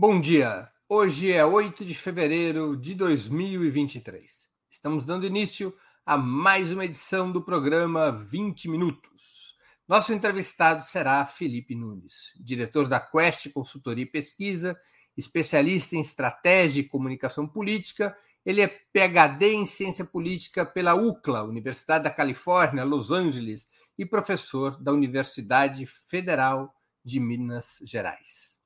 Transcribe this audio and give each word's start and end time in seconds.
Bom 0.00 0.20
dia. 0.20 0.70
Hoje 0.88 1.32
é 1.32 1.44
8 1.44 1.84
de 1.84 1.92
fevereiro 1.92 2.76
de 2.76 2.94
2023. 2.94 4.48
Estamos 4.70 5.04
dando 5.04 5.26
início 5.26 5.74
a 6.06 6.16
mais 6.16 6.70
uma 6.70 6.84
edição 6.84 7.32
do 7.32 7.42
programa 7.42 8.12
20 8.12 8.68
Minutos. 8.68 9.56
Nosso 9.88 10.12
entrevistado 10.12 10.84
será 10.84 11.26
Felipe 11.26 11.74
Nunes, 11.74 12.32
diretor 12.38 12.88
da 12.88 13.00
Quest 13.00 13.50
Consultoria 13.50 14.04
e 14.04 14.08
Pesquisa, 14.08 14.78
especialista 15.16 15.96
em 15.96 16.00
estratégia 16.00 16.78
e 16.80 16.88
comunicação 16.88 17.44
política. 17.44 18.16
Ele 18.46 18.62
é 18.62 18.68
PhD 18.68 19.54
em 19.54 19.66
ciência 19.66 20.04
política 20.04 20.64
pela 20.64 20.94
UCLA, 20.94 21.42
Universidade 21.42 22.04
da 22.04 22.10
Califórnia, 22.10 22.84
Los 22.84 23.10
Angeles, 23.10 23.68
e 23.98 24.06
professor 24.06 24.80
da 24.80 24.92
Universidade 24.92 25.84
Federal 25.86 26.72
de 27.04 27.18
Minas 27.18 27.80
Gerais. 27.82 28.57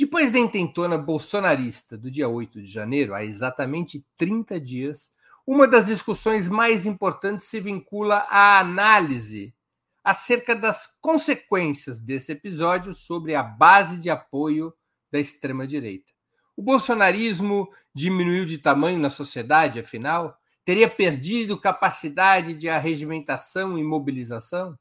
Depois 0.00 0.30
da 0.30 0.38
intentona 0.38 0.96
bolsonarista 0.96 1.94
do 1.94 2.10
dia 2.10 2.26
8 2.26 2.62
de 2.62 2.66
janeiro, 2.66 3.12
há 3.12 3.22
exatamente 3.22 4.02
30 4.16 4.58
dias, 4.58 5.10
uma 5.46 5.68
das 5.68 5.88
discussões 5.88 6.48
mais 6.48 6.86
importantes 6.86 7.44
se 7.44 7.60
vincula 7.60 8.26
à 8.30 8.58
análise 8.60 9.54
acerca 10.02 10.56
das 10.56 10.96
consequências 11.02 12.00
desse 12.00 12.32
episódio 12.32 12.94
sobre 12.94 13.34
a 13.34 13.42
base 13.42 13.98
de 13.98 14.08
apoio 14.08 14.72
da 15.12 15.20
extrema-direita. 15.20 16.10
O 16.56 16.62
bolsonarismo 16.62 17.68
diminuiu 17.94 18.46
de 18.46 18.56
tamanho 18.56 18.98
na 18.98 19.10
sociedade, 19.10 19.80
afinal? 19.80 20.34
Teria 20.64 20.88
perdido 20.88 21.60
capacidade 21.60 22.54
de 22.54 22.70
arregimentação 22.70 23.78
e 23.78 23.84
mobilização? 23.84 24.78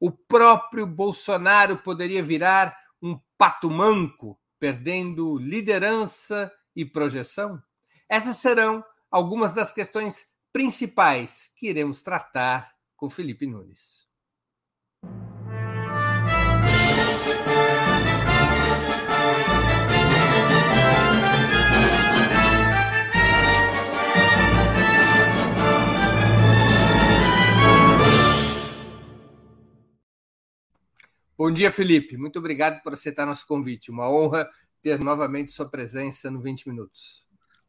O 0.00 0.10
próprio 0.10 0.86
Bolsonaro 0.86 1.76
poderia 1.76 2.24
virar 2.24 2.74
um 3.02 3.20
pato 3.36 3.70
manco 3.70 4.38
perdendo 4.58 5.36
liderança 5.38 6.52
e 6.74 6.84
projeção? 6.84 7.62
Essas 8.08 8.36
serão 8.36 8.84
algumas 9.10 9.52
das 9.52 9.72
questões 9.72 10.26
principais 10.52 11.50
que 11.56 11.68
iremos 11.68 12.02
tratar 12.02 12.74
com 12.96 13.10
Felipe 13.10 13.46
Nunes. 13.46 14.05
Bom 31.38 31.50
dia, 31.50 31.70
Felipe. 31.70 32.16
Muito 32.16 32.38
obrigado 32.38 32.82
por 32.82 32.94
aceitar 32.94 33.26
nosso 33.26 33.46
convite. 33.46 33.90
Uma 33.90 34.10
honra 34.10 34.48
ter 34.80 34.98
novamente 34.98 35.50
sua 35.50 35.68
presença 35.68 36.30
no 36.30 36.40
20 36.40 36.66
Minutos. 36.66 37.26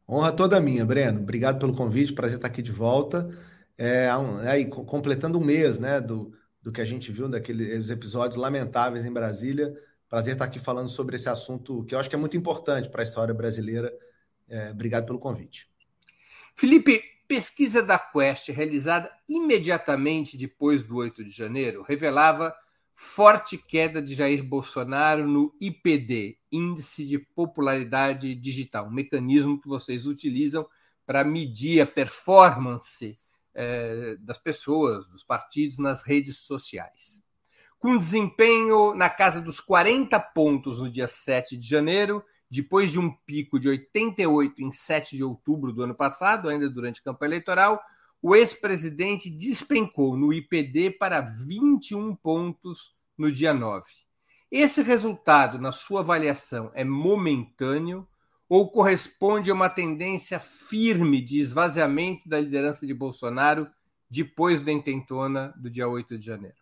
Honra 0.08 0.32
toda 0.32 0.58
minha, 0.58 0.86
Breno. 0.86 1.20
Obrigado 1.20 1.58
pelo 1.58 1.76
convite, 1.76 2.14
prazer 2.14 2.36
estar 2.36 2.48
aqui 2.48 2.62
de 2.62 2.72
volta. 2.72 3.28
É, 3.76 4.08
aí, 4.48 4.64
completando 4.64 5.38
um 5.38 5.44
mês 5.44 5.78
né, 5.78 6.00
do, 6.00 6.32
do 6.62 6.72
que 6.72 6.80
a 6.80 6.84
gente 6.84 7.12
viu 7.12 7.28
daqueles 7.28 7.90
episódios 7.90 8.40
lamentáveis 8.40 9.04
em 9.04 9.12
Brasília. 9.12 9.76
Prazer 10.08 10.32
estar 10.32 10.46
aqui 10.46 10.58
falando 10.58 10.88
sobre 10.88 11.16
esse 11.16 11.28
assunto 11.28 11.84
que 11.84 11.94
eu 11.94 11.98
acho 11.98 12.08
que 12.08 12.16
é 12.16 12.18
muito 12.18 12.38
importante 12.38 12.88
para 12.88 13.02
a 13.02 13.04
história 13.04 13.34
brasileira. 13.34 13.92
É, 14.48 14.70
obrigado 14.70 15.04
pelo 15.04 15.18
convite. 15.18 15.70
Felipe, 16.56 17.02
pesquisa 17.28 17.82
da 17.82 17.98
Quest, 17.98 18.48
realizada 18.48 19.12
imediatamente 19.28 20.38
depois 20.38 20.82
do 20.82 20.96
8 20.96 21.22
de 21.22 21.30
janeiro, 21.30 21.82
revelava 21.82 22.54
forte 23.00 23.56
queda 23.56 24.02
de 24.02 24.12
Jair 24.12 24.42
Bolsonaro 24.42 25.24
no 25.24 25.54
IPD, 25.60 26.36
Índice 26.50 27.06
de 27.06 27.16
Popularidade 27.16 28.34
Digital, 28.34 28.88
um 28.88 28.90
mecanismo 28.90 29.60
que 29.60 29.68
vocês 29.68 30.04
utilizam 30.04 30.68
para 31.06 31.22
medir 31.22 31.80
a 31.80 31.86
performance 31.86 33.16
eh, 33.54 34.16
das 34.18 34.36
pessoas, 34.36 35.06
dos 35.06 35.22
partidos 35.22 35.78
nas 35.78 36.02
redes 36.02 36.38
sociais. 36.38 37.22
Com 37.78 37.96
desempenho 37.96 38.92
na 38.94 39.08
casa 39.08 39.40
dos 39.40 39.60
40 39.60 40.18
pontos 40.18 40.82
no 40.82 40.90
dia 40.90 41.06
7 41.06 41.56
de 41.56 41.68
janeiro, 41.68 42.20
depois 42.50 42.90
de 42.90 42.98
um 42.98 43.14
pico 43.24 43.60
de 43.60 43.68
88 43.68 44.60
em 44.60 44.72
7 44.72 45.16
de 45.16 45.22
outubro 45.22 45.72
do 45.72 45.84
ano 45.84 45.94
passado, 45.94 46.48
ainda 46.48 46.68
durante 46.68 47.00
a 47.00 47.04
campanha 47.04 47.28
eleitoral, 47.28 47.80
o 48.20 48.34
ex-presidente 48.34 49.30
despencou 49.30 50.16
no 50.16 50.32
IPD 50.32 50.90
para 50.92 51.20
21 51.20 52.14
pontos 52.16 52.94
no 53.16 53.30
dia 53.32 53.54
9. 53.54 53.84
Esse 54.50 54.82
resultado, 54.82 55.58
na 55.58 55.70
sua 55.72 56.00
avaliação, 56.00 56.70
é 56.74 56.82
momentâneo 56.84 58.08
ou 58.48 58.70
corresponde 58.70 59.50
a 59.50 59.54
uma 59.54 59.68
tendência 59.68 60.38
firme 60.38 61.20
de 61.20 61.38
esvaziamento 61.38 62.28
da 62.28 62.40
liderança 62.40 62.86
de 62.86 62.94
Bolsonaro 62.94 63.68
depois 64.10 64.62
da 64.62 64.72
intentona 64.72 65.52
do 65.56 65.68
dia 65.68 65.86
8 65.86 66.18
de 66.18 66.24
janeiro? 66.24 66.56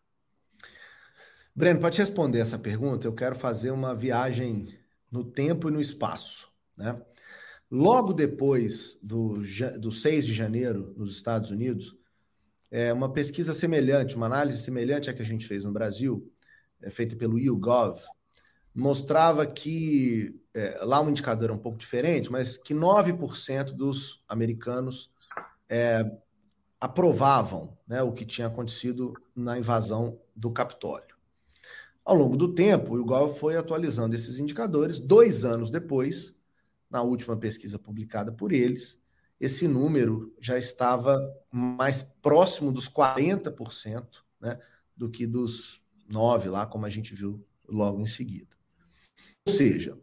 Breno, 1.55 1.81
para 1.81 1.91
te 1.91 2.01
responder 2.01 2.41
essa 2.41 2.59
pergunta, 2.59 3.07
eu 3.07 3.15
quero 3.15 3.37
fazer 3.37 3.71
uma 3.71 3.95
viagem 3.95 4.77
no 5.11 5.25
tempo 5.25 5.69
e 5.69 5.73
no 5.73 5.81
espaço. 5.81 6.49
Né? 6.77 7.01
Logo 7.71 8.13
depois 8.13 8.99
do, 9.03 9.43
do 9.79 9.91
6 9.91 10.27
de 10.27 10.33
janeiro, 10.33 10.95
nos 10.97 11.13
Estados 11.13 11.51
Unidos, 11.51 11.97
é, 12.71 12.93
uma 12.93 13.13
pesquisa 13.13 13.53
semelhante, 13.53 14.17
uma 14.17 14.27
análise 14.27 14.63
semelhante 14.63 15.11
à 15.11 15.13
que 15.13 15.23
a 15.23 15.25
gente 15.25 15.47
fez 15.47 15.65
no 15.65 15.73
Brasil, 15.73 16.31
é, 16.83 16.91
feita 16.91 17.17
pelo 17.17 17.39
YouGov, 17.39 18.01
mostrava 18.75 19.47
que, 19.47 20.39
é, 20.55 20.79
lá 20.83 21.01
um 21.01 21.11
indicador 21.11 21.51
um 21.51 21.59
pouco 21.59 21.79
diferente, 21.79 22.31
mas 22.31 22.57
que 22.57 22.75
9% 22.75 23.73
dos 23.73 24.23
americanos 24.29 25.11
é, 25.69 26.05
aprovavam 26.81 27.77
né, 27.89 28.03
o 28.03 28.13
que 28.13 28.25
tinha 28.25 28.47
acontecido 28.47 29.15
na 29.35 29.59
invasão 29.59 30.21
do 30.35 30.51
Capitólio. 30.51 31.17
Ao 32.05 32.15
longo 32.15 32.37
do 32.37 32.55
tempo, 32.55 32.93
o 32.93 32.99
YouGov 32.99 33.37
foi 33.37 33.57
atualizando 33.57 34.15
esses 34.15 34.39
indicadores. 34.39 35.01
Dois 35.01 35.45
anos 35.45 35.71
depois, 35.71 36.36
na 36.91 37.03
última 37.03 37.37
pesquisa 37.37 37.79
publicada 37.79 38.33
por 38.33 38.53
eles, 38.53 39.01
esse 39.41 39.69
número 39.69 40.35
já 40.41 40.57
estava 40.57 41.21
mais 41.53 42.03
próximo 42.23 42.73
dos 42.73 42.89
40% 42.89 44.07
né, 44.41 44.59
do 44.97 45.11
que 45.11 45.27
dos 45.27 45.83
9 46.09 46.49
lá, 46.49 46.67
como 46.67 46.87
a 46.87 46.91
gente 46.91 47.15
viu 47.15 47.45
logo 47.69 48.01
em 48.01 48.07
seguida. 48.07 48.57
Ou 49.47 49.53
seja, 49.53 49.99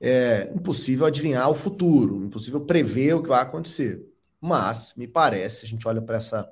é 0.00 0.50
impossível 0.54 1.06
adivinhar 1.06 1.50
o 1.50 1.54
futuro, 1.54 2.24
impossível 2.24 2.60
prever 2.60 3.14
o 3.14 3.22
que 3.22 3.28
vai 3.28 3.42
acontecer. 3.42 4.04
Mas 4.40 4.94
me 4.96 5.06
parece, 5.06 5.64
a 5.64 5.68
gente 5.68 5.86
olha 5.86 6.02
para 6.02 6.16
essa 6.16 6.50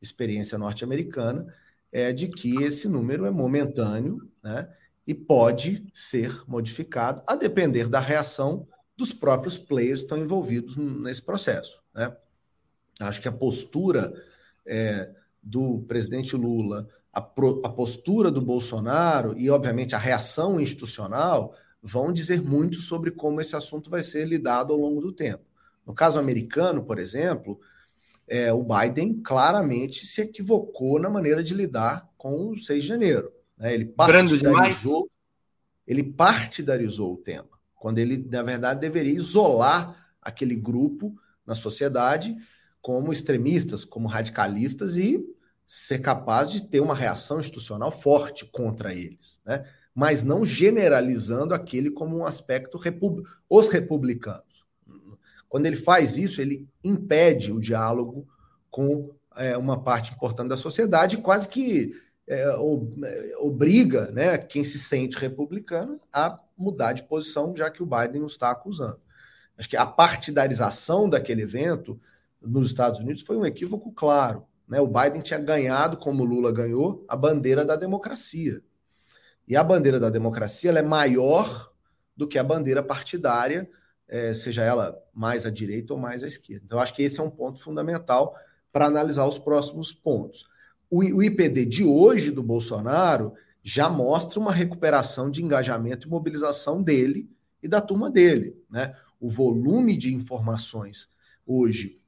experiência 0.00 0.58
norte-americana, 0.58 1.46
é 1.90 2.12
de 2.12 2.28
que 2.28 2.62
esse 2.62 2.88
número 2.88 3.24
é 3.24 3.30
momentâneo, 3.30 4.30
né? 4.42 4.68
E 5.06 5.14
pode 5.14 5.90
ser 5.94 6.42
modificado 6.46 7.22
a 7.26 7.34
depender 7.34 7.88
da 7.88 8.00
reação 8.00 8.68
dos 8.96 9.12
próprios 9.12 9.58
players 9.58 10.00
que 10.00 10.04
estão 10.06 10.18
envolvidos 10.18 10.76
nesse 10.76 11.22
processo. 11.22 11.82
Né? 11.94 12.14
Acho 13.00 13.20
que 13.20 13.28
a 13.28 13.32
postura 13.32 14.12
é, 14.66 15.10
do 15.42 15.80
presidente 15.88 16.36
Lula, 16.36 16.88
a, 17.12 17.20
pro, 17.20 17.60
a, 17.64 17.68
postura 17.68 18.30
do 18.30 18.40
Bolsonaro 18.40 19.36
e, 19.36 19.50
obviamente, 19.50 19.94
a 19.94 19.98
reação 19.98 20.60
institucional 20.60 21.54
vão 21.82 22.12
dizer 22.12 22.40
muito 22.40 22.76
sobre 22.76 23.10
como 23.10 23.40
esse 23.40 23.56
assunto 23.56 23.90
vai 23.90 24.02
ser 24.02 24.26
lidado 24.26 24.72
ao 24.72 24.78
longo 24.78 25.00
do 25.00 25.12
tempo. 25.12 25.44
No 25.84 25.92
caso 25.92 26.18
americano, 26.18 26.84
por 26.84 26.98
exemplo, 26.98 27.58
é, 28.28 28.52
o 28.52 28.62
Biden 28.62 29.20
claramente 29.20 30.06
se 30.06 30.20
equivocou 30.20 31.00
na 31.00 31.10
maneira 31.10 31.42
de 31.42 31.54
lidar 31.54 32.08
com 32.16 32.50
o 32.50 32.58
6 32.58 32.82
de 32.82 32.88
janeiro. 32.88 33.32
Né? 33.58 33.74
Ele 33.74 33.86
partidarizou, 33.86 35.08
ele 35.86 36.04
partidarizou 36.04 37.14
o 37.14 37.16
tema 37.16 37.51
quando 37.82 37.98
ele, 37.98 38.28
na 38.30 38.44
verdade, 38.44 38.78
deveria 38.78 39.12
isolar 39.12 40.14
aquele 40.22 40.54
grupo 40.54 41.18
na 41.44 41.52
sociedade 41.52 42.36
como 42.80 43.12
extremistas, 43.12 43.84
como 43.84 44.06
radicalistas 44.06 44.96
e 44.96 45.28
ser 45.66 45.98
capaz 45.98 46.48
de 46.52 46.68
ter 46.68 46.78
uma 46.78 46.94
reação 46.94 47.40
institucional 47.40 47.90
forte 47.90 48.46
contra 48.46 48.94
eles, 48.94 49.40
né? 49.44 49.64
mas 49.92 50.22
não 50.22 50.44
generalizando 50.44 51.54
aquele 51.54 51.90
como 51.90 52.18
um 52.18 52.24
aspecto 52.24 52.78
repub 52.78 53.26
os 53.50 53.66
republicanos. 53.66 54.64
Quando 55.48 55.66
ele 55.66 55.74
faz 55.74 56.16
isso, 56.16 56.40
ele 56.40 56.68
impede 56.84 57.50
o 57.50 57.58
diálogo 57.58 58.28
com 58.70 59.12
é, 59.34 59.58
uma 59.58 59.82
parte 59.82 60.12
importante 60.12 60.50
da 60.50 60.56
sociedade, 60.56 61.16
quase 61.16 61.48
que 61.48 61.92
é, 62.28 62.42
é 62.42 63.36
obriga 63.38 64.10
né, 64.10 64.38
quem 64.38 64.64
se 64.64 64.78
sente 64.78 65.18
republicano 65.18 66.00
a 66.12 66.38
mudar 66.56 66.92
de 66.92 67.04
posição, 67.04 67.54
já 67.56 67.70
que 67.70 67.82
o 67.82 67.86
Biden 67.86 68.22
o 68.22 68.26
está 68.26 68.50
acusando. 68.50 69.00
Acho 69.56 69.68
que 69.68 69.76
a 69.76 69.86
partidarização 69.86 71.08
daquele 71.08 71.42
evento 71.42 72.00
nos 72.40 72.68
Estados 72.68 73.00
Unidos 73.00 73.22
foi 73.22 73.36
um 73.36 73.46
equívoco 73.46 73.92
claro. 73.92 74.46
Né? 74.66 74.80
O 74.80 74.86
Biden 74.86 75.22
tinha 75.22 75.38
ganhado, 75.38 75.96
como 75.96 76.24
Lula 76.24 76.52
ganhou, 76.52 77.04
a 77.08 77.16
bandeira 77.16 77.64
da 77.64 77.76
democracia. 77.76 78.62
E 79.46 79.56
a 79.56 79.62
bandeira 79.62 80.00
da 80.00 80.10
democracia 80.10 80.70
é 80.70 80.82
maior 80.82 81.72
do 82.16 82.26
que 82.26 82.38
a 82.38 82.44
bandeira 82.44 82.82
partidária, 82.82 83.68
é, 84.08 84.34
seja 84.34 84.62
ela 84.62 84.98
mais 85.12 85.46
à 85.46 85.50
direita 85.50 85.92
ou 85.92 85.98
mais 85.98 86.22
à 86.22 86.26
esquerda. 86.26 86.64
Então, 86.64 86.78
acho 86.78 86.94
que 86.94 87.02
esse 87.02 87.20
é 87.20 87.22
um 87.22 87.30
ponto 87.30 87.60
fundamental 87.60 88.36
para 88.72 88.86
analisar 88.86 89.26
os 89.26 89.38
próximos 89.38 89.92
pontos. 89.92 90.48
O, 90.94 91.22
IPD 91.22 91.64
de 91.64 91.84
hoje 91.84 92.30
do 92.30 92.42
Bolsonaro 92.42 93.32
já 93.62 93.88
mostra 93.88 94.38
uma 94.38 94.52
recuperação 94.52 95.30
de 95.30 95.42
engajamento 95.42 96.06
e 96.06 96.10
mobilização 96.10 96.82
dele 96.82 97.30
e 97.62 97.66
da 97.66 97.80
turma 97.80 98.10
dele. 98.10 98.62
Né? 98.70 98.94
O 99.18 99.26
volume 99.26 99.96
de 99.96 100.14
informações 100.14 101.08
hoje 101.46 101.98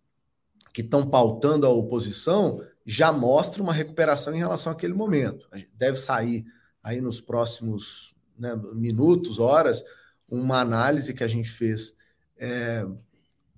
que 0.75 0.83
estão 0.83 1.09
pautando 1.09 1.65
a 1.65 1.71
oposição 1.71 2.61
já 2.85 3.11
mostra 3.11 3.63
uma 3.63 3.73
recuperação 3.73 4.35
em 4.35 4.39
relação 4.39 4.71
àquele 4.71 4.93
momento. 4.93 5.49
Deve 5.73 5.97
sair 5.97 6.45
aí 6.83 7.01
nos 7.01 7.23
próximos 7.23 8.15
né, 8.39 8.55
minutos, 8.75 9.39
horas, 9.39 9.83
uma 10.29 10.61
análise 10.61 11.15
que 11.15 11.25
a 11.25 11.29
gente 11.29 11.49
fez, 11.49 11.97
é, 12.37 12.85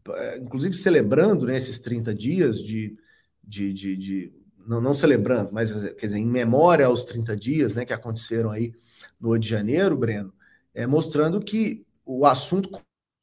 é 0.09 0.39
inclusive 0.39 0.77
celebrando 0.77 1.47
né, 1.47 1.57
esses 1.57 1.81
30 1.81 2.15
dias 2.15 2.63
de, 2.63 2.97
de, 3.43 3.73
de, 3.73 3.97
de 3.97 4.36
não, 4.67 4.81
não, 4.81 4.95
celebrando, 4.95 5.51
mas 5.53 5.73
quer 5.95 6.07
dizer, 6.07 6.19
em 6.19 6.27
memória 6.27 6.87
aos 6.87 7.05
30 7.05 7.37
dias 7.37 7.73
né, 7.73 7.85
que 7.85 7.93
aconteceram 7.93 8.51
aí 8.51 8.73
no 9.21 9.29
8 9.31 9.43
de 9.43 9.49
janeiro, 9.49 9.97
Breno, 9.97 10.33
é, 10.75 10.87
mostrando 10.87 11.41
que 11.41 11.87
o 12.05 12.27
assunto 12.27 12.71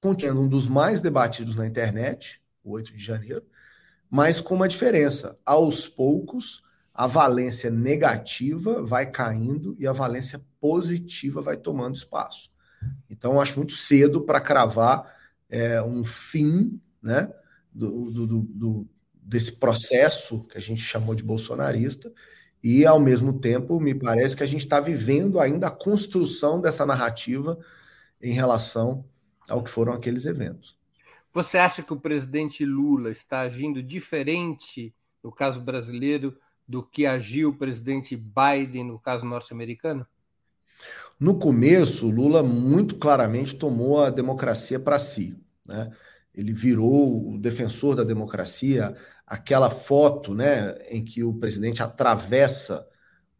contendo 0.01 0.41
um 0.41 0.47
dos 0.47 0.67
mais 0.67 1.01
debatidos 1.01 1.55
na 1.55 1.65
internet, 1.65 2.41
o 2.63 2.71
8 2.71 2.93
de 2.93 3.03
janeiro, 3.03 3.43
mas 4.09 4.41
com 4.41 4.53
uma 4.53 4.67
diferença. 4.67 5.39
Aos 5.45 5.87
poucos, 5.87 6.61
a 6.93 7.07
valência 7.07 7.71
negativa 7.71 8.83
vai 8.83 9.09
caindo 9.09 9.75
e 9.79 9.87
a 9.87 9.91
valência 9.91 10.43
positiva 10.59 11.41
vai 11.41 11.57
tomando 11.57 11.95
espaço. 11.95 12.51
Então, 13.09 13.39
acho 13.39 13.57
muito 13.57 13.73
cedo 13.73 14.21
para 14.21 14.41
cravar 14.41 15.15
é, 15.49 15.81
um 15.81 16.03
fim 16.03 16.79
né, 17.01 17.33
do, 17.71 18.11
do, 18.11 18.27
do, 18.27 18.87
desse 19.25 19.53
processo 19.53 20.43
que 20.43 20.57
a 20.57 20.61
gente 20.61 20.81
chamou 20.81 21.15
de 21.15 21.23
bolsonarista, 21.23 22.11
e, 22.63 22.85
ao 22.85 22.99
mesmo 22.99 23.39
tempo, 23.39 23.79
me 23.79 23.93
parece 23.93 24.37
que 24.37 24.43
a 24.43 24.47
gente 24.47 24.61
está 24.61 24.79
vivendo 24.79 25.39
ainda 25.39 25.67
a 25.67 25.71
construção 25.71 26.61
dessa 26.61 26.85
narrativa 26.85 27.59
em 28.21 28.31
relação 28.31 29.03
ao 29.49 29.61
que 29.61 29.69
foram 29.69 29.91
aqueles 29.91 30.25
eventos. 30.25 30.77
Você 31.33 31.57
acha 31.57 31.83
que 31.83 31.91
o 31.91 31.99
presidente 31.99 32.63
Lula 32.63 33.11
está 33.11 33.41
agindo 33.41 33.83
diferente 33.83 34.95
no 35.21 35.31
caso 35.31 35.59
brasileiro 35.59 36.37
do 36.65 36.81
que 36.81 37.05
agiu 37.05 37.49
o 37.49 37.57
presidente 37.57 38.15
Biden 38.15 38.85
no 38.85 38.99
caso 38.99 39.25
norte-americano? 39.25 40.07
No 41.19 41.37
começo, 41.37 42.09
Lula 42.09 42.41
muito 42.41 42.97
claramente 42.97 43.55
tomou 43.55 44.01
a 44.01 44.09
democracia 44.09 44.79
para 44.79 44.99
si. 44.99 45.37
Né? 45.65 45.91
Ele 46.33 46.53
virou 46.53 47.33
o 47.33 47.37
defensor 47.37 47.95
da 47.95 48.03
democracia. 48.03 48.95
Aquela 49.25 49.69
foto 49.69 50.33
né, 50.33 50.75
em 50.89 51.03
que 51.03 51.23
o 51.23 51.33
presidente 51.33 51.83
atravessa 51.83 52.85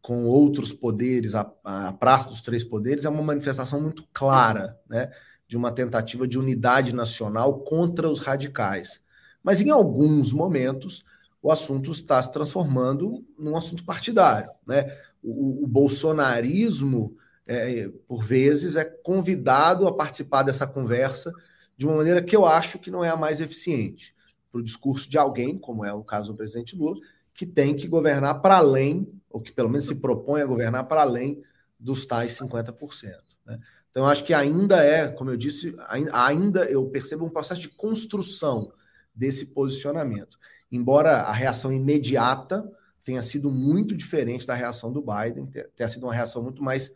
com 0.00 0.26
outros 0.26 0.72
poderes 0.72 1.34
a, 1.34 1.50
a 1.64 1.92
Praça 1.92 2.28
dos 2.28 2.42
Três 2.42 2.62
Poderes 2.62 3.04
é 3.04 3.08
uma 3.08 3.22
manifestação 3.22 3.80
muito 3.80 4.06
clara. 4.12 4.78
Né? 4.88 5.10
de 5.46 5.56
uma 5.56 5.70
tentativa 5.70 6.26
de 6.26 6.38
unidade 6.38 6.94
nacional 6.94 7.60
contra 7.60 8.08
os 8.08 8.18
radicais. 8.18 9.00
Mas 9.42 9.60
em 9.60 9.70
alguns 9.70 10.32
momentos 10.32 11.04
o 11.42 11.52
assunto 11.52 11.92
está 11.92 12.22
se 12.22 12.32
transformando 12.32 13.24
num 13.38 13.56
assunto 13.56 13.84
partidário. 13.84 14.50
Né? 14.66 14.90
O, 15.22 15.64
o 15.64 15.66
bolsonarismo, 15.66 17.14
é, 17.46 17.90
por 18.08 18.24
vezes, 18.24 18.76
é 18.76 18.84
convidado 18.84 19.86
a 19.86 19.94
participar 19.94 20.42
dessa 20.42 20.66
conversa 20.66 21.30
de 21.76 21.86
uma 21.86 21.96
maneira 21.96 22.22
que 22.22 22.36
eu 22.36 22.44
acho 22.44 22.78
que 22.78 22.90
não 22.90 23.04
é 23.04 23.08
a 23.08 23.16
mais 23.16 23.40
eficiente. 23.40 24.14
Para 24.50 24.60
o 24.60 24.64
discurso 24.64 25.08
de 25.08 25.18
alguém, 25.18 25.58
como 25.58 25.84
é 25.84 25.92
o 25.92 26.04
caso 26.04 26.32
do 26.32 26.36
presidente 26.36 26.76
Lula, 26.76 26.96
que 27.32 27.44
tem 27.44 27.74
que 27.74 27.88
governar 27.88 28.40
para 28.40 28.58
além, 28.58 29.12
ou 29.28 29.40
que 29.40 29.52
pelo 29.52 29.68
menos 29.68 29.86
se 29.86 29.94
propõe 29.96 30.40
a 30.40 30.46
governar 30.46 30.84
para 30.84 31.02
além 31.02 31.42
dos 31.78 32.06
tais 32.06 32.32
50%. 32.38 33.12
Né? 33.44 33.58
Então, 33.90 34.06
acho 34.06 34.24
que 34.24 34.32
ainda 34.32 34.82
é, 34.82 35.08
como 35.08 35.30
eu 35.30 35.36
disse, 35.36 35.74
ainda 36.12 36.64
eu 36.64 36.86
percebo 36.86 37.24
um 37.24 37.30
processo 37.30 37.60
de 37.60 37.68
construção 37.68 38.72
desse 39.14 39.46
posicionamento. 39.46 40.38
Embora 40.70 41.18
a 41.22 41.32
reação 41.32 41.72
imediata 41.72 42.68
tenha 43.04 43.22
sido 43.22 43.50
muito 43.50 43.94
diferente 43.94 44.46
da 44.46 44.54
reação 44.54 44.92
do 44.92 45.00
Biden, 45.02 45.48
tenha 45.76 45.88
sido 45.88 46.04
uma 46.04 46.14
reação 46.14 46.42
muito 46.42 46.62
mais 46.62 46.92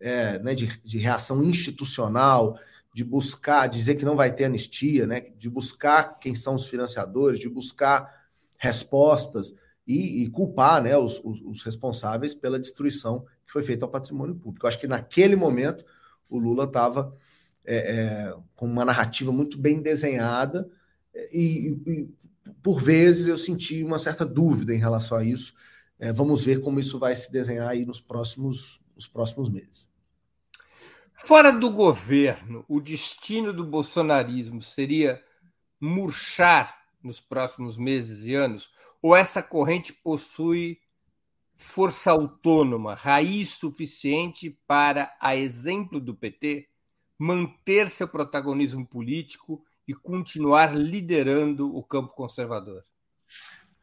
é, 0.00 0.38
né, 0.38 0.54
de, 0.54 0.80
de, 0.82 0.98
reação 0.98 1.44
institucional, 1.44 2.58
de 2.92 3.04
buscar, 3.04 3.68
dizer 3.68 3.94
que 3.94 4.04
não 4.04 4.16
vai 4.16 4.34
ter 4.34 4.44
anistia, 4.44 5.06
né, 5.06 5.20
de 5.36 5.48
buscar 5.48 6.18
quem 6.18 6.34
são 6.34 6.54
os 6.54 6.66
financiadores, 6.68 7.38
de 7.38 7.48
buscar 7.48 8.28
respostas 8.56 9.54
e, 9.86 10.22
e 10.22 10.28
culpar 10.28 10.82
né, 10.82 10.96
os, 10.96 11.20
os, 11.24 11.40
os 11.42 11.62
responsáveis 11.62 12.34
pela 12.34 12.58
destruição 12.58 13.24
que 13.46 13.52
foi 13.52 13.62
feita 13.62 13.84
ao 13.84 13.90
patrimônio 13.90 14.34
público. 14.34 14.66
Eu 14.66 14.68
acho 14.68 14.78
que 14.78 14.86
naquele 14.86 15.36
momento 15.36 15.84
o 16.28 16.38
Lula 16.38 16.64
estava 16.64 17.14
é, 17.64 17.76
é, 17.76 18.34
com 18.54 18.66
uma 18.66 18.84
narrativa 18.84 19.32
muito 19.32 19.58
bem 19.58 19.82
desenhada 19.82 20.68
e, 21.32 21.76
e, 21.86 22.08
por 22.62 22.80
vezes 22.80 23.26
eu 23.26 23.36
senti 23.36 23.82
uma 23.82 23.98
certa 23.98 24.24
dúvida 24.24 24.74
em 24.74 24.78
relação 24.78 25.18
a 25.18 25.24
isso. 25.24 25.54
É, 25.98 26.12
vamos 26.12 26.44
ver 26.44 26.60
como 26.60 26.80
isso 26.80 26.98
vai 26.98 27.14
se 27.14 27.30
desenhar 27.30 27.68
aí 27.68 27.84
nos 27.84 28.00
próximos, 28.00 28.80
nos 28.94 29.06
próximos 29.06 29.48
meses. 29.48 29.89
Fora 31.24 31.52
do 31.52 31.70
governo, 31.70 32.64
o 32.68 32.80
destino 32.80 33.52
do 33.52 33.64
bolsonarismo 33.64 34.62
seria 34.62 35.22
murchar 35.80 36.80
nos 37.02 37.20
próximos 37.20 37.78
meses 37.78 38.26
e 38.26 38.34
anos? 38.34 38.70
Ou 39.00 39.14
essa 39.14 39.42
corrente 39.42 39.92
possui 39.92 40.78
força 41.56 42.10
autônoma, 42.10 42.94
raiz 42.94 43.50
suficiente 43.50 44.58
para, 44.66 45.14
a 45.20 45.36
exemplo 45.36 46.00
do 46.00 46.14
PT, 46.14 46.68
manter 47.18 47.88
seu 47.90 48.08
protagonismo 48.08 48.86
político 48.86 49.62
e 49.86 49.94
continuar 49.94 50.74
liderando 50.74 51.76
o 51.76 51.82
campo 51.82 52.14
conservador? 52.14 52.82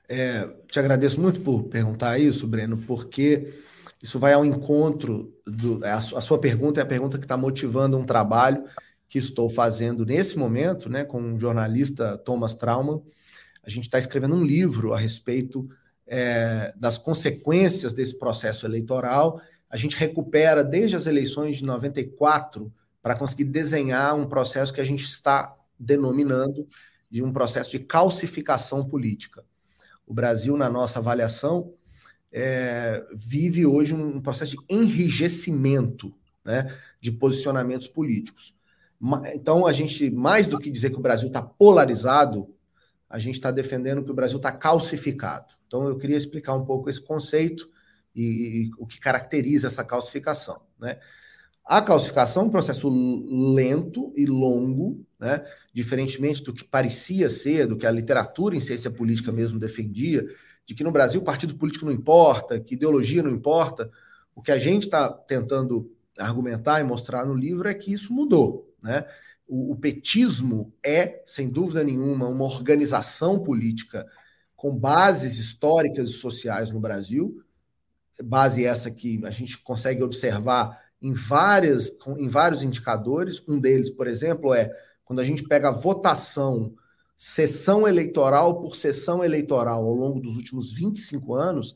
É, 0.09 0.47
te 0.69 0.79
agradeço 0.79 1.21
muito 1.21 1.41
por 1.41 1.63
perguntar 1.65 2.17
isso, 2.17 2.47
Breno, 2.47 2.77
porque 2.77 3.53
isso 4.01 4.19
vai 4.19 4.33
ao 4.33 4.45
encontro 4.45 5.33
do. 5.45 5.83
A, 5.83 6.01
sua 6.01 6.39
pergunta 6.39 6.79
é 6.79 6.83
a 6.83 6.87
pergunta 6.87 7.17
que 7.17 7.25
está 7.25 7.37
motivando 7.37 7.97
um 7.97 8.05
trabalho 8.05 8.63
que 9.09 9.17
estou 9.17 9.49
fazendo 9.49 10.05
nesse 10.05 10.37
momento, 10.37 10.89
né, 10.89 11.03
com 11.03 11.33
o 11.33 11.39
jornalista 11.39 12.17
Thomas 12.17 12.53
Trauman. 12.53 13.01
A 13.63 13.69
gente 13.69 13.85
está 13.85 13.97
escrevendo 13.97 14.35
um 14.35 14.43
livro 14.43 14.93
a 14.93 14.99
respeito 14.99 15.67
é, 16.05 16.73
das 16.75 16.97
consequências 16.97 17.93
desse 17.93 18.17
processo 18.17 18.65
eleitoral. 18.65 19.41
A 19.69 19.77
gente 19.77 19.97
recupera 19.97 20.63
desde 20.63 20.95
as 20.95 21.07
eleições 21.07 21.57
de 21.57 21.65
94 21.65 22.71
para 23.01 23.15
conseguir 23.15 23.45
desenhar 23.45 24.15
um 24.15 24.27
processo 24.27 24.73
que 24.73 24.81
a 24.81 24.85
gente 24.85 25.03
está 25.03 25.55
denominando 25.79 26.67
de 27.09 27.23
um 27.23 27.31
processo 27.31 27.71
de 27.71 27.79
calcificação 27.79 28.85
política. 28.85 29.43
O 30.05 30.13
Brasil, 30.13 30.55
na 30.55 30.69
nossa 30.69 30.99
avaliação, 30.99 31.73
é, 32.31 33.05
vive 33.13 33.65
hoje 33.65 33.93
um 33.93 34.21
processo 34.21 34.51
de 34.51 34.57
enrijecimento 34.69 36.13
né, 36.43 36.73
de 37.01 37.11
posicionamentos 37.11 37.87
políticos. 37.87 38.55
Então, 39.33 39.67
a 39.67 39.73
gente, 39.73 40.09
mais 40.09 40.47
do 40.47 40.57
que 40.57 40.71
dizer 40.71 40.89
que 40.89 40.97
o 40.97 41.01
Brasil 41.01 41.27
está 41.27 41.41
polarizado, 41.41 42.53
a 43.09 43.19
gente 43.19 43.35
está 43.35 43.51
defendendo 43.51 44.03
que 44.03 44.11
o 44.11 44.15
Brasil 44.15 44.37
está 44.37 44.51
calcificado. 44.51 45.53
Então, 45.67 45.87
eu 45.87 45.97
queria 45.97 46.17
explicar 46.17 46.55
um 46.55 46.65
pouco 46.65 46.89
esse 46.89 47.01
conceito 47.01 47.69
e, 48.15 48.23
e 48.23 48.71
o 48.79 48.87
que 48.87 48.99
caracteriza 48.99 49.67
essa 49.67 49.83
calcificação. 49.83 50.61
Né? 50.79 50.97
A 51.63 51.81
calcificação 51.81 52.43
é 52.43 52.45
um 52.45 52.49
processo 52.49 52.89
lento 53.53 54.11
e 54.15 54.25
longo, 54.25 55.05
né? 55.19 55.45
diferentemente 55.73 56.41
do 56.43 56.53
que 56.53 56.63
parecia 56.63 57.29
ser, 57.29 57.67
do 57.67 57.77
que 57.77 57.85
a 57.85 57.91
literatura 57.91 58.55
em 58.55 58.59
ciência 58.61 58.89
política 58.89 59.31
mesmo 59.31 59.59
defendia, 59.59 60.25
de 60.67 60.75
que 60.75 60.83
no 60.83 60.91
Brasil 60.91 61.21
partido 61.21 61.55
político 61.55 61.85
não 61.85 61.93
importa, 61.93 62.59
que 62.59 62.75
ideologia 62.75 63.23
não 63.23 63.31
importa. 63.31 63.89
O 64.35 64.41
que 64.41 64.51
a 64.51 64.57
gente 64.57 64.83
está 64.83 65.09
tentando 65.09 65.89
argumentar 66.19 66.81
e 66.81 66.83
mostrar 66.83 67.25
no 67.25 67.33
livro 67.33 67.69
é 67.69 67.73
que 67.73 67.93
isso 67.93 68.13
mudou. 68.13 68.69
Né? 68.83 69.05
O, 69.47 69.71
o 69.71 69.75
petismo 69.77 70.73
é, 70.85 71.23
sem 71.25 71.49
dúvida 71.49 71.85
nenhuma, 71.85 72.27
uma 72.27 72.43
organização 72.43 73.41
política 73.41 74.05
com 74.57 74.77
bases 74.77 75.37
históricas 75.37 76.09
e 76.09 76.13
sociais 76.13 76.69
no 76.69 76.81
Brasil, 76.81 77.41
base 78.21 78.65
essa 78.65 78.91
que 78.91 79.23
a 79.25 79.29
gente 79.29 79.57
consegue 79.59 80.03
observar 80.03 80.81
em, 81.01 81.13
várias, 81.13 81.89
em 82.17 82.27
vários 82.27 82.61
indicadores. 82.61 83.41
Um 83.47 83.57
deles, 83.57 83.89
por 83.89 84.05
exemplo, 84.05 84.53
é 84.53 84.69
quando 85.05 85.19
a 85.19 85.23
gente 85.23 85.43
pega 85.43 85.69
a 85.69 85.71
votação 85.71 86.75
sessão 87.17 87.87
eleitoral 87.87 88.61
por 88.61 88.75
sessão 88.75 89.23
eleitoral 89.23 89.83
ao 89.83 89.93
longo 89.93 90.19
dos 90.19 90.35
últimos 90.35 90.71
25 90.71 91.33
anos, 91.33 91.75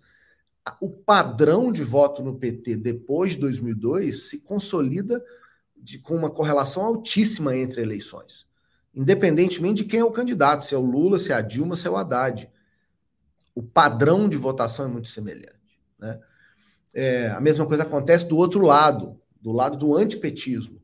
o 0.80 0.90
padrão 0.90 1.72
de 1.72 1.84
voto 1.84 2.22
no 2.22 2.38
PT 2.38 2.78
depois 2.78 3.32
de 3.32 3.40
2002 3.40 4.30
se 4.30 4.38
consolida 4.38 5.24
de, 5.76 5.98
com 5.98 6.16
uma 6.16 6.30
correlação 6.30 6.86
altíssima 6.86 7.58
entre 7.58 7.82
eleições, 7.82 8.46
independentemente 8.94 9.84
de 9.84 9.90
quem 9.90 10.02
é 10.02 10.06
o 10.06 10.12
candidato, 10.12 10.66
se 10.66 10.76
é 10.76 10.78
o 10.78 10.86
Lula, 10.86 11.18
se 11.18 11.32
é 11.32 11.36
a 11.36 11.42
Dilma, 11.42 11.76
se 11.76 11.88
é 11.88 11.90
o 11.90 11.98
Haddad. 11.98 12.48
O 13.56 13.64
padrão 13.64 14.30
de 14.30 14.38
votação 14.38 14.86
é 14.86 14.88
muito 14.88 15.10
semelhante. 15.10 15.82
Né? 15.98 16.20
É, 16.94 17.28
a 17.30 17.42
mesma 17.42 17.66
coisa 17.66 17.84
acontece 17.84 18.26
do 18.26 18.38
outro 18.38 18.64
lado, 18.64 19.20
do 19.42 19.52
lado 19.52 19.76
do 19.78 19.98
antipetismo, 19.98 20.80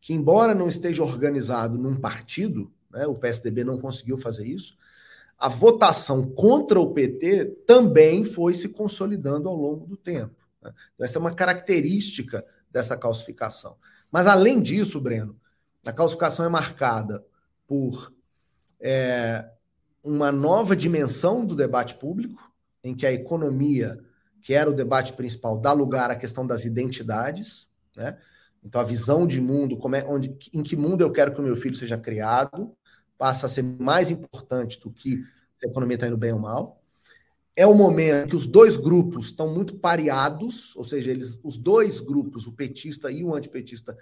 que, 0.00 0.12
embora 0.12 0.54
não 0.54 0.68
esteja 0.68 1.02
organizado 1.02 1.78
num 1.78 1.96
partido, 1.96 2.70
né, 2.92 3.06
o 3.06 3.14
PSDB 3.14 3.64
não 3.64 3.78
conseguiu 3.78 4.18
fazer 4.18 4.46
isso, 4.46 4.76
a 5.38 5.48
votação 5.48 6.22
contra 6.22 6.78
o 6.78 6.92
PT 6.92 7.46
também 7.66 8.22
foi 8.22 8.54
se 8.54 8.68
consolidando 8.68 9.48
ao 9.48 9.56
longo 9.56 9.86
do 9.86 9.96
tempo. 9.96 10.36
Né? 10.62 10.72
Essa 11.00 11.18
é 11.18 11.20
uma 11.20 11.34
característica 11.34 12.44
dessa 12.70 12.96
calcificação. 12.96 13.76
Mas, 14.10 14.26
além 14.26 14.62
disso, 14.62 15.00
Breno, 15.00 15.36
a 15.84 15.92
calcificação 15.92 16.46
é 16.46 16.48
marcada 16.48 17.24
por 17.66 18.12
é, 18.80 19.50
uma 20.04 20.30
nova 20.30 20.76
dimensão 20.76 21.44
do 21.44 21.56
debate 21.56 21.94
público, 21.94 22.52
em 22.84 22.94
que 22.94 23.06
a 23.06 23.12
economia, 23.12 23.98
que 24.42 24.54
era 24.54 24.70
o 24.70 24.74
debate 24.74 25.12
principal, 25.12 25.58
dá 25.58 25.72
lugar 25.72 26.10
à 26.10 26.16
questão 26.16 26.46
das 26.46 26.64
identidades, 26.64 27.66
né? 27.96 28.16
Então, 28.64 28.80
a 28.80 28.84
visão 28.84 29.26
de 29.26 29.40
mundo, 29.40 29.76
como 29.76 29.96
é, 29.96 30.04
onde, 30.06 30.36
em 30.52 30.62
que 30.62 30.76
mundo 30.76 31.00
eu 31.00 31.10
quero 31.10 31.32
que 31.32 31.40
o 31.40 31.44
meu 31.44 31.56
filho 31.56 31.74
seja 31.74 31.98
criado, 31.98 32.76
passa 33.22 33.46
a 33.46 33.48
ser 33.48 33.62
mais 33.62 34.10
importante 34.10 34.80
do 34.80 34.90
que 34.90 35.22
se 35.56 35.64
a 35.64 35.68
economia 35.68 35.94
está 35.94 36.08
indo 36.08 36.16
bem 36.16 36.32
ou 36.32 36.40
mal. 36.40 36.82
É 37.54 37.64
o 37.64 37.72
momento 37.72 38.30
que 38.30 38.34
os 38.34 38.48
dois 38.48 38.76
grupos 38.76 39.26
estão 39.26 39.54
muito 39.54 39.76
pareados, 39.76 40.74
ou 40.74 40.82
seja, 40.82 41.12
eles, 41.12 41.38
os 41.44 41.56
dois 41.56 42.00
grupos, 42.00 42.48
o 42.48 42.52
petista 42.52 43.12
e 43.12 43.22
o 43.22 43.32
antipetista, 43.32 43.96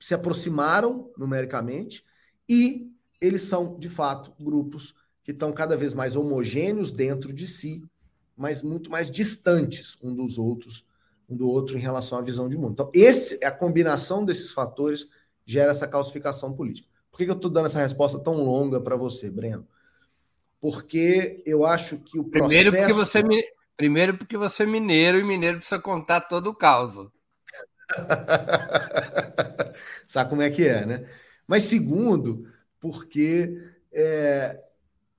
se 0.00 0.12
aproximaram 0.12 1.08
numericamente 1.16 2.04
e 2.48 2.90
eles 3.20 3.42
são, 3.42 3.78
de 3.78 3.88
fato, 3.88 4.32
grupos 4.42 4.92
que 5.22 5.30
estão 5.30 5.52
cada 5.52 5.76
vez 5.76 5.94
mais 5.94 6.16
homogêneos 6.16 6.90
dentro 6.90 7.32
de 7.32 7.46
si, 7.46 7.84
mas 8.36 8.60
muito 8.60 8.90
mais 8.90 9.08
distantes 9.08 9.96
um 10.02 10.16
dos 10.16 10.36
outros 10.36 10.84
um 11.30 11.36
do 11.36 11.48
outro 11.48 11.78
em 11.78 11.80
relação 11.80 12.18
à 12.18 12.22
visão 12.22 12.48
de 12.48 12.56
mundo. 12.56 12.72
Então, 12.72 12.90
esse, 12.92 13.44
a 13.44 13.52
combinação 13.52 14.24
desses 14.24 14.50
fatores 14.50 15.08
gera 15.46 15.70
essa 15.70 15.86
calcificação 15.86 16.52
política. 16.52 16.97
Por 17.18 17.24
que, 17.24 17.30
eu 17.32 17.34
estou 17.34 17.50
dando 17.50 17.66
essa 17.66 17.80
resposta 17.80 18.16
tão 18.16 18.34
longa 18.34 18.80
para 18.80 18.94
você, 18.94 19.28
Breno? 19.28 19.66
Porque 20.60 21.42
eu 21.44 21.66
acho 21.66 21.98
que 21.98 22.16
o 22.16 22.22
processo... 22.22 22.48
Primeiro 22.48 22.70
porque 22.70 22.92
você, 22.92 23.24
Primeiro 23.76 24.16
porque 24.16 24.36
você 24.36 24.62
é 24.62 24.66
mineiro 24.66 25.18
e 25.18 25.24
mineiro 25.24 25.58
precisa 25.58 25.80
contar 25.80 26.20
todo 26.20 26.50
o 26.50 26.54
caos. 26.54 26.94
Sabe 30.06 30.30
como 30.30 30.42
é 30.42 30.50
que 30.50 30.66
é, 30.66 30.86
né? 30.86 31.08
Mas 31.44 31.64
segundo, 31.64 32.46
porque 32.78 33.68
é, 33.92 34.62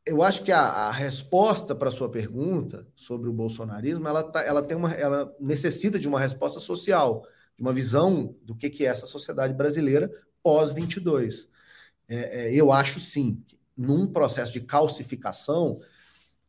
eu 0.06 0.24
acho 0.24 0.41
que 0.41 0.53
a, 0.53 0.62
a 0.62 0.91
resposta 0.91 1.75
para 1.75 1.89
a 1.89 1.91
sua 1.91 2.10
pergunta 2.10 2.88
sobre 2.96 3.29
o 3.29 3.34
bolsonarismo, 3.34 4.08
ela, 4.08 4.24
tá, 4.24 4.41
ela, 4.41 4.62
tem 4.62 4.77
uma, 4.77 4.94
ela 4.94 5.36
necessita 5.38 6.00
de 6.00 6.08
uma 6.08 6.20
resposta 6.20 6.62
social, 6.62 7.27
de 7.58 7.62
uma 7.62 7.74
visão 7.74 8.38
do 8.41 8.56
que, 8.56 8.70
que 8.70 8.86
é 8.86 8.89
essa 8.89 9.06
sociedade 9.06 9.53
brasileira 9.53 10.10
pós-22. 10.41 11.50
É, 12.10 12.48
é, 12.48 12.54
eu 12.54 12.72
acho 12.72 13.00
sim, 13.00 13.42
num 13.78 14.08
processo 14.08 14.51
de 14.51 14.62
calcificação, 14.62 15.80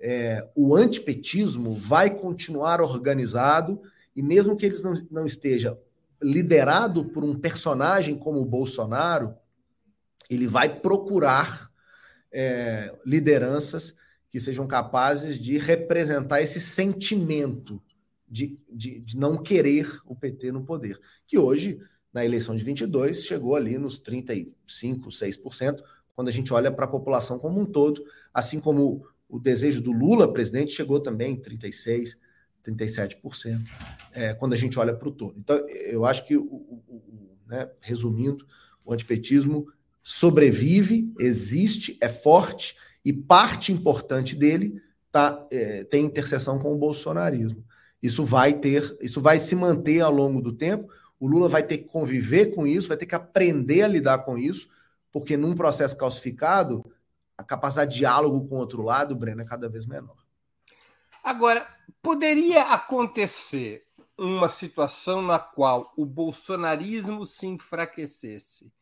é, 0.00 0.48
o 0.54 0.74
antipetismo 0.74 1.76
vai 1.76 2.10
continuar 2.10 2.80
organizado 2.80 3.80
e 4.16 4.22
mesmo 4.22 4.56
que 4.56 4.64
eles 4.64 4.82
não, 4.82 4.94
não 5.10 5.26
esteja 5.26 5.78
liderado 6.22 7.04
por 7.04 7.22
um 7.22 7.38
personagem 7.38 8.16
como 8.18 8.40
o 8.40 8.46
Bolsonaro, 8.46 9.34
ele 10.28 10.46
vai 10.46 10.80
procurar 10.80 11.70
é, 12.32 12.94
lideranças 13.04 13.94
que 14.30 14.38
sejam 14.38 14.66
capazes 14.66 15.38
de 15.38 15.58
representar 15.58 16.40
esse 16.40 16.60
sentimento 16.60 17.82
de, 18.28 18.58
de, 18.70 19.00
de, 19.00 19.16
não 19.16 19.42
querer 19.42 20.00
o 20.06 20.14
PT 20.14 20.52
no 20.52 20.64
poder, 20.64 21.00
que 21.26 21.36
hoje, 21.36 21.80
na 22.12 22.24
eleição 22.24 22.56
de 22.56 22.64
22, 22.64 23.24
chegou 23.24 23.54
ali 23.54 23.78
nos 23.78 23.98
35, 23.98 25.08
6%, 25.08 25.82
quando 26.14 26.28
a 26.28 26.32
gente 26.32 26.52
olha 26.52 26.70
para 26.70 26.84
a 26.84 26.88
população 26.88 27.38
como 27.38 27.60
um 27.60 27.64
todo, 27.64 28.04
assim 28.34 28.58
como 28.58 29.06
o 29.28 29.38
desejo 29.38 29.80
do 29.80 29.92
Lula, 29.92 30.32
presidente, 30.32 30.72
chegou 30.72 31.00
também 31.00 31.34
em 31.34 31.40
36%, 31.40 32.16
37%, 32.66 33.64
é, 34.12 34.34
quando 34.34 34.52
a 34.52 34.56
gente 34.56 34.78
olha 34.78 34.94
para 34.94 35.08
o 35.08 35.12
todo. 35.12 35.38
Então, 35.38 35.64
eu 35.68 36.04
acho 36.04 36.26
que, 36.26 36.36
o, 36.36 36.42
o, 36.42 36.82
o, 36.88 37.38
né, 37.46 37.70
resumindo, 37.80 38.46
o 38.84 38.92
antipetismo 38.92 39.66
sobrevive, 40.02 41.12
existe, 41.18 41.96
é 42.00 42.08
forte 42.08 42.76
e 43.04 43.12
parte 43.12 43.72
importante 43.72 44.34
dele 44.36 44.80
tá, 45.10 45.46
é, 45.50 45.84
tem 45.84 46.04
interseção 46.04 46.58
com 46.58 46.72
o 46.72 46.78
bolsonarismo. 46.78 47.64
Isso 48.02 48.24
vai 48.24 48.52
ter, 48.54 48.96
isso 49.00 49.20
vai 49.20 49.38
se 49.38 49.54
manter 49.54 50.00
ao 50.00 50.12
longo 50.12 50.40
do 50.40 50.52
tempo. 50.52 50.90
O 51.20 51.28
Lula 51.28 51.48
vai 51.48 51.62
ter 51.62 51.78
que 51.78 51.84
conviver 51.84 52.54
com 52.54 52.66
isso, 52.66 52.88
vai 52.88 52.96
ter 52.96 53.06
que 53.06 53.14
aprender 53.14 53.82
a 53.82 53.88
lidar 53.88 54.20
com 54.20 54.38
isso, 54.38 54.68
porque 55.12 55.36
num 55.36 55.54
processo 55.54 55.96
calcificado, 55.96 56.90
a 57.36 57.44
capacidade 57.44 57.92
de 57.92 57.98
diálogo 57.98 58.48
com 58.48 58.56
o 58.56 58.58
outro 58.58 58.82
lado, 58.82 59.14
Breno, 59.14 59.42
é 59.42 59.44
cada 59.44 59.68
vez 59.68 59.84
menor. 59.84 60.16
Agora, 61.22 61.66
poderia 62.02 62.62
acontecer 62.62 63.84
uma 64.16 64.48
situação 64.48 65.20
na 65.20 65.38
qual 65.38 65.92
o 65.96 66.06
bolsonarismo 66.06 67.26
se 67.26 67.46
enfraquecesse 67.46 68.72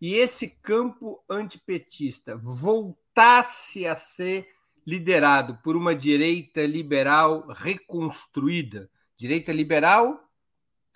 e 0.00 0.14
esse 0.14 0.48
campo 0.48 1.22
antipetista 1.28 2.36
voltasse 2.36 3.86
a 3.86 3.94
ser 3.94 4.48
liderado 4.86 5.58
por 5.62 5.74
uma 5.74 5.94
direita 5.94 6.64
liberal 6.64 7.46
reconstruída, 7.48 8.90
direita 9.16 9.52
liberal 9.52 10.25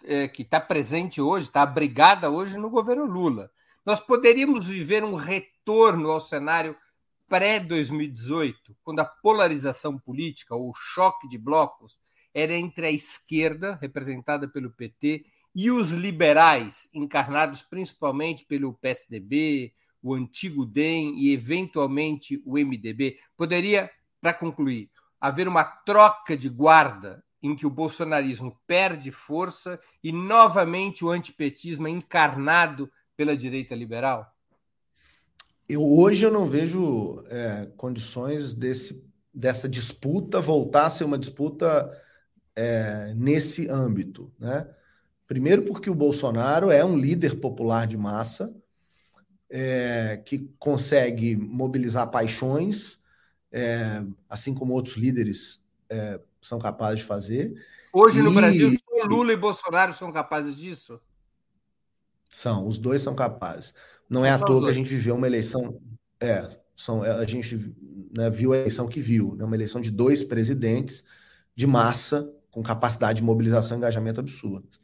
é, 0.04 0.28
que 0.28 0.42
está 0.42 0.60
presente 0.60 1.20
hoje, 1.20 1.46
está 1.46 1.62
abrigada 1.62 2.30
hoje 2.30 2.56
no 2.56 2.70
governo 2.70 3.04
Lula. 3.04 3.50
Nós 3.84 4.00
poderíamos 4.00 4.66
viver 4.66 5.02
um 5.04 5.14
retorno 5.14 6.10
ao 6.10 6.20
cenário 6.20 6.76
pré-2018, 7.28 8.54
quando 8.82 9.00
a 9.00 9.04
polarização 9.04 9.98
política, 9.98 10.54
ou 10.54 10.70
o 10.70 10.74
choque 10.74 11.28
de 11.28 11.38
blocos, 11.38 11.96
era 12.34 12.52
entre 12.54 12.86
a 12.86 12.90
esquerda, 12.90 13.78
representada 13.80 14.48
pelo 14.48 14.70
PT, 14.70 15.24
e 15.54 15.70
os 15.70 15.92
liberais, 15.92 16.88
encarnados 16.92 17.62
principalmente 17.62 18.44
pelo 18.44 18.74
PSDB, 18.74 19.72
o 20.02 20.14
antigo 20.14 20.64
DEM 20.64 21.18
e 21.18 21.32
eventualmente 21.32 22.42
o 22.44 22.54
MDB, 22.54 23.18
poderia, 23.36 23.90
para 24.20 24.32
concluir, 24.32 24.90
haver 25.20 25.46
uma 25.46 25.64
troca 25.64 26.36
de 26.36 26.48
guarda 26.48 27.22
em 27.42 27.54
que 27.56 27.66
o 27.66 27.70
bolsonarismo 27.70 28.56
perde 28.66 29.10
força 29.10 29.80
e 30.02 30.12
novamente 30.12 31.04
o 31.04 31.10
antipetismo 31.10 31.88
é 31.88 31.90
encarnado 31.90 32.90
pela 33.16 33.36
direita 33.36 33.74
liberal? 33.74 34.34
Eu, 35.68 35.82
hoje 35.82 36.24
eu 36.24 36.32
não 36.32 36.48
vejo 36.48 37.24
é, 37.28 37.66
condições 37.76 38.54
desse, 38.54 39.04
dessa 39.32 39.68
disputa 39.68 40.40
voltar 40.40 40.86
a 40.86 40.90
ser 40.90 41.04
uma 41.04 41.18
disputa 41.18 41.90
é, 42.56 43.14
nesse 43.14 43.68
âmbito, 43.68 44.32
né? 44.38 44.68
Primeiro, 45.26 45.62
porque 45.62 45.88
o 45.88 45.94
Bolsonaro 45.94 46.72
é 46.72 46.84
um 46.84 46.98
líder 46.98 47.38
popular 47.38 47.86
de 47.86 47.96
massa, 47.96 48.52
é, 49.48 50.20
que 50.24 50.52
consegue 50.58 51.36
mobilizar 51.36 52.10
paixões, 52.10 52.98
é, 53.52 54.02
assim 54.28 54.52
como 54.52 54.74
outros 54.74 54.96
líderes 54.96 55.60
é, 55.88 56.20
são 56.40 56.58
capazes 56.58 57.00
de 57.00 57.04
fazer. 57.04 57.54
Hoje 57.92 58.20
e... 58.20 58.22
no 58.22 58.32
Brasil, 58.32 58.76
Lula 59.04 59.32
e 59.32 59.36
Bolsonaro 59.36 59.92
são 59.92 60.12
capazes 60.12 60.56
disso? 60.56 61.00
São, 62.28 62.66
os 62.66 62.78
dois 62.78 63.02
são 63.02 63.14
capazes. 63.14 63.74
Não 64.08 64.24
é 64.24 64.30
são 64.30 64.38
é 64.38 64.42
à 64.42 64.46
toa 64.46 64.64
que 64.64 64.70
a 64.70 64.74
gente 64.74 64.88
viveu 64.88 65.14
uma 65.16 65.26
eleição. 65.26 65.80
É, 66.20 66.48
são, 66.76 67.02
a 67.02 67.24
gente 67.24 67.74
né, 68.16 68.30
viu 68.30 68.52
a 68.52 68.56
eleição 68.56 68.86
que 68.86 69.00
viu, 69.00 69.34
né, 69.36 69.44
uma 69.44 69.56
eleição 69.56 69.80
de 69.80 69.90
dois 69.90 70.22
presidentes 70.22 71.04
de 71.54 71.66
massa, 71.66 72.32
com 72.50 72.62
capacidade 72.62 73.18
de 73.18 73.24
mobilização 73.24 73.76
e 73.76 73.78
engajamento 73.78 74.20
absurdos. 74.20 74.80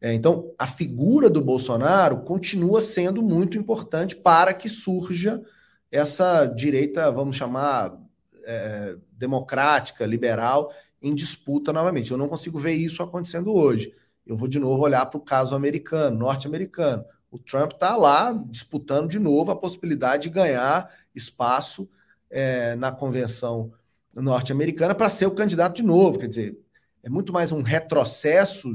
É, 0.00 0.12
então, 0.12 0.54
a 0.58 0.66
figura 0.66 1.28
do 1.28 1.42
Bolsonaro 1.42 2.22
continua 2.22 2.80
sendo 2.80 3.22
muito 3.22 3.58
importante 3.58 4.14
para 4.14 4.54
que 4.54 4.68
surja 4.68 5.42
essa 5.90 6.46
direita, 6.46 7.10
vamos 7.10 7.36
chamar, 7.36 7.98
é, 8.44 8.96
democrática, 9.12 10.06
liberal, 10.06 10.72
em 11.02 11.14
disputa 11.14 11.72
novamente. 11.72 12.10
Eu 12.10 12.18
não 12.18 12.28
consigo 12.28 12.58
ver 12.58 12.72
isso 12.72 13.02
acontecendo 13.02 13.52
hoje. 13.54 13.94
Eu 14.26 14.36
vou 14.36 14.48
de 14.48 14.58
novo 14.58 14.82
olhar 14.82 15.06
para 15.06 15.18
o 15.18 15.22
caso 15.22 15.54
americano, 15.54 16.18
norte-americano. 16.18 17.04
O 17.30 17.38
Trump 17.38 17.72
está 17.72 17.96
lá 17.96 18.32
disputando 18.32 19.08
de 19.08 19.18
novo 19.18 19.50
a 19.50 19.56
possibilidade 19.56 20.24
de 20.24 20.30
ganhar 20.30 20.92
espaço 21.14 21.88
é, 22.30 22.74
na 22.76 22.92
convenção 22.92 23.72
norte-americana 24.14 24.94
para 24.94 25.10
ser 25.10 25.26
o 25.26 25.34
candidato 25.34 25.76
de 25.76 25.82
novo. 25.82 26.18
Quer 26.18 26.28
dizer, 26.28 26.58
é 27.02 27.08
muito 27.08 27.32
mais 27.32 27.52
um 27.52 27.62
retrocesso 27.62 28.68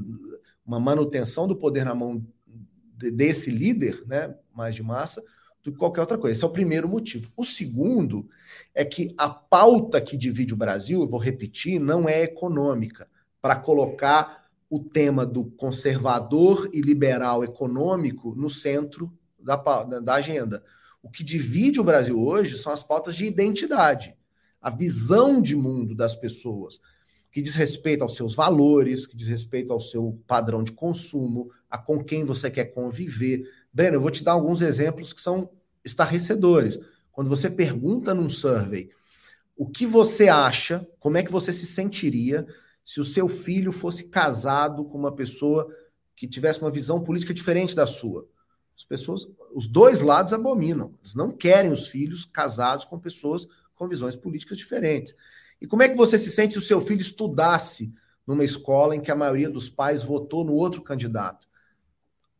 uma 0.66 0.80
manutenção 0.80 1.48
do 1.48 1.56
poder 1.56 1.84
na 1.84 1.94
mão 1.94 2.26
desse 2.96 3.52
líder, 3.52 4.02
né, 4.08 4.34
mais 4.54 4.76
de 4.76 4.84
massa, 4.84 5.24
do 5.64 5.72
que 5.72 5.78
qualquer 5.78 6.02
outra 6.02 6.18
coisa. 6.18 6.36
Esse 6.36 6.44
é 6.44 6.48
o 6.48 6.52
primeiro 6.52 6.88
motivo. 6.90 7.32
O 7.38 7.46
segundo 7.46 8.28
é 8.76 8.84
que 8.84 9.14
a 9.18 9.30
pauta 9.30 10.02
que 10.02 10.18
divide 10.18 10.54
o 10.54 10.58
Brasil, 10.58 11.02
eu 11.02 11.08
vou 11.08 11.20
repetir, 11.20 11.80
não 11.80 12.08
é 12.08 12.24
econômica, 12.24 13.08
para 13.42 13.56
colocar 13.56 14.44
o 14.70 14.80
tema 14.80 15.26
do 15.26 15.46
conservador 15.46 16.70
e 16.74 16.82
liberal 16.82 17.44
econômico 17.44 18.34
no 18.36 18.50
centro 18.50 19.12
da, 19.40 19.56
da 19.56 20.16
agenda. 20.16 20.64
O 21.02 21.10
que 21.10 21.24
divide 21.24 21.80
o 21.80 21.84
Brasil 21.84 22.20
hoje 22.20 22.58
são 22.58 22.72
as 22.72 22.82
pautas 22.82 23.16
de 23.16 23.26
identidade, 23.26 24.16
a 24.62 24.70
visão 24.70 25.42
de 25.42 25.56
mundo 25.56 25.94
das 25.94 26.16
pessoas, 26.16 26.80
que 27.32 27.42
diz 27.42 27.56
respeito 27.56 28.04
aos 28.04 28.16
seus 28.16 28.34
valores, 28.34 29.06
que 29.06 29.16
diz 29.16 29.28
respeito 29.28 29.74
ao 29.74 29.80
seu 29.80 30.20
padrão 30.26 30.64
de 30.64 30.72
consumo, 30.72 31.52
a 31.70 31.78
com 31.78 32.04
quem 32.04 32.24
você 32.24 32.50
quer 32.50 32.66
conviver. 32.66 33.44
Breno, 33.74 33.98
eu 33.98 34.02
vou 34.02 34.12
te 34.12 34.24
dar 34.24 34.34
alguns 34.34 34.62
exemplos 34.62 35.12
que 35.12 35.22
são 35.22 35.50
estarrecedores. 35.84 36.80
Quando 37.12 37.30
você 37.30 37.50
pergunta 37.50 38.14
num 38.14 38.30
survey 38.30 38.90
o 39.56 39.68
que 39.68 39.86
você 39.86 40.30
acha, 40.30 40.88
como 41.00 41.18
é 41.18 41.24
que 41.24 41.32
você 41.32 41.54
se 41.54 41.66
sentiria 41.66 42.46
se 42.84 43.00
o 43.00 43.06
seu 43.06 43.28
filho 43.28 43.72
fosse 43.72 44.06
casado 44.06 44.84
com 44.86 44.98
uma 44.98 45.16
pessoa 45.16 45.68
que 46.16 46.28
tivesse 46.28 46.62
uma 46.62 46.72
visão 46.72 47.02
política 47.02 47.34
diferente 47.34 47.76
da 47.76 47.88
sua. 47.88 48.28
As 48.76 48.84
pessoas, 48.84 49.28
os 49.54 49.68
dois 49.68 50.02
lados 50.02 50.34
abominam. 50.34 50.94
Eles 51.02 51.14
não 51.14 51.32
querem 51.32 51.72
os 51.72 51.88
filhos 51.88 52.26
casados 52.26 52.86
com 52.86 53.00
pessoas 53.00 53.48
com 53.76 53.88
visões 53.88 54.16
políticas 54.16 54.58
diferentes. 54.58 55.16
E 55.62 55.68
como 55.68 55.84
é 55.84 55.90
que 55.90 55.96
você 55.96 56.18
se 56.18 56.32
sente 56.32 56.54
se 56.54 56.60
o 56.60 56.62
seu 56.62 56.82
filho 56.82 57.02
estudasse 57.02 57.94
numa 58.26 58.44
escola 58.44 58.96
em 58.96 59.02
que 59.02 59.12
a 59.12 59.16
maioria 59.16 59.50
dos 59.50 59.70
pais 59.70 60.04
votou 60.04 60.44
no 60.44 60.54
outro 60.54 60.82
candidato? 60.82 61.48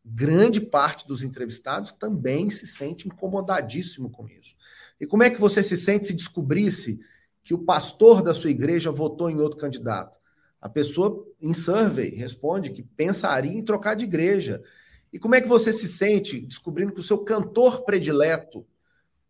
Grande 0.04 0.60
parte 0.60 1.06
dos 1.08 1.22
entrevistados 1.22 1.90
também 1.90 2.50
se 2.50 2.66
sente 2.66 3.08
incomodadíssimo 3.08 4.10
com 4.10 4.28
isso. 4.28 4.54
E 5.00 5.06
como 5.06 5.22
é 5.22 5.30
que 5.30 5.40
você 5.40 5.62
se 5.62 5.78
sente 5.78 6.06
se 6.06 6.12
descobrisse 6.12 7.00
que 7.42 7.54
o 7.54 7.58
pastor 7.58 8.22
da 8.22 8.34
sua 8.34 8.50
igreja 8.50 8.90
votou 8.90 9.30
em 9.30 9.40
outro 9.40 9.58
candidato? 9.58 10.18
A 10.60 10.68
pessoa 10.68 11.26
em 11.40 11.54
survey 11.54 12.10
responde 12.10 12.70
que 12.70 12.82
pensaria 12.82 13.52
em 13.52 13.64
trocar 13.64 13.94
de 13.94 14.04
igreja. 14.04 14.62
E 15.12 15.18
como 15.18 15.34
é 15.34 15.40
que 15.40 15.48
você 15.48 15.72
se 15.72 15.88
sente 15.88 16.40
descobrindo 16.40 16.92
que 16.92 17.00
o 17.00 17.04
seu 17.04 17.18
cantor 17.18 17.84
predileto 17.84 18.66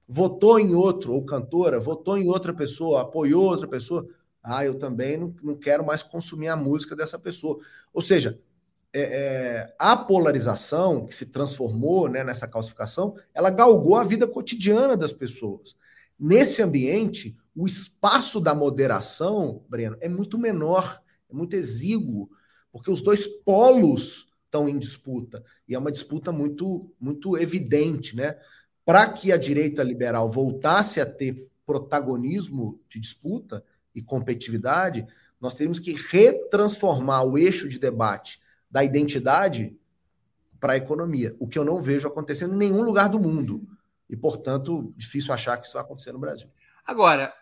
votou 0.09 0.59
em 0.59 0.75
outro, 0.75 1.13
ou 1.13 1.25
cantora, 1.25 1.79
votou 1.79 2.19
em 2.19 2.29
outra 2.29 2.53
pessoa, 2.53 3.03
apoiou 3.03 3.45
outra 3.45 3.69
pessoa? 3.69 4.09
Ah, 4.43 4.65
eu 4.65 4.75
também 4.77 5.17
não, 5.17 5.35
não 5.43 5.57
quero 5.57 5.85
mais 5.85 6.03
consumir 6.03 6.49
a 6.49 6.57
música 6.57 6.97
dessa 6.97 7.19
pessoa. 7.19 7.59
Ou 7.93 8.03
seja, 8.03 8.41
é, 8.97 9.01
é, 9.01 9.75
a 9.77 9.97
polarização 9.97 11.05
que 11.05 11.15
se 11.17 11.27
transformou 11.27 12.09
né, 12.09 12.23
nessa 12.23 12.47
calcificação, 12.47 13.17
ela 13.35 13.51
galgou 13.51 13.97
a 13.97 14.05
vida 14.05 14.25
cotidiana 14.25 14.97
das 14.97 15.13
pessoas. 15.13 15.77
Nesse 16.17 16.63
ambiente, 16.63 17.37
o 17.57 17.67
espaço 17.67 18.41
da 18.41 18.55
moderação, 18.55 19.65
Breno, 19.69 19.97
é 20.01 20.09
muito 20.09 20.39
menor, 20.39 21.03
é 21.29 21.35
muito 21.35 21.57
exíguo, 21.57 22.31
porque 22.71 22.89
os 22.89 23.03
dois 23.03 23.27
polos 23.27 24.29
estão 24.45 24.69
em 24.69 24.79
disputa 24.79 25.43
e 25.67 25.75
é 25.75 25.79
uma 25.79 25.91
disputa 25.91 26.31
muito 26.31 26.89
muito 27.01 27.37
evidente, 27.37 28.15
né? 28.15 28.39
Para 28.85 29.09
que 29.09 29.33
a 29.33 29.37
direita 29.37 29.83
liberal 29.83 30.31
voltasse 30.31 31.01
a 31.01 31.07
ter 31.07 31.49
protagonismo 31.67 32.81
de 32.89 33.01
disputa 33.01 33.65
e 33.93 34.01
competitividade, 34.01 35.05
nós 35.41 35.55
teríamos 35.55 35.81
que 35.81 35.95
retransformar 35.95 37.25
o 37.25 37.37
eixo 37.37 37.69
de 37.69 37.81
debate 37.81 38.44
da 38.75 38.83
identidade 38.83 39.79
para 40.59 40.73
a 40.73 40.77
economia, 40.77 41.37
o 41.39 41.47
que 41.47 41.57
eu 41.57 41.65
não 41.65 41.81
vejo 41.81 42.09
acontecendo 42.09 42.55
em 42.55 42.59
nenhum 42.59 42.83
lugar 42.83 43.09
do 43.09 43.21
mundo. 43.21 43.65
E, 44.11 44.17
portanto, 44.17 44.93
difícil 44.97 45.33
achar 45.33 45.57
que 45.59 45.69
isso 45.69 45.75
vai 45.75 45.85
acontecer 45.85 46.11
no 46.11 46.19
Brasil. 46.19 46.49
Agora, 46.85 47.33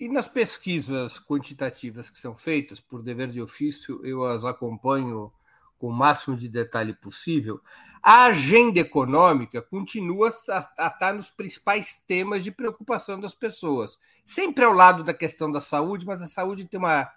e 0.00 0.08
nas 0.08 0.28
pesquisas 0.28 1.20
quantitativas 1.20 2.08
que 2.08 2.18
são 2.18 2.34
feitas, 2.34 2.80
por 2.80 3.02
dever 3.02 3.28
de 3.28 3.42
ofício, 3.42 4.00
eu 4.02 4.24
as 4.24 4.46
acompanho 4.46 5.30
com 5.78 5.88
o 5.88 5.92
máximo 5.92 6.34
de 6.34 6.48
detalhe 6.48 6.94
possível, 6.94 7.60
a 8.02 8.24
agenda 8.24 8.80
econômica 8.80 9.60
continua 9.60 10.30
a, 10.48 10.86
estar 10.86 11.12
nos 11.12 11.30
principais 11.30 12.02
temas 12.06 12.42
de 12.42 12.50
preocupação 12.50 13.20
das 13.20 13.34
pessoas. 13.34 13.98
Sempre 14.24 14.64
ao 14.64 14.72
lado 14.72 15.04
da 15.04 15.12
questão 15.12 15.52
da 15.52 15.60
saúde, 15.60 16.06
mas 16.06 16.22
a 16.22 16.28
saúde 16.28 16.64
tem 16.64 16.80
uma 16.80 17.12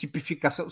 tipificação. 0.00 0.66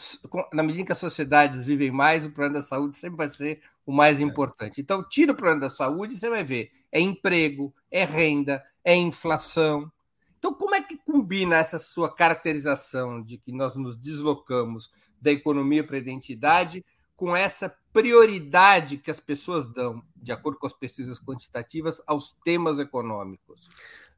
Na 0.52 0.62
medida 0.62 0.86
que 0.86 0.92
as 0.92 0.98
sociedades 0.98 1.62
vivem 1.62 1.90
mais, 1.90 2.24
o 2.24 2.30
problema 2.30 2.54
da 2.54 2.62
saúde 2.62 2.96
sempre 2.96 3.18
vai 3.18 3.28
ser 3.28 3.60
o 3.84 3.92
mais 3.92 4.20
é. 4.20 4.22
importante. 4.22 4.80
Então, 4.80 5.06
tira 5.06 5.32
o 5.32 5.34
problema 5.34 5.60
da 5.60 5.68
saúde, 5.68 6.16
você 6.16 6.30
vai 6.30 6.42
ver: 6.42 6.72
é 6.90 7.00
emprego, 7.00 7.74
é 7.90 8.04
renda, 8.04 8.64
é 8.82 8.94
inflação. 8.94 9.90
Então, 10.38 10.54
como 10.54 10.74
é 10.74 10.80
que 10.80 10.96
combina 10.96 11.56
essa 11.56 11.78
sua 11.78 12.14
caracterização 12.14 13.22
de 13.22 13.36
que 13.36 13.52
nós 13.52 13.76
nos 13.76 13.96
deslocamos 13.96 14.90
da 15.20 15.30
economia 15.30 15.84
para 15.84 15.96
a 15.96 16.00
identidade 16.00 16.84
com 17.16 17.36
essa 17.36 17.74
prioridade 17.92 18.96
que 18.96 19.10
as 19.10 19.18
pessoas 19.18 19.66
dão, 19.66 20.00
de 20.16 20.30
acordo 20.30 20.58
com 20.58 20.66
as 20.68 20.72
pesquisas 20.72 21.18
quantitativas, 21.18 22.00
aos 22.06 22.30
temas 22.44 22.78
econômicos? 22.78 23.68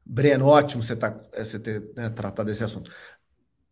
Breno, 0.05 0.45
ótimo 0.45 0.83
você, 0.83 0.95
tá, 0.95 1.19
você 1.35 1.59
ter 1.59 1.91
né, 1.95 2.09
tratado 2.09 2.47
desse 2.47 2.63
assunto. 2.63 2.91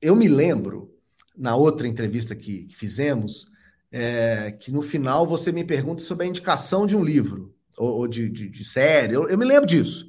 Eu 0.01 0.15
me 0.15 0.27
lembro 0.27 0.98
na 1.37 1.55
outra 1.55 1.87
entrevista 1.87 2.35
que, 2.35 2.65
que 2.65 2.75
fizemos, 2.75 3.45
é, 3.91 4.51
que 4.51 4.71
no 4.71 4.81
final 4.81 5.25
você 5.25 5.51
me 5.51 5.63
pergunta 5.63 6.01
sobre 6.01 6.25
a 6.25 6.29
indicação 6.29 6.85
de 6.85 6.95
um 6.95 7.03
livro 7.03 7.55
ou, 7.77 7.99
ou 7.99 8.07
de, 8.07 8.29
de, 8.29 8.49
de, 8.49 8.63
série. 8.63 9.13
Eu, 9.13 9.27
eu, 9.27 9.37
me 9.37 9.45
lembro 9.45 9.65
disso. 9.65 10.07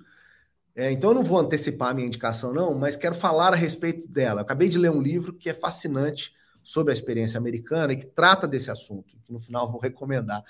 É, 0.74 0.90
então 0.90 1.10
eu 1.10 1.14
não 1.14 1.22
vou 1.22 1.38
antecipar 1.38 1.90
a 1.90 1.94
minha 1.94 2.06
indicação, 2.06 2.52
não, 2.52 2.74
mas 2.74 2.96
quero 2.96 3.14
falar 3.14 3.52
a 3.52 3.56
respeito 3.56 4.08
dela. 4.08 4.40
Eu 4.40 4.42
acabei 4.42 4.68
de 4.68 4.78
ler 4.78 4.90
um 4.90 5.02
livro 5.02 5.32
que 5.32 5.48
é 5.48 5.54
fascinante 5.54 6.32
sobre 6.62 6.92
a 6.92 6.94
experiência 6.94 7.38
americana 7.38 7.92
e 7.92 7.96
que 7.96 8.06
trata 8.06 8.46
desse 8.46 8.70
assunto, 8.70 9.16
que 9.24 9.32
no 9.32 9.38
final 9.38 9.66
eu 9.66 9.72
vou 9.72 9.80
recomendar 9.80 10.42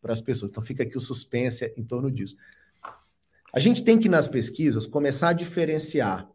para 0.00 0.12
as 0.12 0.20
pessoas. 0.20 0.50
Então 0.50 0.62
fica 0.62 0.82
aqui 0.82 0.96
o 0.96 1.00
suspense 1.00 1.72
em 1.76 1.84
torno 1.84 2.10
disso. 2.10 2.36
A 3.52 3.58
gente 3.58 3.82
tem 3.82 3.98
que, 3.98 4.08
nas 4.08 4.28
pesquisas, 4.28 4.86
começar 4.86 5.30
a 5.30 5.32
diferenciar 5.32 6.28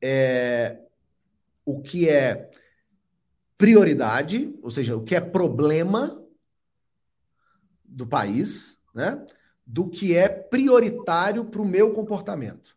é, 0.00 0.78
o 1.64 1.80
que 1.80 2.08
é 2.08 2.50
prioridade, 3.62 4.52
ou 4.60 4.72
seja, 4.72 4.96
o 4.96 5.04
que 5.04 5.14
é 5.14 5.20
problema 5.20 6.20
do 7.84 8.04
país, 8.04 8.76
né? 8.92 9.24
Do 9.64 9.88
que 9.88 10.16
é 10.16 10.28
prioritário 10.28 11.44
para 11.44 11.62
o 11.62 11.64
meu 11.64 11.92
comportamento. 11.92 12.76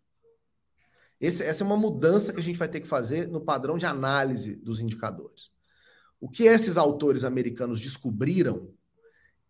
Esse, 1.20 1.42
essa 1.42 1.64
é 1.64 1.66
uma 1.66 1.76
mudança 1.76 2.32
que 2.32 2.40
a 2.40 2.44
gente 2.44 2.60
vai 2.60 2.68
ter 2.68 2.82
que 2.82 2.88
fazer 2.88 3.28
no 3.28 3.42
padrão 3.42 3.80
de 3.80 3.88
análise 3.88 4.56
dos 4.56 4.80
indicadores. 4.80 5.50
O 6.20 6.30
que 6.30 6.44
esses 6.44 6.78
autores 6.78 7.24
americanos 7.24 7.82
descobriram 7.82 8.72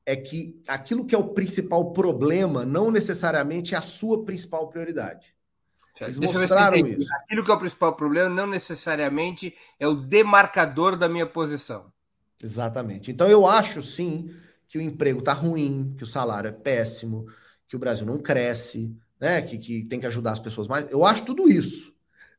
é 0.06 0.16
que 0.16 0.62
aquilo 0.66 1.06
que 1.06 1.14
é 1.14 1.18
o 1.18 1.34
principal 1.34 1.92
problema 1.92 2.66
não 2.66 2.90
necessariamente 2.90 3.76
é 3.76 3.78
a 3.78 3.82
sua 3.82 4.24
principal 4.24 4.70
prioridade. 4.70 5.35
Eles 6.02 6.20
Deixa 6.20 6.40
mostraram 6.40 6.78
isso. 6.78 7.14
Aquilo 7.14 7.44
que 7.44 7.52
é 7.52 7.54
o 7.54 7.60
principal 7.60 7.96
problema 7.96 8.30
não 8.30 8.48
necessariamente 8.48 9.56
é 9.80 9.88
o 9.88 9.96
demarcador 9.96 10.98
da 10.98 11.08
minha 11.08 11.26
posição. 11.26 11.92
Exatamente. 12.42 13.12
Então 13.12 13.28
eu 13.28 13.48
acho 13.48 13.82
sim 13.82 14.30
que 14.68 14.78
o 14.78 14.82
emprego 14.82 15.20
está 15.20 15.34
ruim, 15.34 15.94
que 15.98 16.04
o 16.04 16.08
salário 16.08 16.48
é 16.48 16.52
péssimo, 16.52 17.28
que 17.68 17.76
o 17.76 17.80
Brasil 17.80 18.06
não 18.06 18.18
cresce, 18.18 18.96
né? 19.20 19.42
Que, 19.42 19.58
que 19.58 19.86
tem 19.86 20.00
que 20.00 20.08
ajudar 20.08 20.32
as 20.32 20.40
pessoas 20.40 20.68
mais. 20.68 20.90
Eu 20.92 21.06
acho 21.06 21.26
tudo 21.26 21.50
isso. 21.50 21.94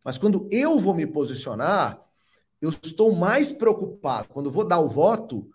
Mas 0.05 0.19
quando 0.19 0.49
eu 0.53 0.79
vou 0.79 0.95
me 0.95 1.07
posicionar, 1.07 2.01
eu 2.61 2.71
estou 2.71 3.15
mais 3.15 3.53
preocupado 3.53 4.29
quando 4.29 4.51
vou 4.51 4.65
dar 4.65 4.79
o 4.79 4.89
voto 4.89 5.51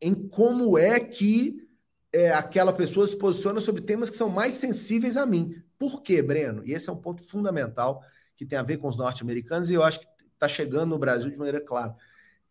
em 0.00 0.14
como 0.14 0.76
é 0.76 0.98
que 0.98 1.68
é, 2.12 2.32
aquela 2.32 2.72
pessoa 2.72 3.06
se 3.06 3.16
posiciona 3.16 3.60
sobre 3.60 3.82
temas 3.82 4.10
que 4.10 4.16
são 4.16 4.28
mais 4.28 4.54
sensíveis 4.54 5.16
a 5.16 5.24
mim. 5.24 5.54
Por 5.82 6.00
quê, 6.00 6.22
Breno? 6.22 6.62
E 6.64 6.72
esse 6.72 6.88
é 6.88 6.92
um 6.92 6.96
ponto 6.96 7.24
fundamental 7.24 8.04
que 8.36 8.46
tem 8.46 8.56
a 8.56 8.62
ver 8.62 8.76
com 8.76 8.86
os 8.86 8.96
norte-americanos 8.96 9.68
e 9.68 9.74
eu 9.74 9.82
acho 9.82 9.98
que 9.98 10.06
está 10.32 10.46
chegando 10.46 10.90
no 10.90 10.98
Brasil 10.98 11.28
de 11.28 11.36
maneira 11.36 11.60
clara. 11.60 11.96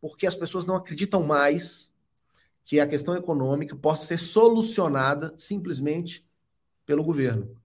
Porque 0.02 0.28
as 0.28 0.36
pessoas 0.36 0.65
não 0.65 0.76
acreditam 0.76 1.24
mais 1.24 1.89
que 2.65 2.78
a 2.78 2.86
questão 2.86 3.15
econômica 3.15 3.74
possa 3.74 4.06
ser 4.06 4.17
solucionada 4.17 5.34
simplesmente 5.38 6.28
pelo 6.86 7.06
governo. 7.06 7.56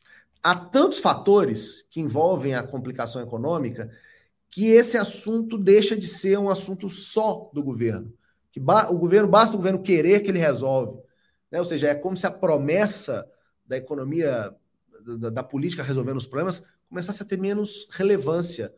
Há 0.40 0.54
tantos 0.54 1.00
fatores 1.00 1.84
que 1.90 2.00
envolvem 2.00 2.54
a 2.54 2.62
complicação 2.62 3.20
econômica 3.20 3.90
que 4.48 4.66
esse 4.66 4.96
assunto 4.96 5.58
deixa 5.58 5.96
de 5.96 6.06
ser 6.06 6.38
um 6.38 6.48
assunto 6.48 6.88
só 6.88 7.50
do 7.52 7.60
governo. 7.60 8.14
Que 8.52 8.60
o 8.60 8.98
governo 8.98 9.26
basta 9.26 9.56
o 9.56 9.58
governo 9.58 9.82
querer 9.82 10.20
que 10.20 10.30
ele 10.30 10.38
resolve. 10.38 11.02
Né? 11.50 11.58
Ou 11.58 11.64
seja, 11.64 11.88
é 11.88 11.94
como 11.96 12.16
se 12.16 12.24
a 12.24 12.30
promessa 12.30 13.28
da 13.66 13.76
economia 13.76 14.54
da, 15.18 15.30
da 15.30 15.42
política 15.42 15.82
resolvendo 15.82 16.16
os 16.16 16.26
problemas 16.26 16.62
começasse 16.88 17.22
a 17.22 17.26
ter 17.26 17.38
menos 17.38 17.86
relevância, 17.90 18.72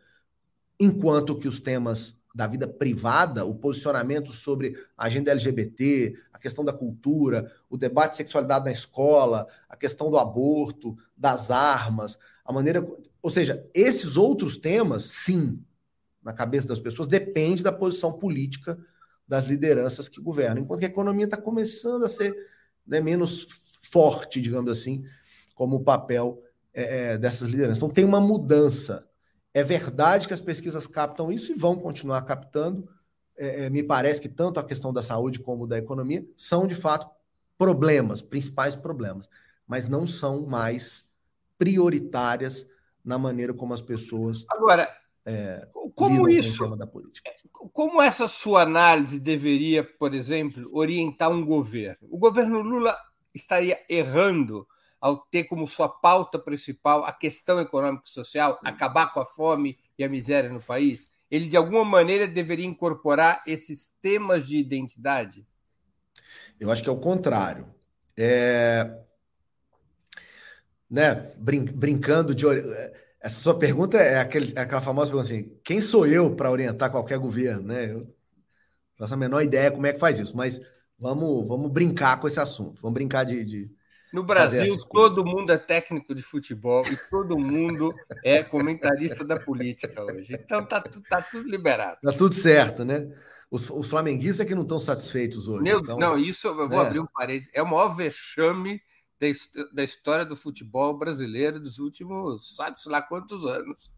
enquanto 0.79 1.39
que 1.39 1.49
os 1.49 1.61
temas 1.61 2.17
da 2.35 2.47
vida 2.47 2.69
privada, 2.69 3.45
o 3.45 3.55
posicionamento 3.55 4.33
sobre 4.33 4.75
a 4.97 5.07
agenda 5.07 5.31
LGBT, 5.31 6.15
a 6.33 6.39
questão 6.39 6.65
da 6.65 6.73
cultura, 6.73 7.51
o 7.69 7.77
debate 7.77 8.13
de 8.13 8.19
sexualidade 8.19 8.65
na 8.65 8.73
escola, 8.73 9.47
a 9.69 9.77
questão 9.77 10.11
do 10.11 10.19
aborto, 10.19 10.97
das 11.17 11.51
armas, 11.51 12.19
a 12.45 12.53
maneira. 12.53 12.87
Ou 13.21 13.31
seja, 13.31 13.67
esses 13.75 14.17
outros 14.17 14.57
temas, 14.57 15.05
sim, 15.05 15.61
na 16.23 16.33
cabeça 16.33 16.69
das 16.69 16.79
pessoas, 16.79 17.09
depende 17.09 17.63
da 17.63 17.73
posição 17.73 18.13
política 18.13 18.79
das 19.27 19.47
lideranças 19.47 20.09
que 20.09 20.21
governam. 20.21 20.63
Enquanto 20.63 20.81
que 20.81 20.87
a 20.87 20.91
economia 20.91 21.25
está 21.25 21.37
começando 21.37 22.05
a 22.05 22.09
ser 22.09 22.35
né, 22.87 23.01
menos 23.01 23.47
forte, 23.83 24.41
digamos 24.41 24.71
assim, 24.71 25.05
como 25.59 25.75
o 25.75 25.83
papel 25.83 26.41
é, 26.73 27.15
é, 27.15 27.19
dessas 27.19 27.49
lideranças. 27.49 27.79
Então 27.79 27.91
tem 27.91 28.05
uma 28.05 28.21
mudança. 28.21 29.05
É 29.53 29.65
verdade 29.65 30.29
que 30.29 30.33
as 30.33 30.41
pesquisas 30.41 30.87
captam 30.87 31.33
isso 31.33 31.51
e 31.51 31.57
vão 31.57 31.75
continuar 31.75 32.23
captando. 32.23 32.89
É, 33.37 33.65
é, 33.65 33.71
me 33.71 33.83
parece 33.83 34.21
que 34.21 34.29
tanto 34.29 34.61
a 34.61 34.65
questão 34.65 34.93
da 34.93 35.03
saúde 35.03 35.41
como 35.41 35.67
da 35.67 35.77
economia 35.77 36.25
são, 36.37 36.65
de 36.65 36.77
fato, 36.77 37.11
problemas, 37.59 38.23
principais 38.23 38.77
problemas, 38.77 39.29
mas 39.67 39.89
não 39.89 40.07
são 40.07 40.47
mais 40.47 41.05
prioritárias 41.59 42.65
na 43.05 43.19
maneira 43.19 43.53
como 43.53 43.75
as 43.75 43.83
pessoas. 43.83 44.47
Agora, 44.49 44.89
é, 45.27 45.67
como 45.97 46.29
isso? 46.29 46.65
Como 47.73 48.01
essa 48.01 48.29
sua 48.29 48.63
análise 48.63 49.19
deveria, 49.19 49.83
por 49.83 50.15
exemplo, 50.15 50.69
orientar 50.73 51.29
um 51.33 51.45
governo? 51.45 52.07
O 52.09 52.17
governo 52.19 52.61
Lula 52.61 52.97
estaria 53.35 53.85
errando 53.89 54.65
ao 55.01 55.19
ter 55.19 55.45
como 55.45 55.67
sua 55.67 55.89
pauta 55.89 56.39
principal 56.39 57.05
a 57.05 57.13
questão 57.13 57.61
econômica 57.61 58.05
e 58.07 58.11
social, 58.11 58.59
acabar 58.65 59.13
com 59.13 59.21
a 59.21 59.27
fome 59.27 59.79
e 59.99 60.05
a 60.05 60.09
miséria 60.09 60.51
no 60.51 60.61
país? 60.61 61.09
Ele, 61.31 61.47
de 61.47 61.57
alguma 61.57 61.85
maneira, 61.85 62.27
deveria 62.27 62.67
incorporar 62.67 63.43
esses 63.47 63.95
temas 64.01 64.47
de 64.47 64.57
identidade? 64.57 65.47
Eu 66.59 66.71
acho 66.71 66.83
que 66.83 66.89
é 66.89 66.93
o 66.93 66.99
contrário. 67.01 67.73
É... 68.17 68.99
Né? 70.91 71.15
Brin 71.37 71.65
brincando 71.65 72.35
de. 72.35 72.47
Essa 73.21 73.41
sua 73.41 73.59
pergunta 73.59 73.99
é, 73.99 74.19
aquele, 74.19 74.53
é 74.57 74.61
aquela 74.61 74.81
famosa 74.81 75.11
pergunta 75.11 75.33
assim: 75.33 75.59
quem 75.63 75.83
sou 75.83 76.07
eu 76.07 76.35
para 76.35 76.51
orientar 76.51 76.91
qualquer 76.91 77.19
governo? 77.19 77.69
Né? 77.69 77.93
Eu 77.93 78.01
não 78.01 78.15
faço 78.97 79.15
a 79.15 79.17
menor 79.17 79.43
ideia 79.43 79.71
como 79.71 79.87
é 79.87 79.93
que 79.93 79.99
faz 79.99 80.19
isso, 80.19 80.37
mas 80.37 80.61
vamos, 80.99 81.47
vamos 81.47 81.71
brincar 81.71 82.19
com 82.19 82.27
esse 82.27 82.41
assunto. 82.41 82.81
Vamos 82.81 82.95
brincar 82.95 83.25
de, 83.25 83.45
de 83.45 83.71
no 84.13 84.23
Brasil, 84.23 84.77
todo 84.91 85.25
mundo 85.25 85.53
é 85.53 85.59
técnico 85.59 86.15
de 86.15 86.23
futebol 86.23 86.83
e 86.87 86.97
todo 87.11 87.39
mundo 87.39 87.95
é 88.25 88.43
comentarista 88.43 89.25
da 89.25 89.39
política 89.39 90.03
hoje. 90.03 90.33
Então 90.33 90.65
tá, 90.65 90.81
tá 90.81 91.23
tudo 91.23 91.49
liberado. 91.49 91.99
Tá 92.03 92.13
tudo 92.13 92.35
certo, 92.35 92.85
né? 92.85 93.11
Os, 93.51 93.69
os 93.71 93.89
flamenguistas 93.89 94.41
é 94.41 94.45
que 94.49 94.55
não 94.55 94.63
estão 94.63 94.79
satisfeitos 94.79 95.49
hoje. 95.49 95.63
Meu, 95.63 95.81
então... 95.81 95.99
Não, 95.99 96.19
isso 96.19 96.47
eu 96.49 96.69
vou 96.69 96.83
é. 96.83 96.87
abrir 96.87 97.01
um 97.01 97.07
parênteses. 97.07 97.51
É 97.55 97.63
o 97.63 97.67
maior 97.67 97.95
vexame 97.95 98.81
da, 99.21 99.27
da 99.73 99.85
história 99.85 100.25
do 100.25 100.37
futebol 100.37 100.97
brasileiro 100.97 101.59
dos 101.59 101.79
últimos, 101.79 102.57
sabe-se 102.57 102.89
lá 102.89 103.03
quantos 103.03 103.45
anos. 103.45 103.91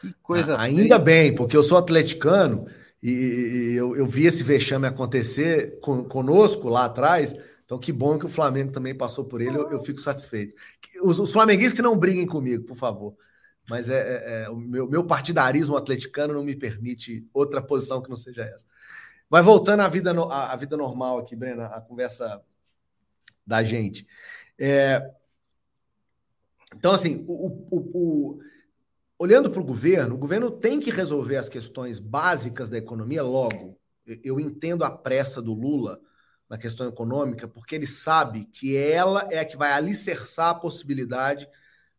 Que 0.00 0.12
coisa. 0.22 0.58
Ainda 0.58 0.98
bem, 0.98 1.34
porque 1.34 1.56
eu 1.56 1.62
sou 1.62 1.78
atleticano 1.78 2.66
e, 3.02 3.74
eu, 3.76 3.94
eu, 3.96 4.06
vi 4.06 4.26
esse 4.26 4.42
vexame 4.42 4.86
acontecer 4.86 5.78
con, 5.80 6.04
conosco 6.04 6.68
lá 6.68 6.86
atrás 6.86 7.34
então, 7.64 7.78
que 7.78 7.92
bom 7.92 8.18
que 8.18 8.26
o 8.26 8.28
Flamengo 8.28 8.72
também 8.72 8.94
passou 8.94 9.24
por 9.24 9.40
ele, 9.40 9.56
eu, 9.56 9.70
eu 9.70 9.78
fico 9.82 9.98
satisfeito. 9.98 10.54
Os, 11.02 11.18
os, 11.18 11.32
flamenguistas 11.32 11.74
que 11.74 11.82
não 11.82 11.96
briguem 11.96 12.26
comigo, 12.26 12.64
por 12.64 12.76
favor. 12.76 13.16
Mas 13.68 13.88
é, 13.88 13.98
é, 13.98 14.42
é, 14.42 14.50
o 14.50 14.56
meu, 14.56 14.88
meu, 14.88 15.04
partidarismo 15.06 15.76
atleticano 15.76 16.34
não 16.34 16.44
me 16.44 16.54
permite 16.54 17.26
outra 17.32 17.62
posição 17.62 18.02
que 18.02 18.10
não 18.10 18.16
seja 18.16 18.44
essa. 18.44 18.66
Mas 19.30 19.44
voltando 19.44 19.80
à 19.80 19.88
vida, 19.88 20.12
à, 20.12 20.52
à 20.52 20.56
vida 20.56 20.76
normal 20.76 21.18
aqui, 21.18 21.34
Brena, 21.34 21.66
a 21.66 21.80
conversa 21.80 22.42
da 23.46 23.62
gente. 23.62 24.06
É, 24.58 25.10
então, 26.76 26.92
assim, 26.92 27.24
o, 27.26 27.66
o, 27.70 27.90
o 27.94 28.38
olhando 29.18 29.50
para 29.50 29.60
o 29.60 29.64
governo, 29.64 30.16
o 30.16 30.18
governo 30.18 30.50
tem 30.50 30.78
que 30.78 30.90
resolver 30.90 31.36
as 31.36 31.48
questões 31.48 31.98
básicas 31.98 32.68
da 32.68 32.76
economia 32.76 33.22
logo. 33.22 33.78
Eu 34.22 34.38
entendo 34.38 34.84
a 34.84 34.90
pressa 34.90 35.40
do 35.40 35.54
Lula 35.54 35.98
na 36.48 36.58
questão 36.58 36.86
econômica, 36.88 37.48
porque 37.48 37.74
ele 37.74 37.86
sabe 37.86 38.44
que 38.46 38.76
ela 38.76 39.26
é 39.30 39.38
a 39.38 39.44
que 39.44 39.56
vai 39.56 39.72
alicerçar 39.72 40.50
a 40.50 40.54
possibilidade 40.54 41.48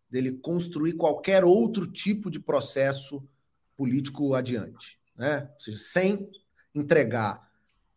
dele 0.10 0.34
construir 0.34 0.93
qualquer 0.93 1.43
outro 1.43 1.91
tipo 1.91 2.29
de 2.29 2.39
processo 2.39 3.27
político 3.75 4.34
adiante. 4.34 4.99
Né? 5.15 5.49
Ou 5.53 5.62
seja, 5.62 5.77
sem 5.77 6.29
entregar 6.73 7.45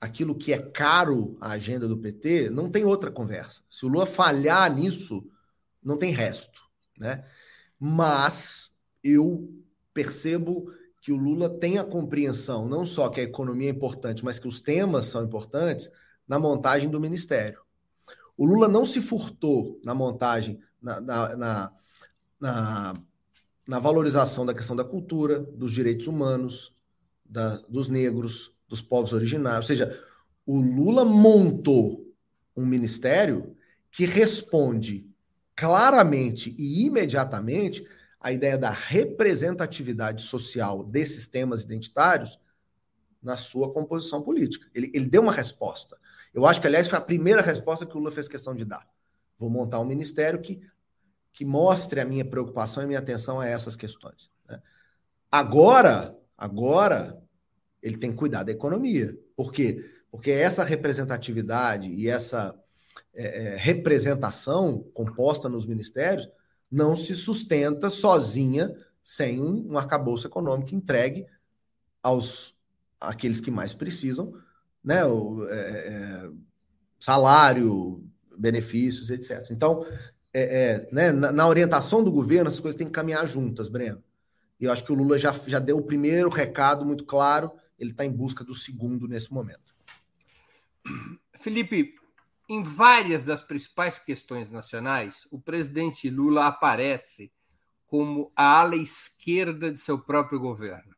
aquilo 0.00 0.34
que 0.34 0.52
é 0.52 0.58
caro 0.58 1.36
à 1.40 1.50
agenda 1.50 1.86
do 1.86 1.98
PT, 1.98 2.50
não 2.50 2.70
tem 2.70 2.84
outra 2.84 3.10
conversa. 3.10 3.62
Se 3.68 3.84
o 3.84 3.88
Lula 3.88 4.06
falhar 4.06 4.72
nisso, 4.72 5.28
não 5.82 5.96
tem 5.96 6.12
resto. 6.12 6.60
Né? 6.98 7.24
Mas 7.78 8.72
eu 9.02 9.48
percebo 9.92 10.72
que 11.00 11.12
o 11.12 11.16
Lula 11.16 11.48
tem 11.48 11.78
a 11.78 11.84
compreensão, 11.84 12.68
não 12.68 12.84
só 12.84 13.08
que 13.08 13.20
a 13.20 13.24
economia 13.24 13.68
é 13.68 13.72
importante, 13.72 14.24
mas 14.24 14.38
que 14.38 14.48
os 14.48 14.60
temas 14.60 15.06
são 15.06 15.24
importantes, 15.24 15.90
na 16.28 16.38
montagem 16.38 16.90
do 16.90 17.00
ministério. 17.00 17.60
O 18.36 18.44
Lula 18.46 18.68
não 18.68 18.86
se 18.86 19.00
furtou 19.00 19.80
na 19.84 19.94
montagem, 19.94 20.60
na, 20.80 21.00
na, 21.00 21.36
na, 22.40 22.94
na, 23.66 23.78
valorização 23.80 24.46
da 24.46 24.54
questão 24.54 24.76
da 24.76 24.84
cultura, 24.84 25.40
dos 25.40 25.72
direitos 25.72 26.06
humanos, 26.06 26.72
da, 27.24 27.56
dos 27.68 27.88
negros, 27.88 28.52
dos 28.68 28.80
povos 28.80 29.12
originários. 29.12 29.64
Ou 29.64 29.76
seja, 29.76 30.04
o 30.46 30.60
Lula 30.60 31.04
montou 31.04 32.06
um 32.56 32.64
ministério 32.64 33.56
que 33.90 34.06
responde 34.06 35.10
claramente 35.56 36.54
e 36.56 36.86
imediatamente 36.86 37.84
à 38.20 38.32
ideia 38.32 38.56
da 38.56 38.70
representatividade 38.70 40.22
social 40.22 40.84
desses 40.84 41.26
temas 41.26 41.62
identitários 41.62 42.38
na 43.20 43.36
sua 43.36 43.72
composição 43.72 44.22
política. 44.22 44.68
Ele, 44.72 44.90
ele 44.94 45.06
deu 45.06 45.22
uma 45.22 45.32
resposta. 45.32 45.98
Eu 46.38 46.46
acho 46.46 46.60
que, 46.60 46.68
aliás, 46.68 46.86
foi 46.86 46.96
a 46.96 47.02
primeira 47.02 47.42
resposta 47.42 47.84
que 47.84 47.96
o 47.96 47.98
Lula 47.98 48.12
fez 48.12 48.28
questão 48.28 48.54
de 48.54 48.64
dar. 48.64 48.88
Vou 49.36 49.50
montar 49.50 49.80
um 49.80 49.84
ministério 49.84 50.40
que, 50.40 50.60
que 51.32 51.44
mostre 51.44 52.00
a 52.00 52.04
minha 52.04 52.24
preocupação 52.24 52.80
e 52.80 52.86
minha 52.86 53.00
atenção 53.00 53.40
a 53.40 53.46
essas 53.48 53.74
questões. 53.74 54.30
Né? 54.48 54.62
Agora, 55.32 56.16
agora, 56.36 57.20
ele 57.82 57.96
tem 57.96 58.12
que 58.12 58.16
cuidar 58.16 58.44
da 58.44 58.52
economia. 58.52 59.18
Por 59.34 59.52
quê? 59.52 59.84
Porque 60.12 60.30
essa 60.30 60.62
representatividade 60.62 61.88
e 61.88 62.08
essa 62.08 62.54
é, 63.12 63.54
é 63.54 63.56
representação 63.56 64.88
composta 64.94 65.48
nos 65.48 65.66
ministérios 65.66 66.28
não 66.70 66.94
se 66.94 67.16
sustenta 67.16 67.90
sozinha 67.90 68.72
sem 69.02 69.42
um, 69.42 69.72
um 69.72 69.76
arcabouço 69.76 70.28
econômico 70.28 70.72
entregue 70.72 71.26
aos 72.00 72.54
aqueles 73.00 73.40
que 73.40 73.50
mais 73.50 73.74
precisam 73.74 74.32
né, 74.84 75.04
o, 75.04 75.46
é, 75.48 75.58
é, 75.58 76.30
salário, 76.98 78.04
benefícios, 78.36 79.10
etc. 79.10 79.48
Então, 79.50 79.84
é, 80.32 80.42
é, 80.42 80.88
né, 80.92 81.12
na, 81.12 81.32
na, 81.32 81.48
orientação 81.48 82.02
do 82.02 82.12
governo, 82.12 82.48
as 82.48 82.60
coisas 82.60 82.78
têm 82.78 82.86
que 82.86 82.92
caminhar 82.92 83.26
juntas, 83.26 83.68
Breno. 83.68 84.02
E 84.60 84.64
eu 84.64 84.72
acho 84.72 84.84
que 84.84 84.92
o 84.92 84.94
Lula 84.94 85.18
já, 85.18 85.32
já 85.46 85.58
deu 85.58 85.78
o 85.78 85.86
primeiro 85.86 86.28
recado 86.28 86.84
muito 86.84 87.04
claro, 87.04 87.52
ele 87.78 87.90
está 87.90 88.04
em 88.04 88.10
busca 88.10 88.44
do 88.44 88.54
segundo 88.54 89.06
nesse 89.06 89.32
momento. 89.32 89.74
Felipe, 91.38 91.94
em 92.48 92.62
várias 92.62 93.22
das 93.22 93.42
principais 93.42 93.98
questões 93.98 94.50
nacionais, 94.50 95.26
o 95.30 95.40
presidente 95.40 96.10
Lula 96.10 96.46
aparece 96.46 97.30
como 97.86 98.32
a 98.34 98.60
ala 98.60 98.76
esquerda 98.76 99.70
de 99.70 99.78
seu 99.78 99.98
próprio 99.98 100.40
governo. 100.40 100.94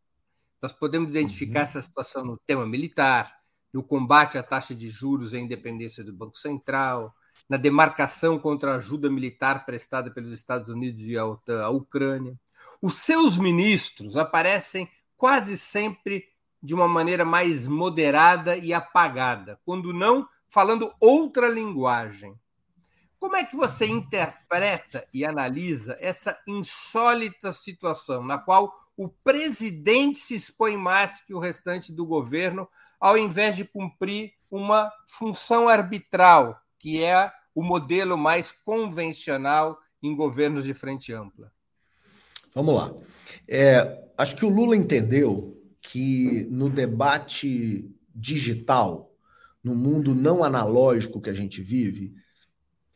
Nós 0.63 0.73
podemos 0.73 1.09
identificar 1.09 1.61
uhum. 1.61 1.65
essa 1.65 1.83
situação 1.83 2.25
no 2.25 2.37
tema 2.39 2.67
militar, 2.67 3.40
no 3.73 3.83
combate 3.83 4.37
à 4.37 4.43
taxa 4.43 4.75
de 4.75 4.89
juros 4.89 5.33
e 5.33 5.37
à 5.37 5.41
independência 5.41 6.03
do 6.03 6.13
Banco 6.13 6.37
Central, 6.37 7.15
na 7.49 7.57
demarcação 7.57 8.39
contra 8.39 8.73
a 8.73 8.77
ajuda 8.77 9.11
militar 9.11 9.67
prestada 9.67 10.11
pelos 10.11 10.33
Estados 10.33 10.69
Unidos 10.69 11.01
e 11.01 11.17
à 11.17 11.69
Ucrânia. 11.69 12.39
Os 12.81 12.97
seus 12.97 13.37
ministros 13.37 14.17
aparecem 14.17 14.89
quase 15.17 15.59
sempre 15.59 16.25
de 16.63 16.75
uma 16.75 16.87
maneira 16.87 17.25
mais 17.25 17.67
moderada 17.67 18.57
e 18.57 18.73
apagada, 18.73 19.59
quando 19.65 19.93
não 19.93 20.29
falando 20.49 20.93
outra 21.01 21.49
linguagem. 21.49 22.39
Como 23.19 23.37
é 23.37 23.45
que 23.45 23.57
você 23.57 23.87
interpreta 23.87 25.07
e 25.13 25.25
analisa 25.25 25.97
essa 26.01 26.39
insólita 26.47 27.53
situação 27.53 28.25
na 28.25 28.39
qual 28.39 28.75
o 28.97 29.09
presidente 29.09 30.19
se 30.19 30.35
expõe 30.35 30.77
mais 30.77 31.21
que 31.21 31.35
o 31.35 31.39
restante 31.39 31.93
do 31.93 32.07
governo 32.07 32.69
ao 33.01 33.17
invés 33.17 33.57
de 33.57 33.65
cumprir 33.65 34.33
uma 34.51 34.93
função 35.07 35.69
arbitral, 35.69 36.61
que 36.79 37.03
é 37.03 37.33
o 37.55 37.63
modelo 37.63 38.17
mais 38.17 38.53
convencional 38.53 39.79
em 40.03 40.15
governos 40.15 40.65
de 40.65 40.75
frente 40.75 41.13
ampla? 41.13 41.53
Vamos 42.55 42.75
lá. 42.75 42.95
É, 43.49 44.05
acho 44.19 44.37
que 44.37 44.45
o 44.45 44.49
Lula 44.49 44.77
entendeu 44.77 45.57
que 45.81 46.47
no 46.51 46.69
debate 46.69 47.91
digital, 48.15 49.13
no 49.63 49.75
mundo 49.75 50.15
não 50.15 50.43
analógico 50.43 51.21
que 51.21 51.31
a 51.31 51.35
gente 51.35 51.63
vive, 51.63 52.15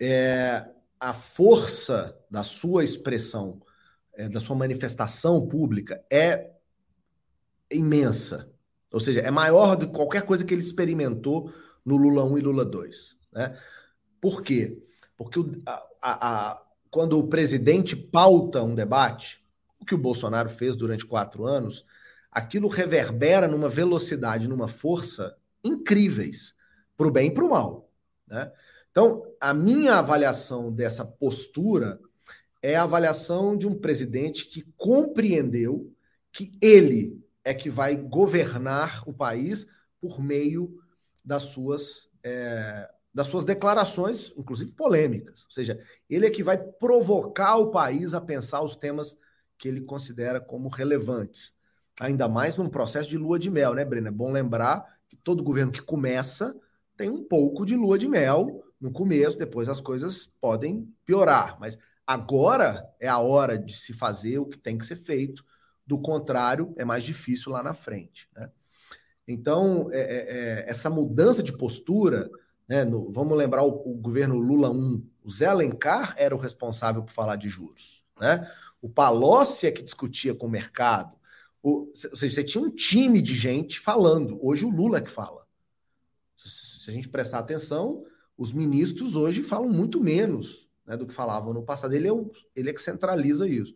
é, 0.01 0.69
a 0.99 1.12
força 1.12 2.19
da 2.31 2.43
sua 2.43 2.85
expressão, 2.85 3.62
é, 4.14 4.29
da 4.29 4.40
sua 4.40 4.57
manifestação 4.57 5.47
pública 5.47 6.05
é 6.11 6.51
imensa. 7.71 8.51
Ou 8.95 9.01
seja, 9.01 9.21
é 9.21 9.31
maior 9.31 9.77
do 9.77 9.89
que 9.89 9.93
qualquer 9.93 10.23
coisa 10.23 10.45
que 10.45 10.55
ele 10.55 10.63
experimentou 10.63 11.53
no 11.85 11.97
Lula 11.97 12.25
1 12.25 12.39
e 12.39 12.41
Lula 12.41 12.65
2. 12.65 13.17
Né? 13.33 13.59
Por 14.21 14.41
quê? 14.41 14.81
Porque 15.17 15.41
o, 15.41 15.63
a, 15.67 15.83
a, 16.01 16.63
quando 16.91 17.19
o 17.19 17.27
presidente 17.27 17.97
pauta 17.97 18.63
um 18.63 18.75
debate, 18.75 19.45
o 19.81 19.85
que 19.85 19.95
o 19.95 19.99
Bolsonaro 19.99 20.49
fez 20.49 20.77
durante 20.77 21.05
quatro 21.05 21.45
anos, 21.45 21.85
aquilo 22.31 22.69
reverbera 22.69 23.49
numa 23.49 23.69
velocidade, 23.69 24.49
numa 24.49 24.69
força 24.69 25.37
incríveis, 25.63 26.55
para 26.97 27.09
o 27.09 27.11
bem 27.11 27.29
e 27.29 27.35
para 27.35 27.45
o 27.45 27.51
mal. 27.51 27.91
Né? 28.29 28.51
Então, 28.91 29.27
a 29.41 29.53
minha 29.53 29.95
avaliação 29.95 30.73
dessa 30.73 31.05
postura 31.05 31.99
é 32.63 32.77
a 32.77 32.85
avaliação 32.85 33.57
de 33.57 33.67
um 33.67 33.75
presidente 33.75 34.47
que 34.47 34.63
compreendeu 34.77 35.93
que 36.31 36.53
ele 36.63 37.24
é 37.45 37.53
que 37.53 37.69
vai 37.69 37.97
governar 37.97 39.03
o 39.07 39.13
país 39.13 39.67
por 40.01 40.21
meio 40.21 40.81
das 41.25 41.45
suas, 41.45 42.09
é, 42.23 42.91
das 43.13 43.29
suas 43.29 43.45
declarações, 43.45 44.33
inclusive 44.37 44.73
polêmicas. 44.73 45.45
Ou 45.45 45.51
seja, 45.51 45.81
ele 46.09 46.27
é 46.27 46.31
que 46.31 46.43
vai 46.43 46.59
provocar 46.59 47.57
o 47.57 47.71
país 47.71 48.15
a 48.15 48.21
pensar 48.21 48.63
os 48.63 48.77
temas 48.77 49.17
que 49.59 49.69
ele 49.69 49.81
considera 49.81 50.41
como 50.41 50.69
relevantes. 50.69 51.55
Ainda 52.01 52.29
mais 52.29 52.57
num 52.57 52.69
processo 52.69 53.09
de 53.09 53.19
lua 53.19 53.39
de 53.39 53.51
mel, 53.51 53.75
né, 53.75 53.85
Breno? 53.85 54.09
É 54.09 54.11
bom 54.11 54.33
lembrar 54.33 54.99
que 55.09 55.17
todo 55.17 55.45
governo 55.45 55.71
que 55.71 55.81
começa 55.81 56.55
tem 56.97 57.09
um 57.09 57.23
pouco 57.23 57.65
de 57.65 57.77
lua 57.77 57.99
de 57.99 58.09
mel 58.09 58.65
no 58.81 58.93
começo, 58.93 59.39
depois 59.39 59.69
as 59.69 59.81
coisas 59.81 60.27
podem 60.41 60.93
piorar. 61.07 61.59
Mas 61.61 61.79
agora 62.07 62.85
é 63.01 63.09
a 63.09 63.19
hora 63.19 63.57
de 63.57 63.75
se 63.75 63.93
fazer 63.93 64.39
o 64.39 64.47
que 64.47 64.59
tem 64.59 64.77
que 64.77 64.87
ser 64.87 64.97
feito. 64.97 65.45
Do 65.87 65.99
contrário, 65.99 66.75
é 66.77 66.85
mais 66.85 67.05
difícil 67.05 67.53
lá 67.53 67.62
na 67.62 67.75
frente. 67.75 68.29
Né? 68.35 68.51
Então, 69.27 69.88
é, 69.92 70.01
é, 70.01 70.05
é 70.05 70.64
essa 70.68 70.88
mudança 70.88 71.42
de 71.42 71.53
postura, 71.53 72.31
né, 72.68 72.85
no, 72.85 73.11
vamos 73.12 73.37
lembrar 73.37 73.62
o, 73.62 73.70
o, 73.70 73.94
governo 73.94 74.38
Lula 74.38 74.70
1, 74.70 75.07
o 75.23 75.31
Zé 75.31 75.47
Alencar 75.47 76.14
era 76.16 76.35
o 76.35 76.38
responsável 76.38 77.03
por 77.03 77.12
falar 77.12 77.37
de 77.37 77.49
juros. 77.49 78.03
Né? 78.20 78.51
O 78.81 78.88
Palocci 78.88 79.66
é 79.66 79.73
que 79.73 79.83
discutia 79.83 80.35
com 80.35 80.47
o 80.47 80.51
mercado. 80.51 81.16
O, 81.62 81.90
ou 82.11 82.16
seja, 82.16 82.35
você 82.35 82.44
tinha 82.44 82.62
um 82.62 82.70
time 82.70 83.23
de 83.23 83.35
gente 83.35 83.81
falando. 83.81 84.38
Hoje 84.42 84.64
o 84.64 84.70
Lula 84.70 84.99
é 84.99 85.03
que 85.03 85.11
fala. 85.11 85.44
Se 86.37 86.90
a 86.90 86.92
gente 86.92 87.09
prestar 87.09 87.38
atenção, 87.38 88.05
os 88.37 88.53
ministros 88.53 89.16
hoje 89.16 89.42
falam 89.42 89.70
muito 89.70 90.03
menos 90.03 90.68
né, 90.87 90.97
do 90.97 91.07
que 91.07 91.14
falavam 91.14 91.55
no 91.55 91.62
passado. 91.62 91.94
Ele 91.94 92.09
é, 92.09 92.12
o, 92.12 92.31
ele 92.55 92.70
é 92.70 92.73
que 92.73 92.83
centraliza 92.83 93.49
isso. 93.49 93.75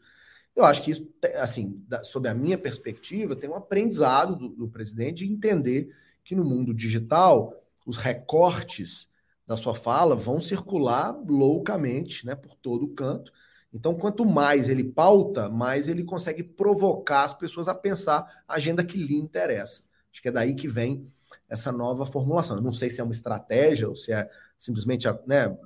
Eu 0.59 0.65
acho 0.65 0.83
que 0.83 0.91
isso, 0.91 1.09
assim, 1.37 1.81
da, 1.87 2.03
sob 2.03 2.29
a 2.29 2.35
minha 2.35 2.59
perspectiva, 2.59 3.37
tem 3.37 3.49
um 3.49 3.55
aprendizado 3.55 4.35
do, 4.35 4.49
do 4.49 4.69
presidente 4.69 5.25
de 5.25 5.33
entender 5.33 5.95
que 6.25 6.35
no 6.35 6.45
mundo 6.45 6.75
digital 6.75 7.55
os 7.87 7.97
recortes 7.97 9.09
da 9.47 9.57
sua 9.57 9.77
fala 9.77 10.17
vão 10.17 10.41
circular 10.41 11.17
loucamente, 11.29 12.27
né, 12.27 12.35
por 12.35 12.57
todo 12.57 12.87
o 12.87 12.89
canto. 12.89 13.33
Então, 13.73 13.95
quanto 13.95 14.27
mais 14.27 14.69
ele 14.69 14.83
pauta, 14.83 15.49
mais 15.49 15.89
ele 15.89 16.03
consegue 16.03 16.43
provocar 16.43 17.23
as 17.23 17.35
pessoas 17.35 17.69
a 17.69 17.75
pensar 17.75 18.43
a 18.49 18.55
agenda 18.55 18.85
que 18.85 18.99
lhe 18.99 19.15
interessa. 19.15 19.85
Acho 20.13 20.21
que 20.21 20.29
é 20.29 20.33
daí 20.33 20.57
que 20.57 20.67
vem 20.67 21.07
essa 21.49 21.71
nova 21.71 22.05
formulação. 22.05 22.57
Eu 22.57 22.63
não 22.65 22.73
sei 22.73 22.91
se 22.91 23.01
é 23.01 23.05
uma 23.05 23.13
estratégia 23.13 23.89
ou 23.89 23.95
se 23.95 24.13
é 24.13 24.29
simplesmente 24.59 25.07
a, 25.07 25.17
né, 25.25 25.57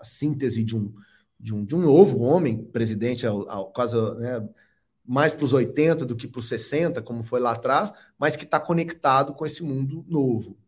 a 0.00 0.04
síntese 0.04 0.64
de 0.64 0.74
um, 0.74 0.92
de 1.38 1.54
um, 1.54 1.64
de 1.64 1.74
um 1.74 1.80
novo 1.80 2.20
homem 2.20 2.64
presidente, 2.64 3.26
ao, 3.26 3.48
ao, 3.48 3.72
né, 4.18 4.48
mais 5.04 5.32
para 5.32 5.44
os 5.44 5.52
80 5.52 6.04
do 6.04 6.16
que 6.16 6.26
para 6.26 6.40
os 6.40 6.48
60, 6.48 7.00
como 7.02 7.22
foi 7.22 7.40
lá 7.40 7.52
atrás, 7.52 7.92
mas 8.18 8.34
que 8.34 8.44
está 8.44 8.58
conectado 8.58 9.32
com 9.34 9.46
esse 9.46 9.62
mundo 9.62 10.04
novo. 10.08 10.58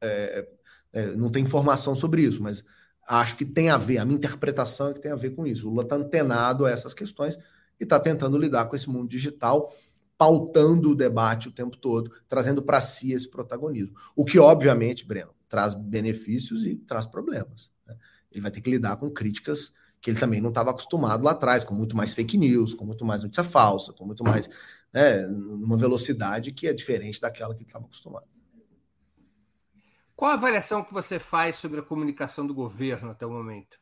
É, 0.00 0.48
é, 0.92 1.06
não 1.14 1.30
tem 1.30 1.44
informação 1.44 1.94
sobre 1.94 2.22
isso, 2.22 2.42
mas 2.42 2.64
acho 3.06 3.36
que 3.36 3.44
tem 3.44 3.70
a 3.70 3.78
ver, 3.78 3.98
a 3.98 4.04
minha 4.04 4.16
interpretação 4.16 4.88
é 4.88 4.94
que 4.94 5.00
tem 5.00 5.12
a 5.12 5.16
ver 5.16 5.30
com 5.30 5.46
isso. 5.46 5.66
O 5.66 5.70
Lula 5.70 5.82
está 5.82 5.96
antenado 5.96 6.66
a 6.66 6.70
essas 6.70 6.92
questões 6.92 7.36
e 7.78 7.84
está 7.84 8.00
tentando 8.00 8.36
lidar 8.36 8.66
com 8.66 8.74
esse 8.74 8.88
mundo 8.88 9.08
digital, 9.08 9.72
pautando 10.16 10.90
o 10.90 10.96
debate 10.96 11.48
o 11.48 11.52
tempo 11.52 11.76
todo, 11.76 12.10
trazendo 12.26 12.60
para 12.60 12.80
si 12.80 13.12
esse 13.12 13.30
protagonismo. 13.30 13.94
O 14.16 14.24
que, 14.24 14.38
obviamente, 14.38 15.06
Breno, 15.06 15.30
traz 15.48 15.74
benefícios 15.74 16.64
e 16.64 16.74
traz 16.74 17.06
problemas. 17.06 17.70
Né? 17.86 17.96
Ele 18.32 18.40
vai 18.40 18.50
ter 18.50 18.60
que 18.60 18.70
lidar 18.70 18.96
com 18.96 19.08
críticas 19.08 19.72
que 20.00 20.10
ele 20.10 20.18
também 20.18 20.40
não 20.40 20.50
estava 20.50 20.70
acostumado 20.70 21.24
lá 21.24 21.32
atrás, 21.32 21.64
com 21.64 21.74
muito 21.74 21.96
mais 21.96 22.14
fake 22.14 22.36
news, 22.36 22.74
com 22.74 22.84
muito 22.84 23.04
mais 23.04 23.22
notícia 23.22 23.44
falsa, 23.44 23.92
com 23.92 24.04
muito 24.04 24.24
mais. 24.24 24.48
Né, 24.90 25.26
numa 25.26 25.76
velocidade 25.76 26.50
que 26.50 26.66
é 26.66 26.72
diferente 26.72 27.20
daquela 27.20 27.54
que 27.54 27.60
ele 27.60 27.66
estava 27.66 27.84
acostumado. 27.84 28.26
Qual 30.16 30.30
a 30.30 30.34
avaliação 30.34 30.82
que 30.82 30.94
você 30.94 31.18
faz 31.18 31.56
sobre 31.56 31.78
a 31.78 31.82
comunicação 31.82 32.46
do 32.46 32.54
governo 32.54 33.10
até 33.10 33.26
o 33.26 33.30
momento? 33.30 33.78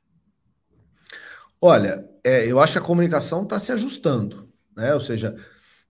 Olha, 1.61 2.07
é, 2.23 2.45
eu 2.45 2.61
acho 2.61 2.73
que 2.73 2.79
a 2.79 2.83
comunicação 2.83 3.45
está 3.45 3.59
se 3.59 3.73
ajustando, 3.73 4.53
né? 4.77 4.93
Ou 4.93 5.01
seja, 5.01 5.35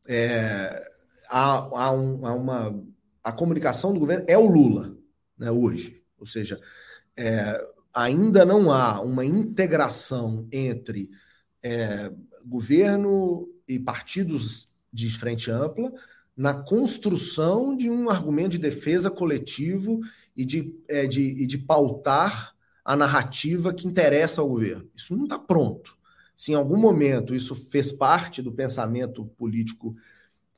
é, 0.07 0.81
há, 1.29 1.57
há, 1.57 1.91
um, 1.91 2.27
há, 2.27 2.35
uma 2.35 2.85
a 3.25 3.33
comunicação 3.33 3.93
do 3.93 3.99
governo 3.99 4.25
é 4.29 4.39
o 4.39 4.47
Lula, 4.47 4.97
né, 5.37 5.51
hoje. 5.51 6.01
Ou 6.17 6.27
seja, 6.27 6.61
é, 7.17 7.61
ainda 7.97 8.45
não 8.45 8.71
há 8.71 9.01
uma 9.01 9.25
integração 9.25 10.47
entre 10.53 11.11
é, 11.63 12.13
governo 12.45 13.49
e 13.67 13.79
partidos 13.79 14.69
de 14.93 15.11
frente 15.11 15.51
ampla 15.51 15.91
na 16.37 16.53
construção 16.53 17.75
de 17.75 17.89
um 17.89 18.11
argumento 18.11 18.51
de 18.51 18.59
defesa 18.59 19.11
coletivo 19.11 20.01
e 20.37 20.45
de, 20.45 20.79
é, 20.87 21.07
de, 21.07 21.23
e 21.23 21.47
de 21.47 21.57
pautar 21.57 22.55
a 22.85 22.95
narrativa 22.95 23.73
que 23.73 23.89
interessa 23.89 24.43
ao 24.43 24.49
governo. 24.49 24.89
Isso 24.95 25.17
não 25.17 25.25
está 25.25 25.39
pronto. 25.39 25.97
Se 26.37 26.53
em 26.53 26.55
algum 26.55 26.77
momento 26.77 27.35
isso 27.35 27.55
fez 27.55 27.91
parte 27.91 28.43
do 28.43 28.53
pensamento 28.53 29.25
político 29.39 29.97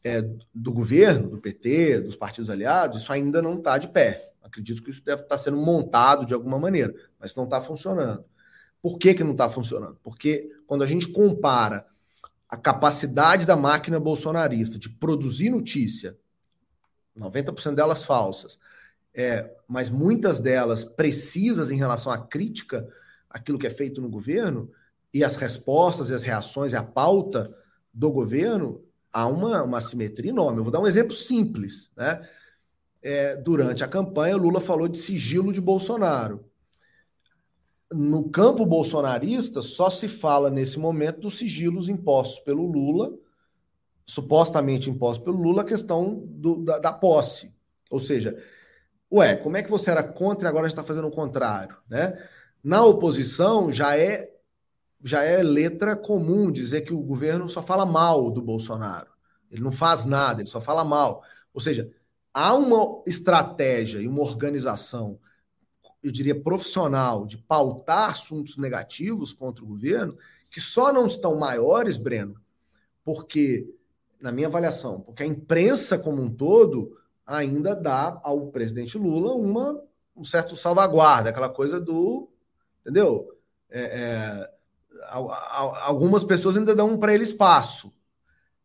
é, 0.04 0.22
do 0.54 0.72
governo, 0.72 1.28
do 1.28 1.38
PT, 1.38 2.00
dos 2.00 2.16
partidos 2.16 2.50
aliados, 2.50 3.02
isso 3.02 3.12
ainda 3.12 3.42
não 3.42 3.58
está 3.58 3.78
de 3.78 3.88
pé. 3.88 4.32
Acredito 4.42 4.82
que 4.82 4.90
isso 4.90 5.04
deve 5.04 5.22
estar 5.22 5.36
sendo 5.36 5.56
montado 5.56 6.24
de 6.24 6.34
alguma 6.34 6.58
maneira, 6.58 6.94
mas 7.18 7.34
não 7.34 7.44
está 7.44 7.60
funcionando. 7.60 8.24
Por 8.80 8.98
que, 8.98 9.14
que 9.14 9.24
não 9.24 9.32
está 9.32 9.50
funcionando? 9.50 9.98
Porque 10.02 10.50
quando 10.66 10.82
a 10.82 10.86
gente 10.86 11.08
compara 11.08 11.86
a 12.48 12.56
capacidade 12.56 13.44
da 13.44 13.56
máquina 13.56 14.00
bolsonarista 14.00 14.78
de 14.78 14.88
produzir 14.88 15.50
notícia, 15.50 16.16
90% 17.16 17.74
delas 17.74 18.04
falsas, 18.04 18.58
é, 19.12 19.52
mas 19.66 19.90
muitas 19.90 20.40
delas 20.40 20.84
precisas 20.84 21.70
em 21.70 21.76
relação 21.76 22.10
à 22.12 22.18
crítica 22.18 22.88
aquilo 23.28 23.58
que 23.58 23.66
é 23.66 23.70
feito 23.70 24.00
no 24.00 24.08
governo, 24.08 24.70
e 25.12 25.22
as 25.24 25.36
respostas 25.36 26.10
e 26.10 26.14
as 26.14 26.22
reações 26.22 26.72
e 26.72 26.76
a 26.76 26.82
pauta 26.82 27.54
do 27.92 28.10
governo, 28.10 28.82
há 29.12 29.26
uma, 29.26 29.62
uma 29.62 29.80
simetria 29.80 30.30
enorme. 30.30 30.58
Eu 30.58 30.64
vou 30.64 30.72
dar 30.72 30.80
um 30.80 30.86
exemplo 30.86 31.14
simples, 31.14 31.90
né? 31.96 32.20
é, 33.02 33.36
durante 33.36 33.84
a 33.84 33.88
campanha, 33.88 34.36
Lula 34.36 34.60
falou 34.60 34.88
de 34.88 34.98
sigilo 34.98 35.52
de 35.52 35.60
Bolsonaro. 35.60 36.44
No 37.90 38.28
campo 38.28 38.66
bolsonarista, 38.66 39.62
só 39.62 39.88
se 39.88 40.08
fala 40.08 40.50
nesse 40.50 40.78
momento 40.78 41.20
dos 41.20 41.38
sigilos 41.38 41.88
impostos 41.88 42.38
pelo 42.40 42.70
Lula, 42.70 43.14
supostamente 44.04 44.90
impostos 44.90 45.24
pelo 45.24 45.40
Lula, 45.40 45.62
a 45.62 45.66
questão 45.66 46.22
do, 46.26 46.62
da, 46.64 46.78
da, 46.78 46.92
posse. 46.92 47.54
Ou 47.90 47.98
seja, 47.98 48.36
ué, 49.10 49.36
como 49.36 49.56
é 49.56 49.62
que 49.62 49.70
você 49.70 49.90
era 49.90 50.02
contra 50.02 50.48
e 50.48 50.50
agora 50.50 50.66
está 50.66 50.84
fazendo 50.84 51.08
o 51.08 51.12
contrário? 51.12 51.76
Né? 51.88 52.22
Na 52.62 52.84
oposição, 52.84 53.72
já 53.72 53.96
é, 53.96 54.30
já 55.00 55.22
é 55.22 55.42
letra 55.42 55.96
comum 55.96 56.50
dizer 56.50 56.82
que 56.82 56.92
o 56.92 57.00
governo 57.00 57.48
só 57.48 57.62
fala 57.62 57.86
mal 57.86 58.30
do 58.30 58.42
Bolsonaro. 58.42 59.10
Ele 59.50 59.62
não 59.62 59.72
faz 59.72 60.04
nada, 60.04 60.42
ele 60.42 60.50
só 60.50 60.60
fala 60.60 60.84
mal. 60.84 61.22
Ou 61.54 61.60
seja, 61.60 61.90
há 62.32 62.54
uma 62.54 63.02
estratégia 63.06 64.00
e 64.00 64.08
uma 64.08 64.22
organização, 64.22 65.18
eu 66.02 66.10
diria 66.10 66.40
profissional, 66.40 67.26
de 67.26 67.38
pautar 67.38 68.10
assuntos 68.10 68.56
negativos 68.56 69.32
contra 69.32 69.64
o 69.64 69.68
governo, 69.68 70.16
que 70.50 70.60
só 70.60 70.92
não 70.92 71.06
estão 71.06 71.38
maiores, 71.38 71.96
Breno, 71.96 72.40
porque, 73.04 73.68
na 74.20 74.32
minha 74.32 74.48
avaliação, 74.48 75.00
porque 75.00 75.22
a 75.22 75.26
imprensa 75.26 75.98
como 75.98 76.22
um 76.22 76.30
todo 76.30 76.96
ainda 77.26 77.74
dá 77.74 78.20
ao 78.22 78.46
presidente 78.48 78.96
Lula 78.96 79.34
uma, 79.34 79.82
um 80.16 80.24
certo 80.24 80.56
salvaguarda, 80.56 81.30
aquela 81.30 81.48
coisa 81.48 81.78
do. 81.78 82.28
Entendeu? 82.80 83.36
É, 83.70 83.82
é, 83.82 84.57
algumas 85.10 86.24
pessoas 86.24 86.56
ainda 86.56 86.74
dão 86.74 86.98
para 86.98 87.14
ele 87.14 87.24
espaço. 87.24 87.92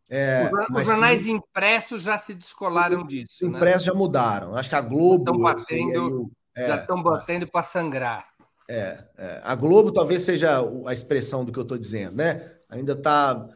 É, 0.10 0.50
os 0.76 0.86
jornais 0.86 1.26
impressos 1.26 2.04
já 2.04 2.18
se 2.18 2.34
descolaram 2.34 3.06
disso. 3.06 3.46
Os 3.46 3.50
né? 3.50 3.58
impressos 3.58 3.84
já 3.84 3.94
mudaram. 3.94 4.56
Acho 4.56 4.70
que 4.70 4.76
a 4.76 4.82
Globo. 4.82 5.24
Estão 5.24 5.40
batendo, 5.40 6.32
é, 6.56 6.68
já 6.68 6.76
estão 6.76 7.02
batendo 7.02 7.48
para 7.48 7.64
sangrar. 7.64 8.28
É, 8.70 9.04
é, 9.18 9.42
a 9.44 9.56
Globo 9.56 9.92
talvez 9.92 10.24
seja 10.24 10.60
a 10.86 10.94
expressão 10.94 11.44
do 11.44 11.52
que 11.52 11.60
eu 11.60 11.64
estou 11.64 11.78
dizendo, 11.78 12.16
né? 12.18 12.52
Ainda 12.70 12.94
está 12.94 13.48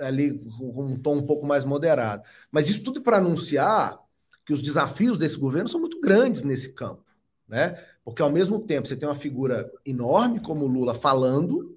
ali 0.00 0.38
com 0.58 0.84
um 0.84 0.98
tom 0.98 1.16
um 1.16 1.26
pouco 1.26 1.46
mais 1.46 1.64
moderado. 1.64 2.22
Mas 2.50 2.68
isso 2.68 2.82
tudo 2.82 3.02
para 3.02 3.18
anunciar 3.18 3.98
que 4.44 4.52
os 4.52 4.62
desafios 4.62 5.18
desse 5.18 5.36
governo 5.36 5.68
são 5.68 5.80
muito 5.80 6.00
grandes 6.00 6.42
nesse 6.42 6.72
campo, 6.72 7.04
né? 7.46 7.78
Porque 8.04 8.22
ao 8.22 8.30
mesmo 8.30 8.58
tempo 8.58 8.88
você 8.88 8.96
tem 8.96 9.08
uma 9.08 9.14
figura 9.14 9.70
enorme 9.86 10.40
como 10.40 10.66
Lula 10.66 10.94
falando, 10.94 11.76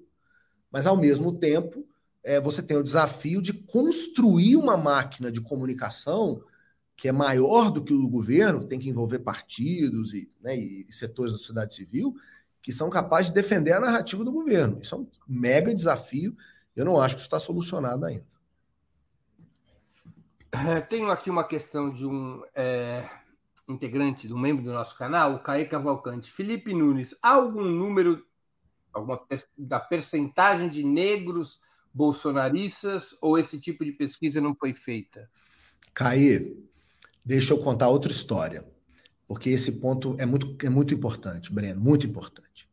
mas 0.70 0.86
ao 0.86 0.96
mesmo 0.96 1.32
tempo 1.32 1.86
é, 2.22 2.40
você 2.40 2.62
tem 2.62 2.76
o 2.76 2.82
desafio 2.82 3.40
de 3.40 3.52
construir 3.52 4.56
uma 4.56 4.76
máquina 4.76 5.30
de 5.30 5.40
comunicação 5.40 6.42
que 6.96 7.08
é 7.08 7.12
maior 7.12 7.70
do 7.70 7.84
que 7.84 7.92
o 7.92 7.98
do 7.98 8.08
governo, 8.08 8.60
que 8.60 8.66
tem 8.66 8.78
que 8.78 8.88
envolver 8.88 9.18
partidos 9.18 10.14
e, 10.14 10.30
né, 10.40 10.56
e 10.56 10.86
setores 10.90 11.32
da 11.32 11.38
sociedade 11.38 11.74
civil, 11.74 12.16
que 12.62 12.72
são 12.72 12.88
capazes 12.88 13.28
de 13.28 13.34
defender 13.34 13.72
a 13.72 13.80
narrativa 13.80 14.24
do 14.24 14.32
governo. 14.32 14.80
Isso 14.80 14.94
é 14.94 14.98
um 14.98 15.06
mega 15.28 15.74
desafio. 15.74 16.34
Eu 16.74 16.84
não 16.84 17.00
acho 17.00 17.14
que 17.14 17.20
isso 17.20 17.26
está 17.26 17.38
solucionado 17.38 18.06
ainda. 18.06 18.24
É, 20.50 20.80
tenho 20.80 21.10
aqui 21.10 21.28
uma 21.28 21.44
questão 21.44 21.90
de 21.90 22.06
um 22.06 22.42
é, 22.54 23.08
integrante, 23.68 24.26
de 24.26 24.32
um 24.32 24.38
membro 24.38 24.64
do 24.64 24.72
nosso 24.72 24.96
canal, 24.96 25.34
o 25.34 25.42
Caê 25.42 25.66
Cavalcante. 25.66 26.30
Felipe 26.30 26.72
Nunes, 26.72 27.14
há 27.22 27.34
algum 27.34 27.64
número 27.64 28.24
alguma, 28.96 29.20
da 29.56 29.78
percentagem 29.78 30.68
de 30.68 30.82
negros 30.82 31.60
bolsonaristas 31.92 33.14
ou 33.20 33.38
esse 33.38 33.60
tipo 33.60 33.84
de 33.84 33.92
pesquisa 33.92 34.40
não 34.40 34.54
foi 34.54 34.74
feita? 34.74 35.30
Caê, 35.94 36.56
deixa 37.24 37.54
eu 37.54 37.58
contar 37.58 37.88
outra 37.88 38.10
história, 38.10 38.64
porque 39.28 39.50
esse 39.50 39.72
ponto 39.72 40.16
é 40.18 40.26
muito, 40.26 40.56
é 40.62 40.68
muito 40.68 40.94
importante, 40.94 41.52
Breno, 41.52 41.80
muito 41.80 42.06
importante. 42.06 42.68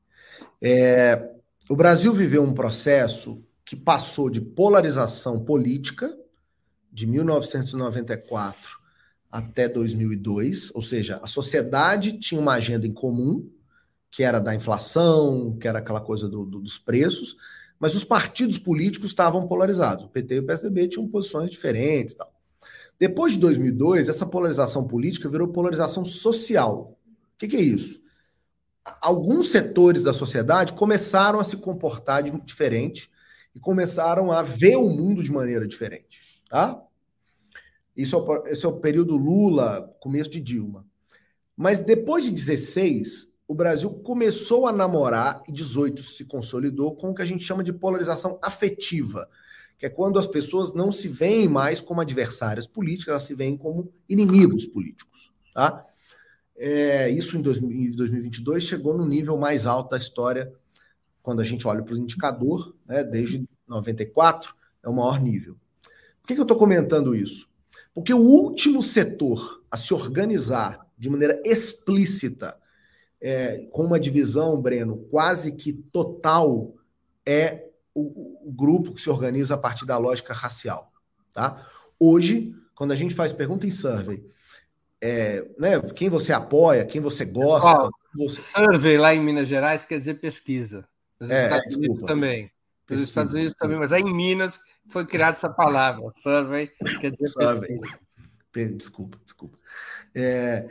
É, 0.61 1.31
o 1.69 1.75
Brasil 1.75 2.13
viveu 2.13 2.41
um 2.41 2.53
processo 2.53 3.43
que 3.65 3.75
passou 3.75 4.29
de 4.29 4.41
polarização 4.41 5.43
política 5.43 6.17
de 6.91 7.07
1994 7.07 8.79
até 9.31 9.67
2002, 9.67 10.71
ou 10.75 10.81
seja, 10.81 11.19
a 11.23 11.27
sociedade 11.27 12.19
tinha 12.19 12.39
uma 12.39 12.53
agenda 12.53 12.85
em 12.85 12.93
comum, 12.93 13.49
que 14.13 14.21
era 14.21 14.39
da 14.39 14.53
inflação, 14.53 15.57
que 15.59 15.67
era 15.67 15.79
aquela 15.79 15.99
coisa 15.99 16.29
do, 16.29 16.45
do, 16.45 16.59
dos 16.59 16.77
preços, 16.77 17.35
mas 17.79 17.95
os 17.95 18.03
partidos 18.03 18.59
políticos 18.59 19.09
estavam 19.09 19.47
polarizados. 19.47 20.05
O 20.05 20.09
PT 20.09 20.35
e 20.35 20.39
o 20.39 20.45
PSDB 20.45 20.87
tinham 20.87 21.09
posições 21.09 21.49
diferentes, 21.49 22.13
tal. 22.13 22.31
Depois 22.99 23.33
de 23.33 23.39
2002, 23.39 24.09
essa 24.09 24.23
polarização 24.23 24.85
política 24.85 25.27
virou 25.27 25.47
polarização 25.47 26.05
social. 26.05 26.95
O 27.33 27.37
que, 27.39 27.47
que 27.47 27.57
é 27.57 27.61
isso? 27.61 28.03
Alguns 29.01 29.49
setores 29.49 30.03
da 30.03 30.13
sociedade 30.13 30.73
começaram 30.73 31.39
a 31.39 31.43
se 31.43 31.57
comportar 31.57 32.21
de, 32.21 32.31
diferente 32.41 33.09
e 33.55 33.59
começaram 33.59 34.31
a 34.31 34.43
ver 34.43 34.75
o 34.75 34.87
mundo 34.87 35.23
de 35.23 35.31
maneira 35.31 35.67
diferente, 35.67 36.43
tá? 36.47 36.79
Isso 37.97 38.15
é, 38.15 38.51
esse 38.51 38.63
é 38.63 38.69
o 38.69 38.79
período 38.79 39.17
Lula, 39.17 39.91
começo 39.99 40.29
de 40.29 40.39
Dilma. 40.39 40.85
Mas 41.57 41.79
depois 41.79 42.25
de 42.25 42.29
16, 42.29 43.32
o 43.53 43.55
Brasil 43.55 43.87
começou 43.91 44.65
a 44.65 44.73
namorar 44.73 45.43
e 45.47 45.51
18 45.51 46.01
se 46.01 46.25
consolidou 46.25 46.95
com 46.95 47.11
o 47.11 47.13
que 47.13 47.21
a 47.21 47.25
gente 47.25 47.45
chama 47.45 47.63
de 47.63 47.71
polarização 47.71 48.39
afetiva, 48.41 49.29
que 49.77 49.85
é 49.85 49.89
quando 49.89 50.17
as 50.17 50.25
pessoas 50.25 50.73
não 50.73 50.91
se 50.91 51.07
veem 51.07 51.47
mais 51.47 51.79
como 51.79 52.01
adversárias 52.01 52.65
políticas, 52.65 53.09
elas 53.09 53.23
se 53.23 53.35
veem 53.35 53.55
como 53.55 53.93
inimigos 54.09 54.65
políticos, 54.65 55.31
tá? 55.53 55.85
É, 56.57 57.11
isso 57.11 57.37
em 57.37 57.43
2022 57.43 58.63
chegou 58.63 58.97
no 58.97 59.05
nível 59.05 59.37
mais 59.37 59.67
alto 59.67 59.91
da 59.91 59.97
história 59.97 60.51
quando 61.21 61.39
a 61.39 61.43
gente 61.43 61.67
olha 61.67 61.83
para 61.83 61.93
o 61.93 61.97
indicador, 61.97 62.75
né, 62.87 63.03
desde 63.03 63.47
94, 63.67 64.55
é 64.81 64.89
o 64.89 64.93
maior 64.93 65.21
nível. 65.21 65.55
Por 66.21 66.27
que, 66.27 66.33
que 66.33 66.39
eu 66.39 66.43
estou 66.43 66.57
comentando 66.57 67.13
isso? 67.13 67.47
Porque 67.93 68.15
o 68.15 68.19
último 68.19 68.81
setor 68.81 69.63
a 69.69 69.77
se 69.77 69.93
organizar 69.93 70.87
de 70.97 71.07
maneira 71.07 71.39
explícita, 71.45 72.57
é, 73.23 73.65
com 73.71 73.85
uma 73.85 73.97
divisão, 73.97 74.61
Breno, 74.61 74.97
quase 75.09 75.53
que 75.53 75.71
total, 75.71 76.75
é 77.25 77.69
o, 77.95 78.49
o, 78.49 78.51
grupo 78.51 78.93
que 78.93 79.01
se 79.01 79.09
organiza 79.09 79.53
a 79.53 79.57
partir 79.57 79.85
da 79.85 79.97
lógica 79.97 80.33
racial. 80.33 80.91
Tá? 81.33 81.65
Hoje, 81.97 82.53
quando 82.75 82.91
a 82.91 82.95
gente 82.97 83.15
faz 83.15 83.31
pergunta 83.31 83.65
em 83.65 83.71
survey, 83.71 84.21
é, 84.99 85.47
né, 85.57 85.79
quem 85.95 86.09
você 86.09 86.33
apoia, 86.33 86.85
quem 86.85 86.99
você 86.99 87.23
gosta. 87.23 87.89
você... 88.13 88.41
Survey 88.41 88.97
lá 88.97 89.15
em 89.15 89.21
Minas 89.21 89.47
Gerais 89.47 89.85
quer 89.85 89.99
dizer 89.99 90.15
pesquisa. 90.15 90.85
Nos 91.17 91.29
é, 91.29 91.45
Estados 91.45 91.65
desculpa. 91.67 91.89
Unidos 91.91 92.07
também. 92.07 92.51
Nos 92.89 93.01
Estados 93.01 93.31
Unidos 93.31 93.51
desculpa. 93.51 93.73
também, 93.73 93.89
mas 93.89 93.91
é 93.93 93.99
em 94.01 94.13
Minas 94.13 94.59
foi 94.89 95.07
criada 95.07 95.37
essa 95.37 95.49
palavra. 95.49 96.11
Survey 96.17 96.69
quer 96.99 97.11
dizer 97.11 97.27
survey. 97.29 97.79
pesquisa. 97.79 98.75
Desculpa, 98.75 99.17
desculpa. 99.23 99.57
É, 100.13 100.69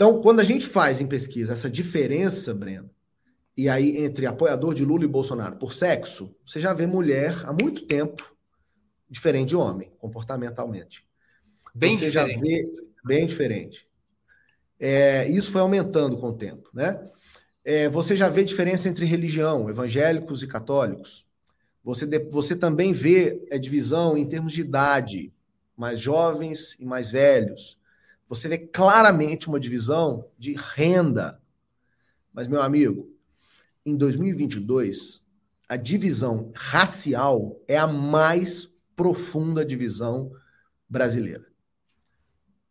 então, 0.00 0.18
quando 0.22 0.40
a 0.40 0.44
gente 0.44 0.66
faz 0.66 0.98
em 0.98 1.06
pesquisa 1.06 1.52
essa 1.52 1.68
diferença, 1.68 2.54
Breno, 2.54 2.88
e 3.54 3.68
aí 3.68 3.98
entre 3.98 4.24
apoiador 4.24 4.72
de 4.72 4.82
Lula 4.82 5.04
e 5.04 5.06
Bolsonaro 5.06 5.56
por 5.56 5.74
sexo, 5.74 6.34
você 6.46 6.58
já 6.58 6.72
vê 6.72 6.86
mulher 6.86 7.36
há 7.44 7.52
muito 7.52 7.82
tempo 7.82 8.34
diferente 9.10 9.50
de 9.50 9.56
homem, 9.56 9.92
comportamentalmente. 9.98 11.06
Bem 11.74 11.98
você 11.98 12.06
diferente. 12.06 12.32
já 12.34 12.40
vê 12.40 12.72
bem 13.04 13.26
diferente. 13.26 13.86
É, 14.78 15.28
isso 15.28 15.50
foi 15.50 15.60
aumentando 15.60 16.16
com 16.16 16.28
o 16.28 16.34
tempo, 16.34 16.70
né? 16.72 17.04
É, 17.62 17.86
você 17.86 18.16
já 18.16 18.30
vê 18.30 18.42
diferença 18.42 18.88
entre 18.88 19.04
religião, 19.04 19.68
evangélicos 19.68 20.42
e 20.42 20.46
católicos. 20.46 21.26
Você, 21.84 22.06
você 22.30 22.56
também 22.56 22.94
vê 22.94 23.46
a 23.52 23.58
divisão 23.58 24.16
em 24.16 24.26
termos 24.26 24.54
de 24.54 24.62
idade, 24.62 25.30
mais 25.76 26.00
jovens 26.00 26.74
e 26.80 26.86
mais 26.86 27.10
velhos. 27.10 27.78
Você 28.30 28.48
vê 28.48 28.58
claramente 28.58 29.48
uma 29.48 29.58
divisão 29.58 30.30
de 30.38 30.54
renda. 30.54 31.42
Mas, 32.32 32.46
meu 32.46 32.62
amigo, 32.62 33.12
em 33.84 33.96
2022, 33.96 35.20
a 35.68 35.74
divisão 35.74 36.52
racial 36.54 37.60
é 37.66 37.76
a 37.76 37.88
mais 37.88 38.70
profunda 38.94 39.64
divisão 39.64 40.30
brasileira. 40.88 41.44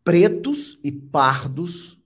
Pretos 0.02 0.80
e 0.82 0.94
pardos 0.94 2.02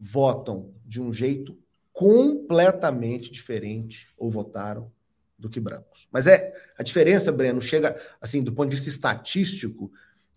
votam 0.00 0.74
de 0.82 0.98
um 0.98 1.12
jeito 1.12 1.58
completamente 1.92 3.30
diferente 3.30 4.08
ou 4.16 4.30
votaram 4.30 4.90
do 5.38 5.50
que 5.50 5.60
brancos. 5.60 6.08
Mas 6.10 6.26
é 6.26 6.50
a 6.78 6.82
diferença, 6.82 7.30
Breno, 7.30 7.60
chega 7.60 7.94
assim 8.22 8.42
do 8.42 8.54
ponto 8.54 8.70
de 8.70 8.76
vista 8.76 8.88
estatístico, 8.88 9.92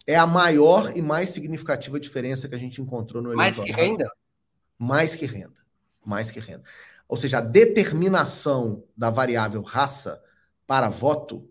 é 0.10 0.16
a 0.16 0.26
maior 0.26 0.98
e 0.98 1.04
mais 1.04 1.30
significativa 1.30 2.00
diferença 2.00 2.50
que 2.50 2.56
a 2.56 2.58
gente 2.58 2.82
encontrou 2.82 3.22
no 3.22 3.36
Mais 3.36 3.60
que 3.60 3.72
renda? 3.72 4.12
Mais 4.76 5.16
que 5.16 5.28
renda. 5.28 5.60
Mais 6.04 6.32
que 6.32 6.40
renda. 6.40 6.64
Ou 7.08 7.16
seja, 7.16 7.38
a 7.38 7.42
determinação 7.42 8.84
da 8.98 9.12
variável 9.12 9.62
raça 9.62 10.20
para 10.66 10.90
voto 10.90 11.48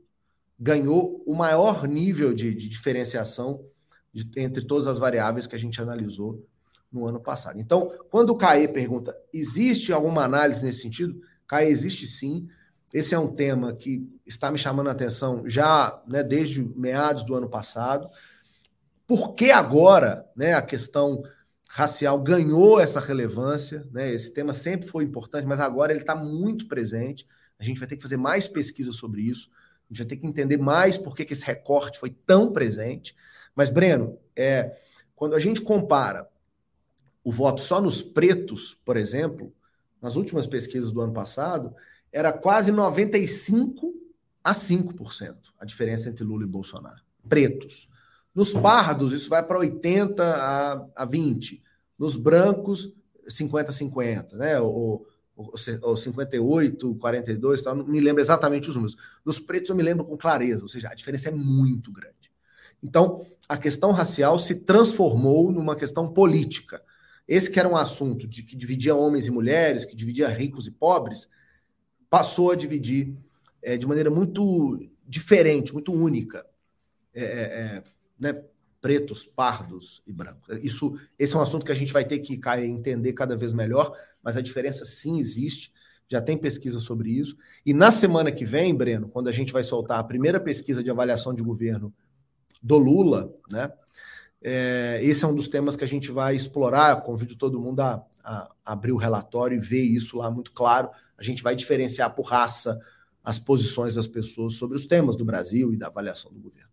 ganhou 0.59 1.23
o 1.25 1.37
maior 1.37 1.87
nível 1.87 2.35
de, 2.35 2.53
de 2.53 2.69
diferenciação 2.69 3.65
de, 4.13 4.29
entre 4.37 4.67
todas 4.67 4.89
as 4.89 4.99
variáveis 4.99 5.47
que 5.47 5.55
a 5.55 5.59
gente 5.59 5.81
analisou 5.81 6.45
no 6.91 7.07
ano 7.07 7.21
passado. 7.21 7.61
Então, 7.61 7.93
quando 8.11 8.31
o 8.31 8.37
CAE 8.37 8.67
pergunta, 8.67 9.17
existe 9.33 9.93
alguma 9.93 10.25
análise 10.25 10.65
nesse 10.65 10.81
sentido? 10.81 11.21
CAE 11.47 11.69
existe 11.69 12.09
sim. 12.09 12.49
Esse 12.93 13.15
é 13.15 13.19
um 13.21 13.33
tema 13.33 13.73
que 13.73 14.05
está 14.27 14.51
me 14.51 14.59
chamando 14.59 14.89
a 14.89 14.93
atenção 14.93 15.49
já 15.49 16.03
né, 16.09 16.25
desde 16.25 16.61
meados 16.61 17.23
do 17.23 17.37
ano 17.37 17.49
passado. 17.49 18.11
Por 19.09 19.35
que 19.35 19.51
agora 19.51 20.31
né, 20.37 20.53
a 20.53 20.61
questão 20.61 21.23
racial 21.67 22.21
ganhou 22.21 22.79
essa 22.79 23.01
relevância? 23.01 23.89
Né? 23.91 24.13
Esse 24.13 24.35
tema 24.35 24.53
sempre 24.53 24.87
foi 24.87 25.03
importante, 25.03 25.47
mas 25.47 25.61
agora 25.61 25.91
ele 25.91 26.03
está 26.03 26.15
muito 26.15 26.69
presente. 26.69 27.27
A 27.59 27.65
gente 27.65 27.79
vai 27.79 27.89
ter 27.89 27.97
que 27.97 28.03
fazer 28.03 28.19
mais 28.19 28.47
pesquisa 28.47 28.93
sobre 28.93 29.23
isso. 29.23 29.49
A 29.51 29.95
gente 29.95 29.99
vai 30.03 30.07
ter 30.07 30.17
que 30.19 30.27
entender 30.27 30.59
mais 30.59 30.99
por 30.99 31.17
que, 31.17 31.25
que 31.25 31.33
esse 31.33 31.47
recorte 31.47 31.99
foi 31.99 32.11
tão 32.11 32.53
presente. 32.53 33.17
Mas, 33.57 33.71
Breno, 33.71 34.19
é, 34.37 34.77
quando 35.17 35.35
a 35.35 35.41
gente 35.41 35.63
compara 35.63 36.29
o 37.25 37.33
voto 37.33 37.63
só 37.63 37.81
nos 37.81 38.03
pretos, 38.03 38.79
por 38.85 38.99
exemplo, 38.99 39.55
nas 40.03 40.17
últimas 40.17 40.47
pesquisas 40.47 40.93
do 40.93 41.01
ano 41.01 41.15
passado, 41.15 41.75
era 42.13 42.31
quase 42.31 42.71
95 42.71 43.95
a 44.45 44.53
5% 44.53 45.35
a 45.59 45.65
diferença 45.65 46.11
entre 46.11 46.25
Lula 46.25 46.45
e 46.45 46.47
Bolsonaro. 46.47 47.01
Pretos. 47.27 47.89
Nos 48.35 48.53
pardos, 48.53 49.13
isso 49.13 49.29
vai 49.29 49.43
para 49.43 49.59
80 49.59 50.23
a, 50.25 50.87
a 50.95 51.05
20. 51.05 51.63
Nos 51.99 52.15
brancos, 52.15 52.93
50 53.27 53.71
a 53.71 53.73
50, 53.73 54.37
né? 54.37 54.61
Ou, 54.61 55.07
ou, 55.37 55.55
ou 55.83 55.97
58, 55.97 56.95
42, 56.97 57.63
tal. 57.63 57.75
não 57.75 57.87
me 57.87 58.01
lembro 58.01 58.21
exatamente 58.21 58.69
os 58.69 58.75
números. 58.75 58.97
Nos 59.25 59.39
pretos 59.39 59.71
eu 59.71 59.77
me 59.77 59.83
lembro 59.83 60.05
com 60.05 60.17
clareza, 60.17 60.63
ou 60.63 60.69
seja, 60.69 60.89
a 60.89 60.95
diferença 60.95 61.29
é 61.29 61.33
muito 61.33 61.93
grande. 61.93 62.31
Então, 62.83 63.27
a 63.49 63.57
questão 63.57 63.91
racial 63.91 64.39
se 64.39 64.57
transformou 64.57 65.51
numa 65.51 65.75
questão 65.75 66.13
política. 66.13 66.83
Esse 67.27 67.51
que 67.51 67.59
era 67.59 67.69
um 67.69 67.77
assunto 67.77 68.27
de 68.27 68.43
que 68.43 68.57
dividia 68.57 68.95
homens 68.95 69.27
e 69.27 69.31
mulheres, 69.31 69.85
que 69.85 69.97
dividia 69.97 70.29
ricos 70.29 70.67
e 70.67 70.71
pobres, 70.71 71.29
passou 72.09 72.51
a 72.51 72.57
dividir 72.57 73.17
é, 73.63 73.77
de 73.77 73.87
maneira 73.87 74.11
muito 74.11 74.89
diferente, 75.07 75.73
muito 75.73 75.93
única. 75.93 76.47
É, 77.13 77.25
é, 77.25 77.43
é 77.43 77.83
né? 78.19 78.43
Pretos, 78.81 79.27
pardos 79.27 80.03
e 80.07 80.13
brancos. 80.13 80.63
Isso, 80.63 80.97
esse 81.19 81.35
é 81.35 81.39
um 81.39 81.43
assunto 81.43 81.67
que 81.67 81.73
a 81.73 81.75
gente 81.75 81.93
vai 81.93 82.05
ter 82.05 82.21
que 82.21 82.41
entender 82.65 83.13
cada 83.13 83.37
vez 83.37 83.53
melhor, 83.53 83.93
mas 84.23 84.37
a 84.37 84.41
diferença 84.41 84.85
sim 84.85 85.19
existe. 85.19 85.73
Já 86.09 86.23
tem 86.23 86.39
pesquisa 86.39 86.79
sobre 86.79 87.11
isso. 87.11 87.37
E 87.67 87.75
na 87.75 87.91
semana 87.91 88.33
que 88.33 88.45
vem, 88.45 88.75
Breno, 88.75 89.09
quando 89.09 89.29
a 89.29 89.33
gente 89.33 89.53
vai 89.53 89.65
soltar 89.65 89.99
a 89.99 90.05
primeira 90.05 90.41
pesquisa 90.41 90.83
de 90.83 90.91
avaliação 90.91 91.35
de 91.35 91.43
governo 91.43 91.93
do 92.63 92.79
Lula, 92.79 93.35
né? 93.51 93.71
É, 94.41 95.01
esse 95.03 95.25
é 95.25 95.29
um 95.29 95.35
dos 95.35 95.49
temas 95.49 95.75
que 95.75 95.85
a 95.85 95.89
gente 95.89 96.11
vai 96.11 96.35
explorar. 96.35 97.03
Convido 97.03 97.37
todo 97.37 97.61
mundo 97.61 97.81
a, 97.81 98.05
a, 98.23 98.55
abrir 98.65 98.93
o 98.93 98.97
relatório 98.97 99.57
e 99.57 99.61
ver 99.61 99.83
isso 99.83 100.17
lá 100.17 100.31
muito 100.31 100.53
claro. 100.53 100.91
A 101.17 101.23
gente 101.23 101.43
vai 101.43 101.57
diferenciar 101.57 102.15
por 102.15 102.23
raça 102.23 102.79
as 103.23 103.39
posições 103.39 103.95
das 103.97 104.07
pessoas 104.07 104.55
sobre 104.55 104.77
os 104.77 104.87
temas 104.87 105.17
do 105.17 105.25
Brasil 105.25 105.73
e 105.73 105.77
da 105.77 105.89
avaliação 105.89 106.33
do 106.33 106.41
governo. 106.41 106.68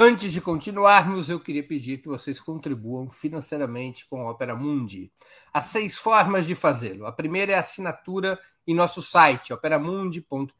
Antes 0.00 0.32
de 0.32 0.40
continuarmos, 0.40 1.28
eu 1.28 1.40
queria 1.40 1.66
pedir 1.66 1.98
que 1.98 2.06
vocês 2.06 2.38
contribuam 2.38 3.10
financeiramente 3.10 4.06
com 4.06 4.20
a 4.20 4.30
Opera 4.30 4.54
Mundi. 4.54 5.10
Há 5.52 5.60
seis 5.60 5.98
formas 5.98 6.46
de 6.46 6.54
fazê-lo. 6.54 7.04
A 7.04 7.10
primeira 7.10 7.50
é 7.50 7.56
a 7.56 7.58
assinatura 7.58 8.38
em 8.64 8.76
nosso 8.76 9.02
site, 9.02 9.52
operamundi.com.br 9.52 10.54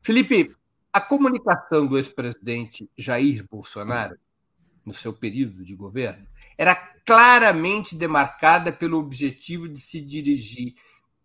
Felipe, 0.00 0.56
a 0.92 1.00
comunicação 1.00 1.86
do 1.86 1.96
ex-presidente 1.96 2.90
Jair 2.96 3.46
Bolsonaro, 3.48 4.18
no 4.84 4.94
seu 4.94 5.12
período 5.12 5.64
de 5.64 5.74
governo, 5.74 6.26
era 6.56 6.74
claramente 6.74 7.96
demarcada 7.96 8.72
pelo 8.72 8.98
objetivo 8.98 9.68
de 9.68 9.78
se 9.78 10.00
dirigir 10.00 10.74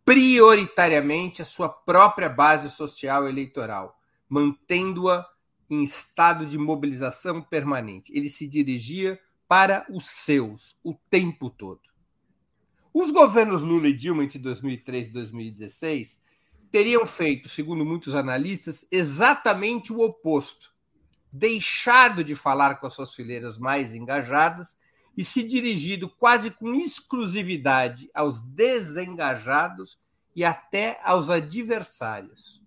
prioritariamente 0.06 1.42
à 1.42 1.46
sua 1.46 1.68
própria 1.68 2.30
base 2.30 2.70
social 2.70 3.28
eleitoral, 3.28 4.00
mantendo-a 4.30 5.28
em 5.70 5.84
estado 5.84 6.46
de 6.46 6.58
mobilização 6.58 7.42
permanente. 7.42 8.12
Ele 8.16 8.30
se 8.30 8.48
dirigia 8.48 9.20
para 9.48 9.86
os 9.90 10.08
seus 10.08 10.76
o 10.84 10.94
tempo 11.10 11.50
todo. 11.50 11.82
Os 12.94 13.12
governos 13.12 13.62
Lula 13.62 13.90
e 13.90 13.94
Dilma 13.94 14.24
entre 14.24 14.40
2003 14.40 15.08
e 15.08 15.12
2016 15.12 16.22
teriam 16.72 17.06
feito, 17.06 17.50
segundo 17.50 17.86
muitos 17.86 18.16
analistas, 18.16 18.88
exatamente 18.92 19.94
o 19.94 20.02
oposto. 20.02 20.72
Deixado 21.32 22.24
de 22.24 22.36
falar 22.36 22.76
com 22.76 22.88
as 22.88 22.94
suas 22.94 23.14
fileiras 23.14 23.58
mais 23.58 23.94
engajadas 23.94 24.78
e 25.16 25.24
se 25.24 25.44
dirigido 25.44 26.08
quase 26.08 26.52
com 26.52 26.74
exclusividade 26.76 28.10
aos 28.14 28.44
desengajados 28.44 30.00
e 30.36 30.46
até 30.46 31.02
aos 31.04 31.32
adversários. 31.32 32.62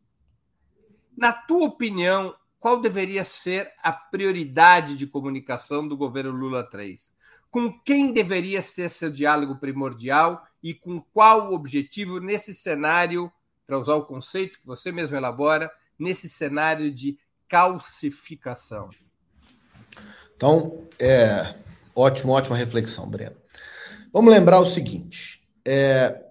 Na 1.17 1.33
tua 1.33 1.67
opinião, 1.67 2.35
qual 2.59 2.81
deveria 2.81 3.25
ser 3.25 3.73
a 3.83 3.93
prioridade 3.93 4.97
de 4.97 5.07
comunicação 5.07 5.87
do 5.87 5.97
governo 5.97 6.33
Lula 6.33 6.63
3? 6.63 7.15
Com 7.51 7.73
quem 7.81 8.13
deveria 8.13 8.61
ser 8.61 8.89
seu 8.89 9.11
diálogo 9.11 9.57
primordial 9.57 10.47
e 10.63 10.75
com 10.75 11.01
qual 11.01 11.53
objetivo 11.53 12.21
nesse 12.21 12.53
cenário, 12.53 13.33
para 13.67 13.79
usar 13.79 13.95
o 13.95 14.05
conceito 14.05 14.59
que 14.59 14.67
você 14.67 14.91
mesmo 14.91 15.17
elabora, 15.17 15.71
nesse 15.99 16.29
cenário 16.29 16.93
de 16.93 17.19
calcificação? 17.51 18.89
Então, 20.35 20.89
é 20.99 21.55
ótimo, 21.95 22.33
ótima 22.33 22.57
reflexão, 22.57 23.07
Breno. 23.11 23.37
Vamos 24.13 24.33
lembrar 24.33 24.61
o 24.61 24.67
seguinte: 24.67 25.43
é, 25.63 26.25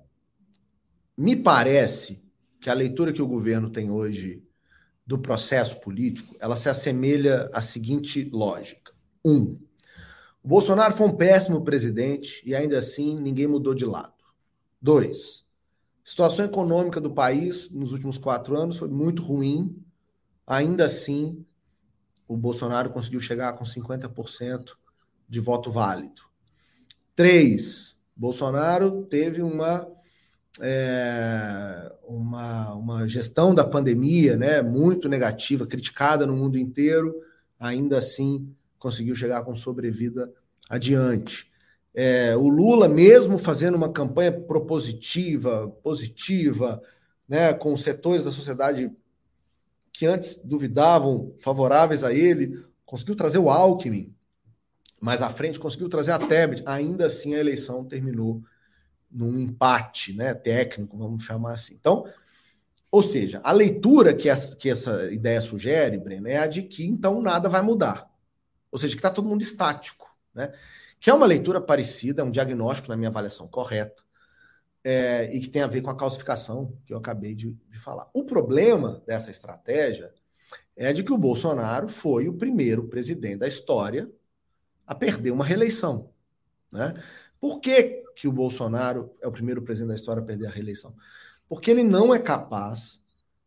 me 1.16 1.36
parece 1.36 2.24
que 2.60 2.70
a 2.70 2.74
leitura 2.74 3.14
que 3.14 3.22
o 3.22 3.28
governo 3.28 3.70
tem 3.70 3.92
hoje 3.92 4.44
do 5.06 5.18
processo 5.18 5.80
político, 5.80 6.36
ela 6.40 6.56
se 6.56 6.70
assemelha 6.70 7.50
à 7.52 7.62
seguinte 7.62 8.30
lógica. 8.32 8.94
Um, 9.26 9.60
o 10.44 10.48
Bolsonaro 10.48 10.94
foi 10.94 11.08
um 11.08 11.16
péssimo 11.16 11.64
presidente 11.64 12.42
e 12.46 12.56
ainda 12.56 12.78
assim 12.78 13.20
ninguém 13.20 13.48
mudou 13.48 13.74
de 13.74 13.86
lado. 13.86 14.14
Dois, 14.82 15.46
a 16.06 16.10
situação 16.10 16.46
econômica 16.46 17.02
do 17.02 17.12
país 17.12 17.70
nos 17.70 17.92
últimos 17.92 18.18
quatro 18.18 18.58
anos 18.58 18.78
foi 18.78 18.88
muito 18.88 19.22
ruim. 19.22 19.76
Ainda 20.50 20.88
assim, 20.88 21.46
o 22.28 22.36
Bolsonaro 22.36 22.90
conseguiu 22.90 23.20
chegar 23.20 23.54
com 23.54 23.64
50% 23.64 24.72
de 25.30 25.40
voto 25.40 25.70
válido. 25.70 26.24
Três, 27.16 27.96
Bolsonaro 28.16 29.04
teve 29.06 29.44
uma 29.44 29.88
é, 30.60 31.92
uma, 32.04 32.74
uma 32.74 33.08
gestão 33.08 33.54
da 33.54 33.64
pandemia 33.64 34.36
né, 34.36 34.60
muito 34.64 35.08
negativa, 35.08 35.68
criticada 35.68 36.26
no 36.26 36.36
mundo 36.36 36.58
inteiro, 36.58 37.16
ainda 37.60 38.00
assim 38.00 38.52
conseguiu 38.80 39.14
chegar 39.14 39.44
com 39.44 39.54
sobrevida 39.54 40.34
adiante. 40.68 41.52
É, 41.94 42.36
o 42.36 42.50
Lula, 42.50 42.90
mesmo 42.90 43.38
fazendo 43.38 43.76
uma 43.76 43.92
campanha 43.92 44.32
propositiva, 44.32 45.70
positiva, 45.84 46.82
né, 47.28 47.54
com 47.54 47.78
setores 47.78 48.24
da 48.24 48.32
sociedade 48.32 48.92
que 50.00 50.06
antes 50.06 50.38
duvidavam, 50.42 51.36
favoráveis 51.40 52.06
a 52.06 52.14
ele, 52.14 52.64
conseguiu 52.86 53.18
trazer 53.18 53.38
o 53.38 53.50
Alckmin, 53.50 54.16
mais 54.98 55.22
à 55.22 55.30
frente 55.30 55.60
conseguiu 55.60 55.90
trazer 55.90 56.14
a 56.14 56.20
Tebet, 56.20 56.64
ainda 56.66 57.08
assim 57.08 57.36
a 57.36 57.38
eleição 57.38 57.84
terminou 57.84 58.42
num 59.12 59.38
empate 59.38 60.14
né, 60.14 60.34
técnico, 60.34 60.98
vamos 60.98 61.26
chamar 61.26 61.52
assim. 61.52 61.76
Então, 61.78 62.06
ou 62.90 63.04
seja, 63.04 63.42
a 63.44 63.52
leitura 63.52 64.14
que 64.14 64.30
essa, 64.30 64.56
que 64.56 64.70
essa 64.70 65.12
ideia 65.12 65.42
sugere, 65.42 65.98
Breno, 65.98 66.30
é 66.30 66.38
a 66.38 66.48
de 66.48 66.62
que 66.62 66.86
então 66.86 67.22
nada 67.22 67.50
vai 67.50 67.62
mudar. 67.62 68.10
Ou 68.72 68.80
seja, 68.80 68.96
que 68.96 69.00
está 69.00 69.12
todo 69.12 69.28
mundo 69.28 69.42
estático. 69.42 70.16
Né? 70.34 70.54
Que 70.98 71.10
é 71.10 71.14
uma 71.14 71.26
leitura 71.26 71.60
parecida, 71.60 72.22
é 72.22 72.26
um 72.26 72.32
diagnóstico, 72.32 72.88
na 72.88 72.96
minha 72.96 73.10
avaliação, 73.10 73.50
correto, 73.50 74.06
é, 74.92 75.30
e 75.36 75.40
que 75.40 75.50
tem 75.50 75.62
a 75.62 75.68
ver 75.68 75.82
com 75.84 75.92
a 75.92 75.96
calcificação 75.96 76.76
que 76.84 76.92
eu 76.92 76.98
acabei 76.98 77.36
de, 77.36 77.52
de 77.70 77.80
falar. 77.80 78.10
O 78.12 78.24
problema 78.24 79.04
dessa 79.06 79.30
estratégia 79.30 80.12
é 80.76 80.92
de 80.92 81.04
que 81.04 81.14
o 81.14 81.18
Bolsonaro 81.18 81.88
foi 81.88 82.28
o 82.28 82.34
primeiro 82.34 82.88
presidente 82.88 83.38
da 83.38 83.48
história 83.48 84.10
a 84.88 84.96
perder 84.96 85.30
uma 85.30 85.46
reeleição. 85.46 86.10
Né? 86.72 86.96
Por 87.40 87.60
que, 87.60 88.04
que 88.16 88.28
o 88.28 88.32
Bolsonaro 88.32 89.14
é 89.22 89.28
o 89.28 89.32
primeiro 89.32 89.62
presidente 89.62 89.90
da 89.90 89.96
história 89.96 90.24
a 90.24 90.26
perder 90.26 90.48
a 90.48 90.52
reeleição? 90.52 90.96
Porque 91.48 91.70
ele 91.70 91.84
não 91.84 92.12
é 92.12 92.18
capaz 92.18 93.00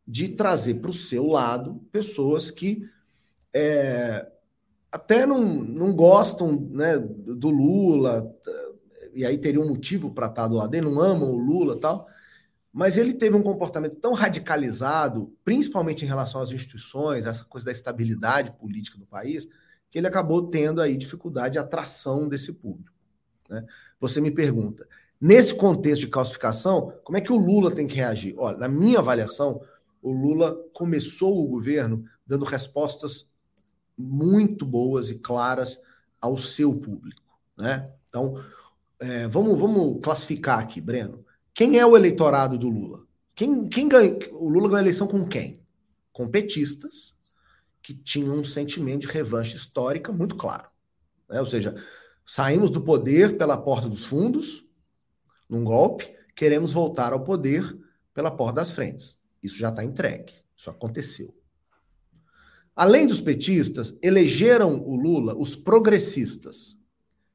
de 0.06 0.28
trazer 0.28 0.74
para 0.74 0.90
o 0.90 0.94
seu 0.94 1.26
lado 1.26 1.84
pessoas 1.90 2.52
que 2.52 2.88
é, 3.52 4.30
até 4.92 5.26
não, 5.26 5.42
não 5.42 5.92
gostam 5.92 6.68
né, 6.70 6.98
do 6.98 7.50
Lula, 7.50 8.32
e 9.14 9.24
aí 9.24 9.38
teria 9.38 9.60
um 9.60 9.68
motivo 9.68 10.10
para 10.10 10.26
estar 10.26 10.48
do 10.48 10.56
lado 10.56 10.70
dele, 10.70 10.88
não 10.88 11.00
amam 11.00 11.30
o 11.30 11.38
Lula 11.38 11.78
tal, 11.78 12.08
mas 12.72 12.96
ele 12.96 13.12
teve 13.12 13.36
um 13.36 13.42
comportamento 13.42 13.96
tão 13.96 14.14
radicalizado, 14.14 15.34
principalmente 15.44 16.04
em 16.04 16.08
relação 16.08 16.40
às 16.40 16.52
instituições, 16.52 17.26
essa 17.26 17.44
coisa 17.44 17.66
da 17.66 17.72
estabilidade 17.72 18.52
política 18.52 18.96
do 18.96 19.04
país, 19.04 19.46
que 19.90 19.98
ele 19.98 20.06
acabou 20.06 20.48
tendo 20.48 20.80
aí 20.80 20.96
dificuldade 20.96 21.52
de 21.52 21.58
atração 21.58 22.26
desse 22.26 22.50
público. 22.52 22.96
Né? 23.50 23.62
Você 24.00 24.22
me 24.22 24.30
pergunta, 24.30 24.88
nesse 25.20 25.54
contexto 25.54 26.00
de 26.00 26.08
calcificação, 26.08 26.94
como 27.04 27.18
é 27.18 27.20
que 27.20 27.30
o 27.32 27.36
Lula 27.36 27.70
tem 27.70 27.86
que 27.86 27.96
reagir? 27.96 28.34
Olha, 28.38 28.56
na 28.56 28.68
minha 28.68 29.00
avaliação, 29.00 29.60
o 30.00 30.10
Lula 30.10 30.56
começou 30.72 31.44
o 31.44 31.48
governo 31.48 32.04
dando 32.26 32.46
respostas 32.46 33.30
muito 33.96 34.64
boas 34.64 35.10
e 35.10 35.18
claras 35.18 35.78
ao 36.18 36.38
seu 36.38 36.74
público. 36.74 37.22
Né? 37.58 37.90
Então, 38.08 38.42
é, 39.02 39.26
vamos, 39.26 39.58
vamos 39.58 40.00
classificar 40.00 40.60
aqui, 40.60 40.80
Breno. 40.80 41.24
Quem 41.52 41.78
é 41.78 41.84
o 41.84 41.96
eleitorado 41.96 42.56
do 42.56 42.68
Lula? 42.68 43.04
Quem, 43.34 43.68
quem 43.68 43.88
ganha? 43.88 44.16
O 44.32 44.48
Lula 44.48 44.68
ganhou 44.68 44.76
a 44.76 44.82
eleição 44.82 45.08
com 45.08 45.26
quem? 45.26 45.60
Com 46.12 46.28
petistas 46.28 47.12
que 47.82 47.92
tinham 47.92 48.36
um 48.36 48.44
sentimento 48.44 49.02
de 49.02 49.08
revanche 49.08 49.56
histórica 49.56 50.12
muito 50.12 50.36
claro. 50.36 50.70
Né? 51.28 51.40
Ou 51.40 51.46
seja, 51.46 51.74
saímos 52.24 52.70
do 52.70 52.80
poder 52.80 53.36
pela 53.36 53.56
porta 53.56 53.88
dos 53.88 54.04
fundos, 54.04 54.64
num 55.48 55.64
golpe, 55.64 56.14
queremos 56.36 56.72
voltar 56.72 57.12
ao 57.12 57.24
poder 57.24 57.76
pela 58.14 58.30
porta 58.30 58.56
das 58.56 58.70
frentes. 58.70 59.16
Isso 59.42 59.56
já 59.56 59.70
está 59.70 59.82
entregue. 59.82 60.32
Isso 60.56 60.70
aconteceu. 60.70 61.34
Além 62.76 63.06
dos 63.06 63.20
petistas, 63.20 63.96
elegeram 64.00 64.80
o 64.80 64.94
Lula 64.94 65.34
os 65.36 65.56
progressistas. 65.56 66.76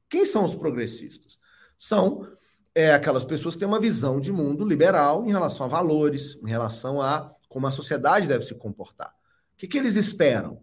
Quem 0.08 0.24
são 0.24 0.44
os 0.44 0.54
progressistas? 0.54 1.37
São 1.78 2.26
é, 2.74 2.92
aquelas 2.92 3.24
pessoas 3.24 3.54
que 3.54 3.60
têm 3.60 3.68
uma 3.68 3.80
visão 3.80 4.20
de 4.20 4.32
mundo 4.32 4.64
liberal 4.64 5.24
em 5.24 5.30
relação 5.30 5.64
a 5.64 5.68
valores, 5.68 6.38
em 6.42 6.48
relação 6.48 7.00
a 7.00 7.34
como 7.48 7.66
a 7.66 7.72
sociedade 7.72 8.28
deve 8.28 8.44
se 8.44 8.54
comportar. 8.54 9.08
O 9.54 9.56
que, 9.56 9.66
que 9.66 9.78
eles 9.78 9.96
esperam? 9.96 10.62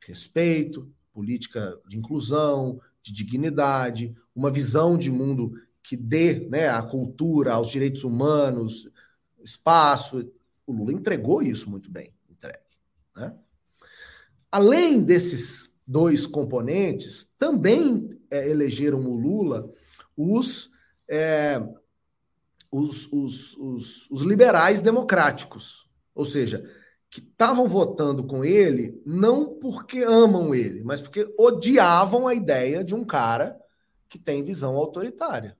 Respeito, 0.00 0.92
política 1.12 1.78
de 1.88 1.96
inclusão, 1.96 2.80
de 3.00 3.12
dignidade, 3.12 4.14
uma 4.34 4.50
visão 4.50 4.98
de 4.98 5.10
mundo 5.10 5.52
que 5.82 5.96
dê 5.96 6.48
né, 6.50 6.68
a 6.68 6.82
cultura, 6.82 7.54
aos 7.54 7.70
direitos 7.70 8.04
humanos, 8.04 8.90
espaço. 9.42 10.30
O 10.66 10.72
Lula 10.72 10.92
entregou 10.92 11.42
isso 11.42 11.70
muito 11.70 11.90
bem, 11.90 12.12
entregue. 12.28 12.58
Né? 13.16 13.34
Além 14.50 15.02
desses 15.02 15.70
dois 15.86 16.26
componentes, 16.26 17.28
também 17.38 18.10
é, 18.30 18.48
elegeram 18.50 19.00
o 19.00 19.16
Lula 19.16 19.70
os, 20.16 20.70
é, 21.08 21.60
os, 22.70 23.10
os, 23.12 23.56
os, 23.56 24.10
os 24.10 24.22
liberais 24.22 24.82
democráticos, 24.82 25.88
ou 26.14 26.24
seja, 26.24 26.68
que 27.10 27.20
estavam 27.20 27.68
votando 27.68 28.24
com 28.24 28.44
ele 28.44 29.00
não 29.06 29.54
porque 29.54 30.00
amam 30.00 30.54
ele, 30.54 30.82
mas 30.82 31.00
porque 31.00 31.32
odiavam 31.38 32.26
a 32.26 32.34
ideia 32.34 32.82
de 32.82 32.94
um 32.94 33.04
cara 33.04 33.56
que 34.08 34.18
tem 34.18 34.42
visão 34.42 34.76
autoritária. 34.76 35.56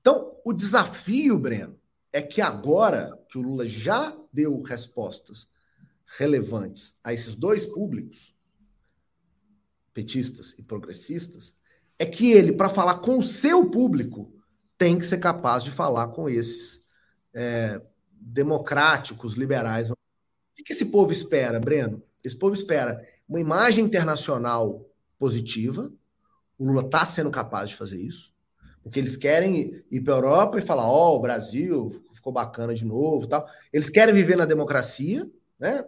Então, 0.00 0.36
o 0.44 0.52
desafio, 0.52 1.38
Breno, 1.38 1.78
é 2.12 2.22
que 2.22 2.40
agora 2.40 3.16
que 3.28 3.38
o 3.38 3.42
Lula 3.42 3.66
já 3.66 4.16
deu 4.32 4.60
respostas 4.62 5.48
relevantes 6.16 6.96
a 7.04 7.12
esses 7.12 7.36
dois 7.36 7.66
públicos, 7.66 8.34
petistas 9.92 10.54
e 10.56 10.62
progressistas, 10.62 11.54
é 11.98 12.06
que 12.06 12.30
ele, 12.32 12.52
para 12.52 12.68
falar 12.68 12.98
com 12.98 13.18
o 13.18 13.22
seu 13.22 13.68
público, 13.68 14.32
tem 14.76 14.98
que 14.98 15.04
ser 15.04 15.18
capaz 15.18 15.64
de 15.64 15.70
falar 15.70 16.08
com 16.08 16.28
esses 16.28 16.80
é, 17.34 17.80
democráticos, 18.12 19.34
liberais. 19.34 19.90
O 19.90 19.96
que 20.54 20.72
esse 20.72 20.86
povo 20.86 21.12
espera, 21.12 21.58
Breno? 21.58 22.02
Esse 22.22 22.36
povo 22.36 22.54
espera 22.54 23.04
uma 23.28 23.40
imagem 23.40 23.84
internacional 23.84 24.86
positiva. 25.18 25.90
O 26.56 26.66
Lula 26.66 26.82
está 26.82 27.04
sendo 27.04 27.30
capaz 27.30 27.70
de 27.70 27.76
fazer 27.76 28.00
isso. 28.00 28.32
Porque 28.82 28.98
eles 28.98 29.16
querem 29.16 29.82
ir 29.90 30.00
para 30.00 30.14
a 30.14 30.16
Europa 30.16 30.58
e 30.58 30.62
falar: 30.62 30.86
Ó, 30.86 31.12
oh, 31.12 31.16
o 31.16 31.20
Brasil 31.20 32.02
ficou 32.14 32.32
bacana 32.32 32.74
de 32.74 32.84
novo 32.84 33.26
tal. 33.26 33.46
Eles 33.72 33.90
querem 33.90 34.14
viver 34.14 34.36
na 34.36 34.44
democracia, 34.44 35.28
né? 35.58 35.84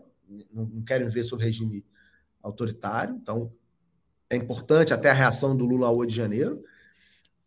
não 0.53 0.83
querem 0.83 1.09
ver 1.09 1.25
sobre 1.25 1.45
regime 1.45 1.85
autoritário, 2.43 3.17
então 3.17 3.53
é 4.31 4.37
importante 4.37 4.95
até 4.95 5.11
a 5.11 5.15
reação 5.15 5.57
do 5.57 5.67
Lula 5.67 5.89
ao 5.89 5.97
8 5.99 6.11
de 6.11 6.17
janeiro, 6.17 6.65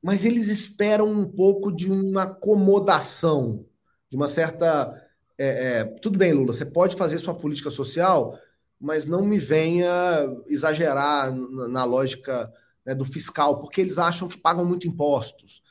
mas 0.02 0.26
eles 0.26 0.50
esperam 0.50 1.10
um 1.10 1.26
pouco 1.26 1.72
de 1.72 1.90
uma 1.90 2.24
acomodação, 2.24 3.66
de 4.10 4.18
uma 4.18 4.28
certa. 4.28 5.02
É, 5.38 5.80
é, 5.80 5.84
tudo 5.86 6.20
bem, 6.20 6.34
Lula, 6.34 6.54
você 6.54 6.66
pode 6.66 6.96
fazer 6.98 7.18
sua 7.20 7.34
política 7.34 7.72
social, 7.72 8.38
mas 8.80 9.06
não 9.06 9.26
me 9.26 9.40
venha 9.40 9.88
exagerar 10.48 11.34
na, 11.34 11.68
na 11.70 11.84
lógica 11.86 12.52
né, 12.86 12.94
do 12.94 13.06
fiscal, 13.06 13.60
porque 13.62 13.80
eles 13.80 13.98
acham 13.98 14.28
que 14.28 14.38
pagam 14.38 14.66
muito 14.66 14.88
impostos, 14.88 15.64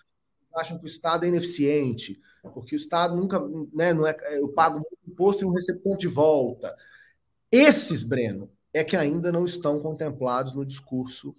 acham 0.54 0.78
que 0.78 0.84
o 0.84 0.86
Estado 0.86 1.24
é 1.24 1.28
ineficiente, 1.28 2.18
porque 2.54 2.74
o 2.74 2.76
Estado 2.76 3.14
nunca, 3.14 3.38
né, 3.72 3.92
não 3.92 4.06
é, 4.06 4.16
eu 4.38 4.48
pago 4.48 4.76
muito 4.76 4.98
imposto 5.06 5.42
e 5.42 5.46
não 5.46 5.52
recebo 5.52 5.80
ponto 5.80 6.00
de 6.00 6.08
volta. 6.08 6.74
Esses, 7.50 8.02
Breno, 8.02 8.50
é 8.72 8.82
que 8.82 8.96
ainda 8.96 9.30
não 9.30 9.44
estão 9.44 9.80
contemplados 9.80 10.54
no 10.54 10.64
discurso 10.64 11.34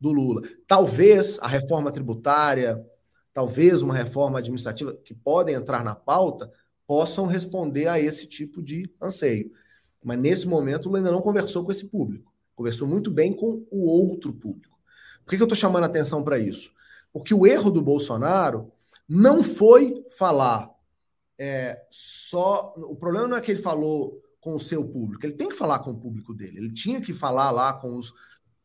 do 0.00 0.10
Lula. 0.10 0.42
Talvez 0.66 1.38
a 1.40 1.46
reforma 1.46 1.92
tributária, 1.92 2.84
talvez 3.32 3.82
uma 3.82 3.94
reforma 3.94 4.40
administrativa 4.40 4.92
que 5.04 5.14
podem 5.14 5.54
entrar 5.54 5.84
na 5.84 5.94
pauta, 5.94 6.50
possam 6.86 7.26
responder 7.26 7.86
a 7.86 8.00
esse 8.00 8.26
tipo 8.26 8.62
de 8.62 8.92
anseio. 9.00 9.52
Mas 10.02 10.18
nesse 10.18 10.48
momento, 10.48 10.86
o 10.86 10.88
Lula 10.88 10.98
ainda 10.98 11.12
não 11.12 11.22
conversou 11.22 11.64
com 11.64 11.70
esse 11.70 11.86
público. 11.86 12.32
Conversou 12.54 12.86
muito 12.88 13.10
bem 13.10 13.32
com 13.32 13.64
o 13.70 13.86
outro 13.86 14.32
público. 14.32 14.76
Por 15.24 15.30
que, 15.30 15.40
eu 15.40 15.44
estou 15.44 15.56
chamando 15.56 15.84
a 15.84 15.86
atenção 15.86 16.22
para 16.22 16.38
isso? 16.38 16.72
Porque 17.12 17.32
o 17.32 17.46
erro 17.46 17.70
do 17.70 17.80
Bolsonaro 17.80 18.72
não 19.08 19.42
foi 19.42 20.04
falar 20.10 20.70
é, 21.38 21.82
só. 21.90 22.74
O 22.76 22.96
problema 22.96 23.28
não 23.28 23.36
é 23.36 23.40
que 23.40 23.52
ele 23.52 23.62
falou 23.62 24.21
com 24.42 24.56
o 24.56 24.60
seu 24.60 24.84
público. 24.84 25.24
Ele 25.24 25.34
tem 25.34 25.48
que 25.48 25.54
falar 25.54 25.78
com 25.78 25.92
o 25.92 25.96
público 25.96 26.34
dele. 26.34 26.58
Ele 26.58 26.72
tinha 26.72 27.00
que 27.00 27.14
falar 27.14 27.52
lá 27.52 27.72
com 27.72 27.96
os 27.96 28.12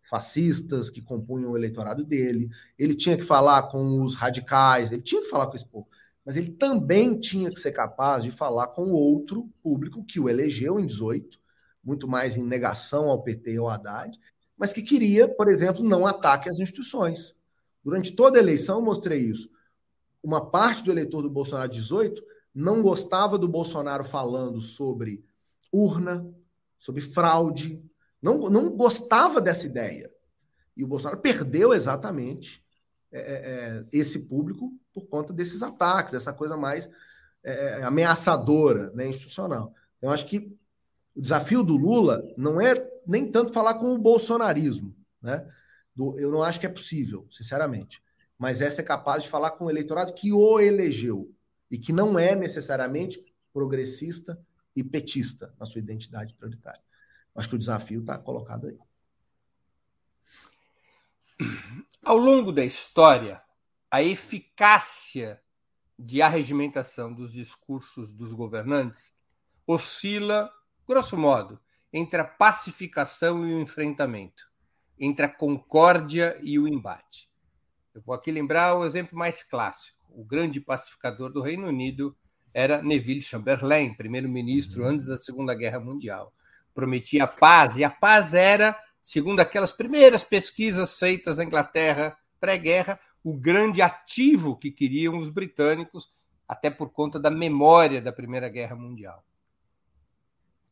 fascistas 0.09 0.89
que 0.89 1.03
compunham 1.03 1.51
o 1.51 1.55
eleitorado 1.55 2.03
dele. 2.03 2.49
Ele 2.79 2.95
tinha 2.95 3.15
que 3.15 3.23
falar 3.23 3.61
com 3.69 4.01
os 4.01 4.15
radicais. 4.15 4.91
Ele 4.91 5.03
tinha 5.03 5.21
que 5.21 5.29
falar 5.29 5.45
com 5.45 5.55
esse 5.55 5.67
povo. 5.67 5.87
Mas 6.25 6.35
ele 6.35 6.49
também 6.49 7.17
tinha 7.19 7.51
que 7.51 7.59
ser 7.59 7.71
capaz 7.71 8.23
de 8.23 8.31
falar 8.31 8.69
com 8.69 8.91
outro 8.91 9.47
público 9.61 10.03
que 10.03 10.19
o 10.19 10.27
elegeu 10.27 10.79
em 10.79 10.85
18, 10.87 11.39
muito 11.83 12.07
mais 12.07 12.35
em 12.35 12.43
negação 12.43 13.07
ao 13.07 13.21
PT 13.21 13.53
e 13.53 13.57
ao 13.57 13.69
Haddad, 13.69 14.19
mas 14.57 14.73
que 14.73 14.81
queria, 14.81 15.27
por 15.27 15.47
exemplo, 15.47 15.83
não 15.83 16.07
ataque 16.07 16.49
às 16.49 16.59
instituições. 16.59 17.35
Durante 17.83 18.15
toda 18.15 18.39
a 18.39 18.41
eleição 18.41 18.79
eu 18.79 18.85
mostrei 18.85 19.21
isso. 19.21 19.47
Uma 20.23 20.49
parte 20.49 20.83
do 20.83 20.91
eleitor 20.91 21.21
do 21.21 21.29
Bolsonaro 21.29 21.71
18 21.71 22.19
não 22.53 22.81
gostava 22.81 23.37
do 23.37 23.47
Bolsonaro 23.47 24.03
falando 24.03 24.59
sobre 24.59 25.23
urna, 25.71 26.27
sobre 26.79 27.01
fraude. 27.01 27.83
Não, 28.21 28.49
não 28.49 28.69
gostava 28.69 29.41
dessa 29.41 29.65
ideia. 29.65 30.11
E 30.75 30.83
o 30.83 30.87
Bolsonaro 30.87 31.19
perdeu 31.19 31.73
exatamente 31.73 32.63
é, 33.11 33.19
é, 33.19 33.23
é 33.23 33.85
esse 33.91 34.19
público 34.19 34.73
por 34.93 35.07
conta 35.07 35.33
desses 35.33 35.63
ataques, 35.63 36.11
dessa 36.11 36.33
coisa 36.33 36.57
mais 36.57 36.89
é, 37.43 37.51
é, 37.51 37.83
ameaçadora, 37.83 38.91
né, 38.91 39.07
institucional. 39.07 39.73
Eu 40.01 40.09
acho 40.09 40.25
que 40.25 40.53
o 41.15 41.21
desafio 41.21 41.63
do 41.63 41.75
Lula 41.75 42.21
não 42.37 42.59
é 42.59 42.75
nem 43.05 43.31
tanto 43.31 43.53
falar 43.53 43.75
com 43.75 43.93
o 43.93 43.97
bolsonarismo, 43.97 44.95
né? 45.21 45.47
Do, 45.95 46.19
eu 46.19 46.29
não 46.29 46.43
acho 46.43 46.59
que 46.59 46.65
é 46.65 46.69
possível, 46.69 47.25
sinceramente. 47.31 48.03
Mas 48.37 48.61
é 48.61 48.69
ser 48.69 48.83
capaz 48.83 49.23
de 49.23 49.29
falar 49.29 49.51
com 49.51 49.65
o 49.65 49.69
eleitorado 49.69 50.13
que 50.13 50.31
o 50.31 50.59
elegeu 50.59 51.31
e 51.71 51.77
que 51.77 51.91
não 51.91 52.19
é 52.19 52.35
necessariamente 52.35 53.23
progressista 53.51 54.39
e 54.77 54.83
petista 54.83 55.51
na 55.59 55.65
sua 55.65 55.79
identidade 55.79 56.35
prioritária. 56.35 56.81
Acho 57.35 57.49
que 57.49 57.55
o 57.55 57.59
desafio 57.59 58.01
está 58.01 58.15
colocado 58.15 58.67
aí. 58.67 58.79
Ao 62.05 62.15
longo 62.15 62.51
da 62.51 62.63
história, 62.63 63.41
a 63.89 64.03
eficácia 64.03 65.41
de 65.97 66.21
arregimentação 66.21 67.11
dos 67.11 67.33
discursos 67.33 68.13
dos 68.13 68.31
governantes 68.31 69.11
oscila, 69.65 70.51
grosso 70.87 71.17
modo, 71.17 71.59
entre 71.91 72.21
a 72.21 72.25
pacificação 72.25 73.47
e 73.47 73.55
o 73.55 73.59
enfrentamento, 73.59 74.47
entre 74.99 75.25
a 75.25 75.29
concórdia 75.29 76.39
e 76.43 76.59
o 76.59 76.67
embate. 76.67 77.31
Eu 77.95 78.01
vou 78.01 78.13
aqui 78.13 78.31
lembrar 78.31 78.75
o 78.75 78.85
exemplo 78.85 79.17
mais 79.17 79.41
clássico, 79.41 79.97
o 80.09 80.23
grande 80.23 80.61
pacificador 80.61 81.31
do 81.31 81.41
Reino 81.41 81.67
Unido, 81.67 82.15
era 82.53 82.81
Neville 82.81 83.21
Chamberlain, 83.21 83.93
primeiro-ministro 83.93 84.83
uhum. 84.83 84.89
antes 84.89 85.05
da 85.05 85.17
Segunda 85.17 85.53
Guerra 85.53 85.79
Mundial. 85.79 86.33
Prometia 86.73 87.27
paz, 87.27 87.77
e 87.77 87.83
a 87.83 87.89
paz 87.89 88.33
era 88.33 88.77
segundo 89.01 89.39
aquelas 89.39 89.71
primeiras 89.71 90.23
pesquisas 90.23 90.99
feitas 90.99 91.37
na 91.37 91.45
Inglaterra 91.45 92.17
pré-guerra, 92.41 92.99
o 93.23 93.33
grande 93.33 93.81
ativo 93.81 94.57
que 94.57 94.69
queriam 94.69 95.17
os 95.17 95.29
britânicos, 95.29 96.13
até 96.47 96.69
por 96.69 96.91
conta 96.91 97.19
da 97.19 97.29
memória 97.29 98.01
da 98.01 98.11
Primeira 98.11 98.49
Guerra 98.49 98.75
Mundial. 98.75 99.23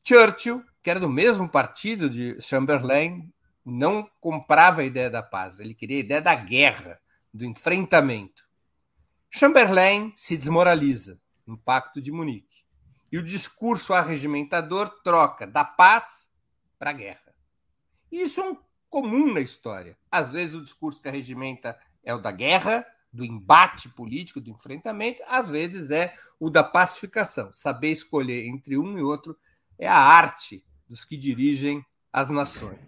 Churchill, 0.03 0.63
que 0.83 0.89
era 0.89 0.99
do 0.99 1.09
mesmo 1.09 1.49
partido 1.49 2.09
de 2.09 2.39
Chamberlain, 2.41 3.33
não 3.63 4.07
comprava 4.19 4.81
a 4.81 4.85
ideia 4.85 5.09
da 5.09 5.23
paz, 5.23 5.59
ele 5.59 5.73
queria 5.73 5.97
a 5.97 6.01
ideia 6.01 6.21
da 6.21 6.35
guerra, 6.35 6.99
do 7.33 7.45
enfrentamento. 7.45 8.43
Chamberlain 9.29 10.13
se 10.15 10.37
desmoraliza 10.37 11.19
no 11.45 11.57
Pacto 11.57 12.01
de 12.01 12.11
Munique. 12.11 12.63
E 13.11 13.17
o 13.17 13.23
discurso 13.23 13.93
arregimentador 13.93 14.89
troca 15.03 15.45
da 15.45 15.63
paz 15.63 16.29
para 16.77 16.89
a 16.89 16.93
guerra. 16.93 17.35
Isso 18.11 18.41
é 18.41 18.49
um 18.49 18.57
comum 18.89 19.33
na 19.33 19.41
história. 19.41 19.97
Às 20.11 20.31
vezes 20.31 20.55
o 20.55 20.63
discurso 20.63 21.01
que 21.01 21.07
arregimenta 21.07 21.77
é 22.03 22.13
o 22.13 22.19
da 22.19 22.31
guerra, 22.31 22.85
do 23.11 23.23
embate 23.23 23.89
político, 23.89 24.41
do 24.41 24.49
enfrentamento, 24.49 25.23
às 25.27 25.49
vezes 25.49 25.89
é 25.91 26.15
o 26.39 26.49
da 26.49 26.63
pacificação. 26.63 27.51
Saber 27.53 27.91
escolher 27.91 28.45
entre 28.45 28.77
um 28.77 28.97
e 28.97 29.01
outro 29.01 29.37
é 29.79 29.87
a 29.87 29.97
arte 29.97 30.63
dos 30.87 31.05
que 31.05 31.17
dirigem 31.17 31.85
as 32.11 32.29
nações. 32.29 32.79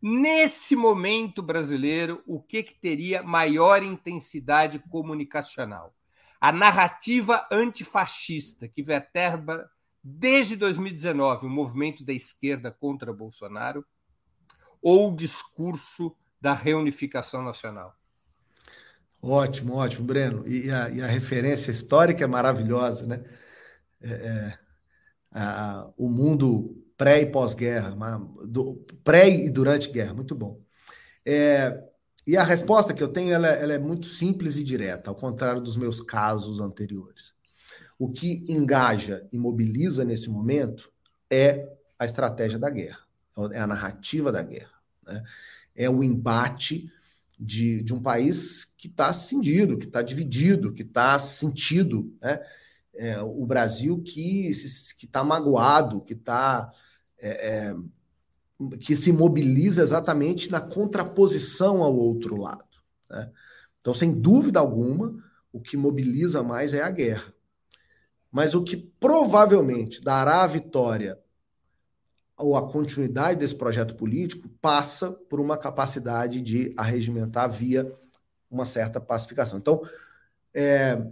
Nesse 0.00 0.76
momento 0.76 1.42
brasileiro, 1.42 2.22
o 2.26 2.40
que, 2.40 2.62
que 2.62 2.74
teria 2.74 3.22
maior 3.22 3.82
intensidade 3.82 4.78
comunicacional? 4.90 5.94
A 6.40 6.52
narrativa 6.52 7.46
antifascista 7.50 8.68
que 8.68 8.82
vertebra 8.82 9.68
desde 10.02 10.56
2019 10.56 11.46
o 11.46 11.50
movimento 11.50 12.04
da 12.04 12.12
esquerda 12.12 12.70
contra 12.70 13.12
Bolsonaro 13.12 13.84
ou 14.80 15.12
o 15.12 15.16
discurso 15.16 16.16
da 16.40 16.54
reunificação 16.54 17.42
nacional? 17.42 17.96
Ótimo, 19.20 19.74
ótimo, 19.74 20.06
Breno. 20.06 20.46
E 20.46 20.70
a, 20.70 20.88
e 20.90 21.02
a 21.02 21.06
referência 21.06 21.72
histórica 21.72 22.22
é 22.22 22.26
maravilhosa, 22.26 23.06
né? 23.06 23.24
É, 24.00 24.10
é, 24.12 24.58
a, 25.32 25.90
o 25.96 26.08
mundo 26.08 26.84
pré 26.96 27.22
e 27.22 27.26
pós-guerra, 27.26 27.96
pré 29.02 29.28
e 29.28 29.50
durante 29.50 29.90
guerra, 29.90 30.14
muito 30.14 30.34
bom. 30.34 30.60
É, 31.24 31.76
e 32.28 32.36
a 32.36 32.44
resposta 32.44 32.92
que 32.92 33.02
eu 33.02 33.08
tenho 33.08 33.32
ela, 33.32 33.48
ela, 33.48 33.72
é 33.72 33.78
muito 33.78 34.04
simples 34.04 34.58
e 34.58 34.62
direta, 34.62 35.08
ao 35.08 35.16
contrário 35.16 35.62
dos 35.62 35.78
meus 35.78 35.98
casos 35.98 36.60
anteriores. 36.60 37.32
O 37.98 38.10
que 38.10 38.44
engaja 38.46 39.26
e 39.32 39.38
mobiliza 39.38 40.04
nesse 40.04 40.28
momento 40.28 40.92
é 41.30 41.66
a 41.98 42.04
estratégia 42.04 42.58
da 42.58 42.68
guerra, 42.68 43.00
é 43.50 43.58
a 43.58 43.66
narrativa 43.66 44.30
da 44.30 44.42
guerra. 44.42 44.74
Né? 45.06 45.24
É 45.74 45.88
o 45.88 46.04
embate 46.04 46.92
de, 47.40 47.82
de 47.82 47.94
um 47.94 48.02
país 48.02 48.62
que 48.76 48.88
está 48.88 49.10
cindido, 49.10 49.78
que 49.78 49.86
está 49.86 50.02
dividido, 50.02 50.74
que 50.74 50.82
está 50.82 51.18
sentido. 51.20 52.14
Né? 52.20 52.40
É, 52.94 53.22
o 53.22 53.46
Brasil 53.46 54.02
que 54.02 54.50
está 55.02 55.24
magoado, 55.24 56.02
que 56.02 56.12
está. 56.12 56.70
É, 57.18 57.30
é, 57.30 57.76
que 58.80 58.96
se 58.96 59.12
mobiliza 59.12 59.82
exatamente 59.82 60.50
na 60.50 60.60
contraposição 60.60 61.82
ao 61.82 61.94
outro 61.94 62.36
lado. 62.36 62.64
Né? 63.08 63.30
Então, 63.80 63.94
sem 63.94 64.12
dúvida 64.12 64.58
alguma, 64.58 65.14
o 65.52 65.60
que 65.60 65.76
mobiliza 65.76 66.42
mais 66.42 66.74
é 66.74 66.82
a 66.82 66.90
guerra. 66.90 67.32
Mas 68.30 68.54
o 68.54 68.62
que 68.62 68.76
provavelmente 68.76 70.02
dará 70.02 70.42
a 70.42 70.46
vitória 70.46 71.18
ou 72.36 72.56
a 72.56 72.70
continuidade 72.70 73.40
desse 73.40 73.54
projeto 73.54 73.96
político 73.96 74.48
passa 74.60 75.10
por 75.10 75.40
uma 75.40 75.56
capacidade 75.56 76.40
de 76.40 76.72
arregimentar 76.76 77.50
via 77.50 77.90
uma 78.50 78.64
certa 78.64 79.00
pacificação. 79.00 79.58
Então, 79.58 79.82
é, 80.54 81.02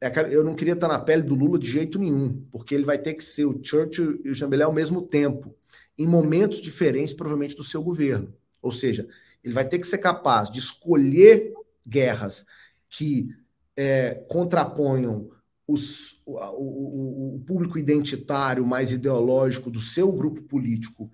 é, 0.00 0.34
eu 0.34 0.42
não 0.42 0.54
queria 0.54 0.74
estar 0.74 0.88
na 0.88 0.98
pele 0.98 1.22
do 1.22 1.34
Lula 1.34 1.58
de 1.58 1.70
jeito 1.70 1.98
nenhum, 1.98 2.44
porque 2.50 2.74
ele 2.74 2.84
vai 2.84 2.98
ter 2.98 3.14
que 3.14 3.22
ser 3.22 3.44
o 3.44 3.58
Churchill 3.62 4.20
e 4.24 4.30
o 4.30 4.34
Chamberlain 4.34 4.66
ao 4.66 4.72
mesmo 4.72 5.00
tempo, 5.02 5.54
em 5.98 6.06
momentos 6.06 6.60
diferentes, 6.60 7.14
provavelmente, 7.14 7.56
do 7.56 7.64
seu 7.64 7.82
governo. 7.82 8.34
Ou 8.60 8.72
seja, 8.72 9.08
ele 9.42 9.54
vai 9.54 9.66
ter 9.66 9.78
que 9.78 9.86
ser 9.86 9.98
capaz 9.98 10.50
de 10.50 10.58
escolher 10.58 11.52
guerras 11.86 12.44
que 12.88 13.28
é, 13.76 14.24
contraponham 14.28 15.30
os, 15.66 16.20
o, 16.24 16.38
o, 16.38 17.36
o, 17.36 17.40
público 17.40 17.78
identitário 17.78 18.64
mais 18.66 18.90
ideológico 18.90 19.70
do 19.70 19.80
seu 19.80 20.12
grupo 20.12 20.42
político 20.42 21.10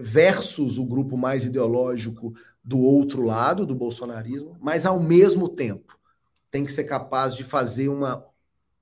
versus 0.00 0.76
o 0.78 0.84
grupo 0.84 1.16
mais 1.16 1.44
ideológico 1.44 2.34
do 2.62 2.78
outro 2.78 3.22
lado, 3.22 3.66
do 3.66 3.74
bolsonarismo, 3.74 4.56
mas 4.60 4.84
ao 4.84 5.00
mesmo 5.00 5.48
tempo 5.48 5.98
tem 6.50 6.64
que 6.64 6.72
ser 6.72 6.84
capaz 6.84 7.34
de 7.34 7.44
fazer 7.44 7.88
uma 7.88 8.24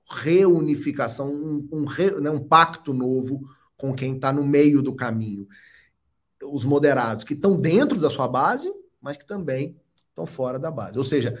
reunificação, 0.09 1.33
um, 1.33 1.67
um, 1.71 1.85
né, 2.21 2.29
um 2.29 2.43
pacto 2.43 2.93
novo 2.93 3.41
com 3.77 3.93
quem 3.93 4.15
está 4.15 4.31
no 4.31 4.45
meio 4.45 4.81
do 4.81 4.95
caminho. 4.95 5.47
Os 6.43 6.63
moderados 6.63 7.25
que 7.25 7.33
estão 7.33 7.55
dentro 7.59 7.99
da 7.99 8.09
sua 8.09 8.27
base, 8.27 8.71
mas 9.01 9.17
que 9.17 9.25
também 9.25 9.77
estão 10.09 10.25
fora 10.25 10.59
da 10.59 10.71
base. 10.71 10.97
Ou 10.97 11.03
seja, 11.03 11.37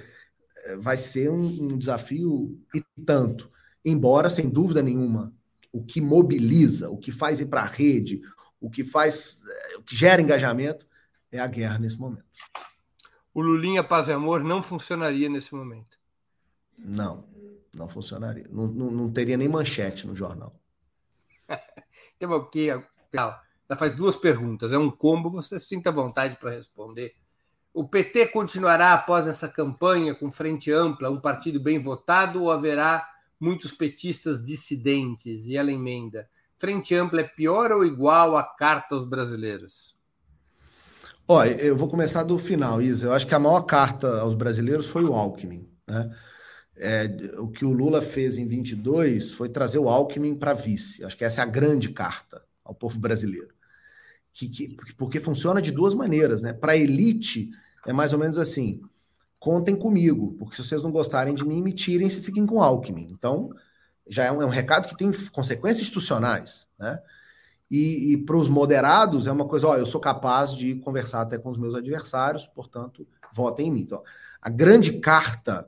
vai 0.79 0.97
ser 0.97 1.29
um, 1.29 1.45
um 1.45 1.77
desafio 1.77 2.59
e 2.73 2.83
tanto. 3.05 3.51
Embora, 3.83 4.29
sem 4.29 4.49
dúvida 4.49 4.81
nenhuma, 4.81 5.33
o 5.71 5.83
que 5.83 5.99
mobiliza, 5.99 6.89
o 6.89 6.97
que 6.97 7.11
faz 7.11 7.39
ir 7.39 7.47
para 7.47 7.61
a 7.61 7.65
rede, 7.65 8.21
o 8.61 8.69
que 8.69 8.83
faz, 8.83 9.39
eh, 9.45 9.77
o 9.77 9.83
que 9.83 9.95
gera 9.95 10.21
engajamento 10.21 10.87
é 11.31 11.39
a 11.39 11.47
guerra 11.47 11.79
nesse 11.79 11.99
momento. 11.99 12.23
O 13.33 13.41
Lulinha 13.41 13.83
Paz 13.83 14.07
e 14.07 14.13
Amor 14.13 14.43
não 14.43 14.61
funcionaria 14.61 15.27
nesse 15.27 15.53
momento. 15.53 15.97
Não, 16.77 17.27
não 17.73 17.89
funcionaria. 17.89 18.45
Não, 18.49 18.67
não, 18.67 18.91
não 18.91 19.11
teria 19.11 19.35
nem 19.35 19.49
manchete 19.49 20.05
no 20.05 20.15
jornal. 20.15 20.57
Tem 22.23 22.29
uma 22.29 22.49
que 22.49 22.69
ela 23.17 23.41
faz 23.77 23.95
duas 23.95 24.15
perguntas. 24.15 24.71
É 24.71 24.77
um 24.77 24.89
combo, 24.89 25.29
você 25.29 25.59
sinta 25.59 25.91
vontade 25.91 26.37
para 26.37 26.51
responder. 26.51 27.11
O 27.73 27.85
PT 27.85 28.27
continuará 28.27 28.93
após 28.93 29.27
essa 29.27 29.49
campanha 29.49 30.15
com 30.15 30.31
frente 30.31 30.71
ampla, 30.71 31.09
um 31.09 31.19
partido 31.19 31.59
bem 31.59 31.83
votado, 31.83 32.43
ou 32.43 32.49
haverá 32.49 33.05
muitos 33.37 33.73
petistas 33.73 34.41
dissidentes? 34.41 35.47
E 35.47 35.57
ela 35.57 35.69
emenda: 35.69 36.29
frente 36.57 36.95
ampla 36.95 37.19
é 37.19 37.25
pior 37.25 37.73
ou 37.73 37.83
igual 37.83 38.37
à 38.37 38.43
carta 38.43 38.95
aos 38.95 39.03
brasileiros? 39.03 39.97
Olha, 41.27 41.51
eu 41.61 41.75
vou 41.75 41.89
começar 41.89 42.23
do 42.23 42.37
final, 42.37 42.81
Isa. 42.81 43.07
Eu 43.07 43.13
acho 43.13 43.27
que 43.27 43.35
a 43.35 43.39
maior 43.39 43.63
carta 43.63 44.21
aos 44.21 44.33
brasileiros 44.33 44.87
foi 44.87 45.03
o 45.03 45.13
Alckmin. 45.13 45.69
Né? 45.85 46.09
É, 46.75 47.05
o 47.37 47.47
que 47.47 47.63
o 47.63 47.71
Lula 47.71 48.01
fez 48.01 48.37
em 48.37 48.47
22 48.47 49.31
foi 49.31 49.47
trazer 49.49 49.77
o 49.77 49.87
Alckmin 49.87 50.35
para 50.35 50.53
vice. 50.53 51.03
Acho 51.03 51.17
que 51.17 51.23
essa 51.23 51.41
é 51.41 51.43
a 51.43 51.47
grande 51.47 51.89
carta 51.89 52.43
ao 52.63 52.73
povo 52.73 52.99
brasileiro. 52.99 53.53
Que, 54.33 54.49
que, 54.49 54.75
porque 54.97 55.19
funciona 55.19 55.61
de 55.61 55.71
duas 55.71 55.93
maneiras. 55.93 56.41
Né? 56.41 56.51
Para 56.53 56.71
a 56.71 56.77
elite, 56.77 57.51
é 57.85 57.93
mais 57.93 58.13
ou 58.13 58.19
menos 58.19 58.37
assim: 58.39 58.81
contem 59.37 59.75
comigo, 59.75 60.35
porque 60.39 60.55
se 60.55 60.63
vocês 60.63 60.81
não 60.81 60.91
gostarem 60.91 61.35
de 61.35 61.45
mim, 61.45 61.61
me 61.61 61.73
tirem, 61.73 62.09
vocês 62.09 62.25
fiquem 62.25 62.45
com 62.45 62.63
Alckmin. 62.63 63.07
Então, 63.11 63.51
já 64.07 64.25
é 64.25 64.31
um, 64.31 64.41
é 64.41 64.45
um 64.45 64.49
recado 64.49 64.87
que 64.87 64.97
tem 64.97 65.11
consequências 65.31 65.81
institucionais, 65.81 66.67
né? 66.79 66.99
E, 67.69 68.13
e 68.13 68.17
para 68.17 68.37
os 68.37 68.47
moderados 68.47 69.25
é 69.25 69.31
uma 69.31 69.47
coisa, 69.47 69.67
ó, 69.67 69.75
eu 69.75 69.85
sou 69.85 69.99
capaz 69.99 70.55
de 70.55 70.75
conversar 70.75 71.21
até 71.21 71.39
com 71.39 71.49
os 71.49 71.57
meus 71.57 71.73
adversários, 71.73 72.45
portanto, 72.45 73.07
votem 73.33 73.67
em 73.67 73.71
mim. 73.71 73.81
Então, 73.81 74.03
a 74.39 74.49
grande 74.49 74.99
carta, 74.99 75.67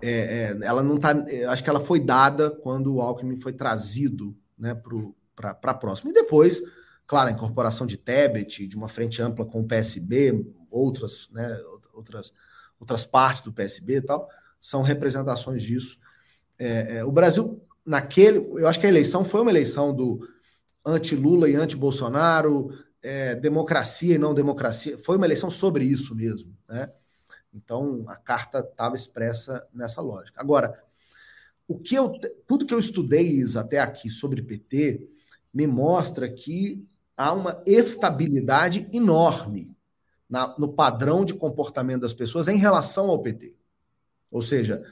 é, 0.00 0.10
é, 0.10 0.58
ela 0.62 0.82
não 0.82 0.98
tá, 0.98 1.14
acho 1.48 1.64
que 1.64 1.70
ela 1.70 1.80
foi 1.80 2.00
dada 2.00 2.50
quando 2.50 2.94
o 2.94 3.00
Alckmin 3.00 3.36
foi 3.36 3.52
trazido, 3.52 4.36
né, 4.58 4.74
para 5.34 5.50
a 5.62 5.74
próxima. 5.74 6.10
E 6.10 6.14
depois, 6.14 6.62
claro, 7.06 7.28
a 7.28 7.32
incorporação 7.32 7.86
de 7.86 7.96
Tebet, 7.96 8.66
de 8.66 8.76
uma 8.76 8.88
frente 8.88 9.22
ampla 9.22 9.44
com 9.44 9.60
o 9.60 9.66
PSB, 9.66 10.46
outras, 10.70 11.28
né, 11.32 11.58
outras, 11.92 12.32
outras 12.78 13.04
partes 13.04 13.42
do 13.42 13.52
PSB 13.52 13.96
e 13.96 14.02
tal, 14.02 14.28
são 14.60 14.82
representações 14.82 15.62
disso. 15.62 15.98
É, 16.58 16.98
é, 16.98 17.04
o 17.04 17.12
Brasil, 17.12 17.62
naquele. 17.84 18.38
Eu 18.60 18.68
acho 18.68 18.80
que 18.80 18.86
a 18.86 18.90
eleição 18.90 19.24
foi 19.24 19.40
uma 19.40 19.50
eleição 19.50 19.94
do 19.94 20.26
anti-Lula 20.84 21.48
e 21.48 21.56
anti-Bolsonaro, 21.56 22.70
é, 23.02 23.34
democracia 23.34 24.14
e 24.14 24.18
não 24.18 24.34
democracia. 24.34 24.98
Foi 24.98 25.16
uma 25.16 25.26
eleição 25.26 25.50
sobre 25.50 25.84
isso 25.84 26.14
mesmo. 26.14 26.56
Né? 26.68 26.88
Então, 27.56 28.04
a 28.06 28.16
carta 28.16 28.58
estava 28.58 28.94
expressa 28.94 29.64
nessa 29.72 30.00
lógica. 30.02 30.40
Agora, 30.40 30.78
o 31.66 31.78
que 31.78 31.94
eu, 31.94 32.12
tudo 32.46 32.66
que 32.66 32.74
eu 32.74 32.78
estudei 32.78 33.42
até 33.56 33.80
aqui 33.80 34.10
sobre 34.10 34.42
PT 34.42 35.08
me 35.52 35.66
mostra 35.66 36.30
que 36.30 36.86
há 37.16 37.32
uma 37.32 37.62
estabilidade 37.66 38.88
enorme 38.92 39.74
na, 40.28 40.54
no 40.58 40.68
padrão 40.68 41.24
de 41.24 41.32
comportamento 41.32 42.02
das 42.02 42.12
pessoas 42.12 42.46
em 42.46 42.58
relação 42.58 43.08
ao 43.08 43.22
PT. 43.22 43.56
Ou 44.30 44.42
seja, 44.42 44.84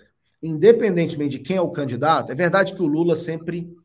independentemente 0.42 1.38
de 1.38 1.44
quem 1.44 1.56
é 1.56 1.60
o 1.60 1.70
candidato, 1.70 2.32
é 2.32 2.34
verdade 2.34 2.74
que 2.74 2.82
o 2.82 2.86
Lula 2.86 3.14
sempre 3.14 3.76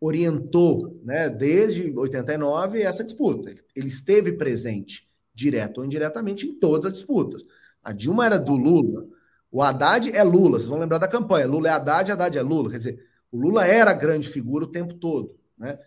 orientou, 0.00 0.98
né, 1.04 1.28
desde 1.28 1.92
89 1.96 2.80
essa 2.80 3.04
disputa. 3.04 3.52
Ele 3.74 3.88
esteve 3.88 4.32
presente, 4.32 5.08
direto 5.34 5.78
ou 5.78 5.84
indiretamente, 5.84 6.46
em 6.46 6.54
todas 6.54 6.86
as 6.86 6.98
disputas. 6.98 7.44
A 7.86 7.92
Dilma 7.92 8.26
era 8.26 8.36
do 8.36 8.56
Lula, 8.56 9.06
o 9.48 9.62
Haddad 9.62 10.10
é 10.10 10.24
Lula, 10.24 10.58
vocês 10.58 10.68
vão 10.68 10.80
lembrar 10.80 10.98
da 10.98 11.06
campanha. 11.06 11.46
Lula 11.46 11.68
é 11.68 11.70
Haddad, 11.70 12.10
Haddad 12.10 12.36
é 12.36 12.42
Lula. 12.42 12.68
Quer 12.68 12.78
dizer, 12.78 13.06
o 13.30 13.38
Lula 13.38 13.64
era 13.64 13.92
a 13.92 13.94
grande 13.94 14.28
figura 14.28 14.64
o 14.64 14.72
tempo 14.72 14.94
todo. 14.94 15.38
Né? 15.56 15.78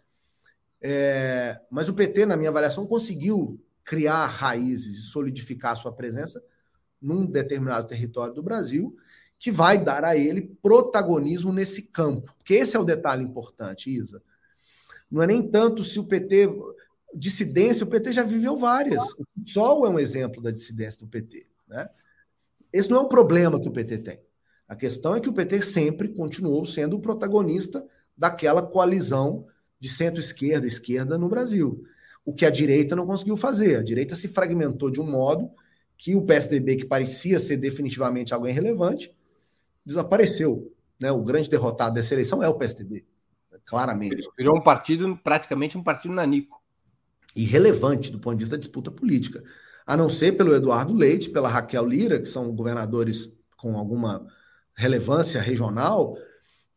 É, 0.82 1.60
mas 1.70 1.89
o 1.89 1.93
PT, 1.93 2.26
na 2.26 2.38
minha 2.38 2.52
avaliação, 2.52 2.88
conseguiu 2.88 3.62
criar 3.84 4.28
raízes 4.28 4.97
e 4.97 5.02
solidificar 5.02 5.76
sua 5.76 5.91
presença 5.91 6.41
num 7.02 7.26
determinado 7.26 7.86
território 7.86 8.34
do 8.34 8.41
Brasil, 8.41 8.95
que 9.38 9.52
vai 9.52 9.78
dar 9.78 10.06
a 10.06 10.16
ele 10.16 10.58
protagonismo 10.62 11.52
nesse 11.52 11.82
campo. 11.82 12.34
Porque 12.38 12.54
esse 12.54 12.78
é 12.78 12.80
o 12.80 12.86
detalhe 12.86 13.26
importante, 13.26 13.93
Isa. 13.93 14.24
Não 15.12 15.22
é 15.22 15.28
nem 15.28 15.45
tanto 15.45 15.84
se 15.84 16.00
o 16.00 16.06
PT. 16.06 16.47
Dissidência, 17.14 17.86
o 17.86 17.89
PT 17.89 18.14
já 18.14 18.24
viveu 18.24 18.56
várias. 18.56 19.04
O 19.12 19.26
PSOL 19.43 19.86
é 19.86 19.89
um 19.89 20.00
exemplo 20.00 20.41
da 20.41 20.50
dissidência 20.50 21.02
do 21.02 21.08
PT. 21.08 21.50
Né? 21.70 21.88
Esse 22.74 22.90
não 22.90 22.98
é 22.98 23.02
um 23.02 23.08
problema 23.08 23.60
que 23.60 23.68
o 23.68 23.72
PT 23.72 24.00
tem. 24.00 24.20
A 24.68 24.76
questão 24.76 25.16
é 25.16 25.20
que 25.20 25.30
o 25.30 25.34
PT 25.34 25.62
sempre 25.64 26.10
continuou 26.10 26.66
sendo 26.66 26.96
o 26.96 27.00
protagonista 27.00 27.86
daquela 28.18 28.62
coalizão 28.62 29.48
de 29.80 29.90
centro-esquerda, 29.90 30.68
esquerda 30.68 31.18
no 31.18 31.30
Brasil. 31.30 31.84
O 32.26 32.34
que 32.34 32.46
a 32.46 32.50
direita 32.50 32.96
não 32.96 33.08
conseguiu 33.08 33.38
fazer. 33.38 33.78
A 33.78 33.84
direita 33.84 34.16
se 34.16 34.28
fragmentou 34.28 34.92
de 34.92 35.00
um 35.00 35.10
modo 35.10 35.50
que 35.98 36.16
o 36.16 36.22
PSDB, 36.22 36.78
que 36.78 36.86
parecia 36.86 37.40
ser 37.40 37.58
definitivamente 37.58 38.34
algo 38.34 38.48
irrelevante, 38.48 39.14
desapareceu. 39.86 40.72
Né? 41.00 41.12
O 41.12 41.24
grande 41.24 41.50
derrotado 41.50 41.96
dessa 41.96 42.14
eleição 42.14 42.44
é 42.44 42.48
o 42.48 42.54
PSDB, 42.54 43.06
claramente. 43.66 44.30
Virou 44.38 44.58
um 44.58 44.62
partido, 44.62 45.18
praticamente 45.24 45.78
um 45.78 45.84
partido 45.84 46.14
nanico. 46.14 46.62
Irrelevante 47.36 48.12
do 48.12 48.20
ponto 48.20 48.36
de 48.36 48.44
vista 48.44 48.56
da 48.56 48.60
disputa 48.60 48.92
política. 48.92 49.44
A 49.90 49.98
não 49.98 50.08
ser 50.08 50.34
pelo 50.34 50.54
Eduardo 50.54 50.94
Leite, 50.94 51.32
pela 51.32 51.50
Raquel 51.50 51.84
Lira, 51.84 52.20
que 52.20 52.28
são 52.28 52.54
governadores 52.54 53.36
com 53.58 53.76
alguma 53.76 54.24
relevância 54.76 55.42
regional, 55.42 56.16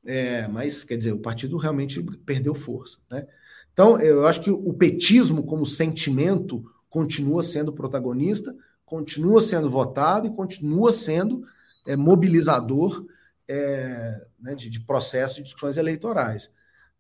é, 0.02 0.48
mas, 0.48 0.82
quer 0.82 0.96
dizer, 0.96 1.12
o 1.12 1.18
partido 1.18 1.58
realmente 1.58 2.02
perdeu 2.24 2.54
força. 2.54 2.96
Né? 3.10 3.26
Então, 3.70 4.00
eu 4.00 4.26
acho 4.26 4.40
que 4.40 4.50
o 4.50 4.72
petismo, 4.72 5.44
como 5.44 5.66
sentimento, 5.66 6.64
continua 6.88 7.42
sendo 7.42 7.70
protagonista, 7.70 8.56
continua 8.82 9.42
sendo 9.42 9.68
votado 9.68 10.26
e 10.26 10.34
continua 10.34 10.90
sendo 10.90 11.44
é, 11.86 11.94
mobilizador 11.94 13.04
é, 13.46 14.24
né, 14.40 14.54
de, 14.54 14.70
de 14.70 14.80
processos 14.80 15.36
e 15.36 15.42
discussões 15.42 15.76
eleitorais. 15.76 16.50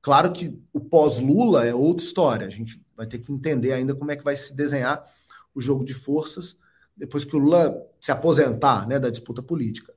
Claro 0.02 0.30
que 0.30 0.60
o 0.74 0.80
pós-Lula 0.80 1.64
é 1.64 1.74
outra 1.74 2.04
história. 2.04 2.46
A 2.46 2.50
gente 2.50 2.84
vai 2.94 3.06
ter 3.06 3.16
que 3.16 3.32
entender 3.32 3.72
ainda 3.72 3.94
como 3.94 4.10
é 4.10 4.16
que 4.16 4.22
vai 4.22 4.36
se 4.36 4.54
desenhar 4.54 5.02
o 5.54 5.60
jogo 5.60 5.84
de 5.84 5.94
forças 5.94 6.56
depois 6.96 7.24
que 7.24 7.34
o 7.34 7.38
Lula 7.38 7.74
se 7.98 8.12
aposentar 8.12 8.86
né, 8.86 8.98
da 8.98 9.10
disputa 9.10 9.42
política. 9.42 9.92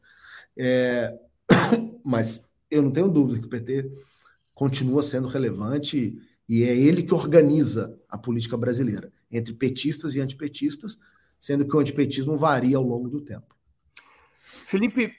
É, 0.58 1.14
mas 2.04 2.42
eu 2.70 2.82
não 2.82 2.92
tenho 2.92 3.10
dúvida 3.10 3.40
que 3.40 3.46
o 3.46 3.50
PT 3.50 3.92
continua 4.54 5.04
sendo 5.04 5.28
relevante 5.28 6.18
e 6.48 6.64
é 6.64 6.76
ele 6.76 7.04
que 7.04 7.14
organiza 7.14 8.00
a 8.10 8.18
política 8.18 8.56
brasileira, 8.56 9.12
entre 9.32 9.54
petistas 9.54 10.16
e 10.16 10.22
antipetistas, 10.22 10.98
sendo 11.40 11.68
que 11.68 11.76
o 11.76 11.80
antipetismo 11.80 12.38
varia 12.38 12.78
ao 12.78 12.84
longo 12.84 13.10
do 13.10 13.22
tempo. 13.22 13.56
Felipe, 14.66 15.14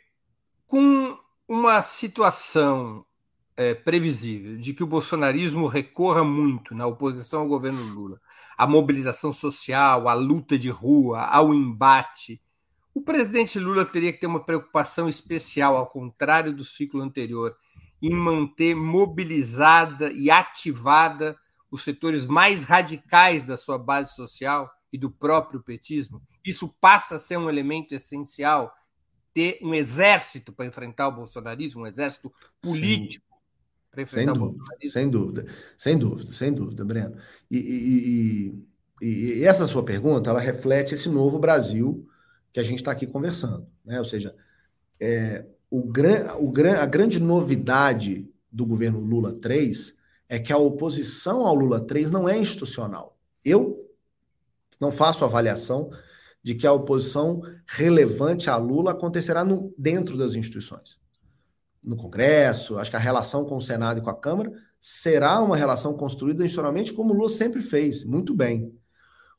com 0.66 1.18
uma 1.49 1.82
situação 1.82 3.05
é, 3.57 3.74
previsível 3.74 4.59
de 4.59 4.74
que 4.74 4.82
o 4.82 4.86
bolsonarismo 4.86 5.66
recorra 5.66 6.22
muito 6.22 6.74
na 6.74 6.86
oposição 6.86 7.40
ao 7.40 7.48
governo 7.48 7.82
Lula, 7.82 8.20
à 8.57 8.66
mobilização 8.66 9.32
social, 9.32 10.09
à 10.09 10.14
luta 10.14 10.59
de 10.59 10.68
rua, 10.68 11.22
ao 11.22 11.54
embate, 11.54 12.40
o 12.96 13.02
presidente 13.02 13.59
Lula 13.59 13.84
teria 13.84 14.11
que 14.11 14.18
ter 14.18 14.26
uma 14.26 14.42
preocupação 14.42 15.07
especial, 15.07 15.76
ao 15.76 15.86
contrário 15.86 16.50
do 16.50 16.64
ciclo 16.64 17.02
anterior, 17.02 17.54
em 18.00 18.11
manter 18.11 18.74
mobilizada 18.74 20.11
e 20.11 20.30
ativada 20.30 21.36
os 21.70 21.84
setores 21.84 22.26
mais 22.26 22.64
radicais 22.64 23.42
da 23.42 23.54
sua 23.54 23.76
base 23.76 24.14
social 24.14 24.70
e 24.90 24.96
do 24.96 25.11
próprio 25.11 25.62
petismo. 25.62 26.22
Isso 26.42 26.74
passa 26.80 27.16
a 27.16 27.18
ser 27.18 27.36
um 27.36 27.50
elemento 27.50 27.94
essencial 27.94 28.74
ter 29.34 29.59
um 29.61 29.74
exército 29.74 30.50
para 30.50 30.64
enfrentar 30.64 31.09
o 31.09 31.12
bolsonarismo, 31.12 31.82
um 31.82 31.86
exército 31.86 32.32
político 32.62 33.26
para 33.97 34.03
enfrentar 34.03 34.34
sem 34.34 34.42
o 34.42 34.44
dúvida, 34.44 34.59
bolsonarismo. 34.59 34.92
Sem 34.92 35.11
dúvida, 35.11 35.47
sem 35.78 35.99
dúvida, 35.99 36.32
sem 36.32 36.53
dúvida, 36.53 36.84
Breno. 36.84 37.16
E, 37.51 37.59
e, 37.59 38.55
e, 39.01 39.38
e 39.38 39.44
essa 39.44 39.66
sua 39.66 39.82
pergunta, 39.82 40.28
ela 40.28 40.40
reflete 40.40 40.94
esse 40.94 41.09
novo 41.09 41.38
Brasil 41.38 42.07
que 42.53 42.61
a 42.61 42.62
gente 42.62 42.78
está 42.78 42.92
aqui 42.92 43.07
conversando. 43.07 43.66
Né? 43.84 43.99
Ou 43.99 44.05
seja, 44.05 44.34
é, 45.01 45.47
o 45.70 45.82
gran, 45.82 46.34
o 46.36 46.51
gran, 46.51 46.74
a 46.74 46.86
grande 46.86 47.18
novidade 47.18 48.28
do 48.53 48.66
governo 48.66 49.01
Lula 49.01 49.32
3 49.32 49.94
é 50.28 50.38
que 50.38 50.53
a 50.53 50.59
oposição 50.59 51.47
ao 51.47 51.55
Lula 51.55 51.80
3 51.80 52.11
não 52.11 52.28
é 52.28 52.36
institucional. 52.36 53.18
Eu 53.44 53.76
não 54.78 54.92
faço 54.92 55.24
avaliação 55.24 55.90
de 56.42 56.55
que 56.55 56.66
a 56.66 56.72
oposição 56.72 57.40
relevante 57.66 58.51
a 58.51 58.57
Lula 58.57 58.92
acontecerá 58.92 59.44
no, 59.44 59.74
dentro 59.78 60.16
das 60.16 60.34
instituições. 60.34 60.99
No 61.87 61.97
Congresso, 61.97 62.78
acho 62.78 62.91
que 62.91 62.97
a 62.97 63.01
relação 63.01 63.45
com 63.45 63.57
o 63.57 63.62
Senado 63.62 64.01
e 64.01 64.03
com 64.03 64.11
a 64.11 64.20
Câmara 64.20 64.53
será 64.80 65.41
uma 65.41 65.57
relação 65.57 65.95
construída 65.95 66.45
institucionalmente 66.45 66.93
como 66.93 67.14
o 67.14 67.16
Lula 67.16 67.28
sempre 67.28 67.62
fez, 67.62 68.05
muito 68.05 68.34
bem. 68.34 68.76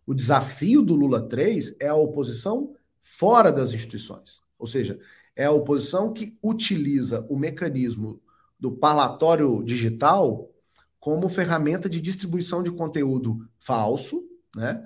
O 0.06 0.14
desafio 0.14 0.82
do 0.82 0.96
Lula 0.96 1.28
3 1.28 1.76
é 1.82 1.90
a 1.90 1.96
oposição 1.96 2.74
fora 3.02 3.52
das 3.52 3.74
instituições. 3.74 4.40
Ou 4.58 4.66
seja, 4.66 4.98
é 5.36 5.46
a 5.46 5.52
oposição 5.52 6.14
que 6.14 6.38
utiliza 6.42 7.26
o 7.30 7.38
mecanismo 7.38 8.22
do 8.58 8.72
parlatório 8.72 9.62
digital 9.64 10.50
como 11.00 11.30
ferramenta 11.30 11.90
de 11.90 12.02
distribuição 12.02 12.64
de 12.64 12.72
conteúdo 12.72 13.48
falso, 13.60 14.24
né? 14.56 14.84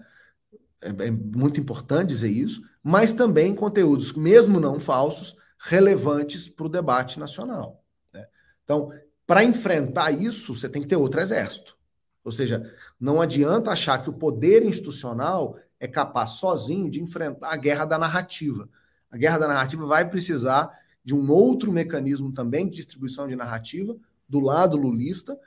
É, 0.82 0.90
é 1.08 1.12
muito 1.12 1.60
importante 1.60 2.10
dizer 2.10 2.32
isso, 2.32 2.62
mas 2.84 3.14
também 3.14 3.54
conteúdos, 3.54 4.14
mesmo 4.14 4.60
não 4.60 4.80
falsos, 4.80 5.36
relevantes 5.64 6.50
para 6.50 6.66
o 6.66 6.70
debate 6.70 7.20
nacional. 7.20 7.84
Né? 8.14 8.26
Então, 8.64 8.92
para 9.28 9.44
enfrentar 9.44 10.12
isso, 10.12 10.56
você 10.56 10.68
tem 10.68 10.82
que 10.82 10.88
ter 10.88 10.96
outro 10.96 11.20
exército. 11.20 11.78
Ou 12.24 12.32
seja, 12.32 12.74
não 13.00 13.22
adianta 13.22 13.72
achar 13.72 14.02
que 14.02 14.10
o 14.10 14.14
poder 14.14 14.64
institucional 14.64 15.58
é 15.80 15.88
capaz 15.88 16.32
sozinho 16.32 16.90
de 16.90 17.02
enfrentar 17.02 17.50
a 17.50 17.58
guerra 17.58 17.86
da 17.86 17.98
narrativa. 17.98 18.68
A 19.10 19.18
guerra 19.18 19.40
da 19.40 19.48
narrativa 19.48 19.86
vai 19.86 20.10
precisar 20.10 20.72
de 21.04 21.16
um 21.16 21.32
outro 21.32 21.72
mecanismo 21.72 22.32
também 22.32 22.68
de 22.68 22.76
distribuição 22.76 23.28
de 23.28 23.36
narrativa 23.36 23.96
do 24.28 24.40
lado 24.40 24.78
lulista, 24.78 25.38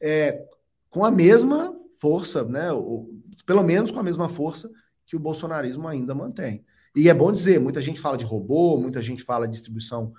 é, 0.00 0.46
com 0.90 1.04
a 1.04 1.10
mesma 1.10 1.74
força, 1.96 2.44
né, 2.44 2.70
ou, 2.72 3.10
pelo 3.44 3.62
menos 3.62 3.90
com 3.90 3.98
a 3.98 4.02
mesma 4.02 4.28
força 4.28 4.70
que 5.04 5.16
o 5.16 5.20
bolsonarismo 5.20 5.88
ainda 5.88 6.14
mantém. 6.14 6.64
E 6.98 7.08
é 7.08 7.14
bom 7.14 7.30
dizer, 7.30 7.60
muita 7.60 7.80
gente 7.80 8.00
fala 8.00 8.18
de 8.18 8.24
robô, 8.24 8.76
muita 8.76 9.00
gente 9.00 9.22
fala 9.22 9.46
de 9.46 9.52
distribuição 9.52 10.12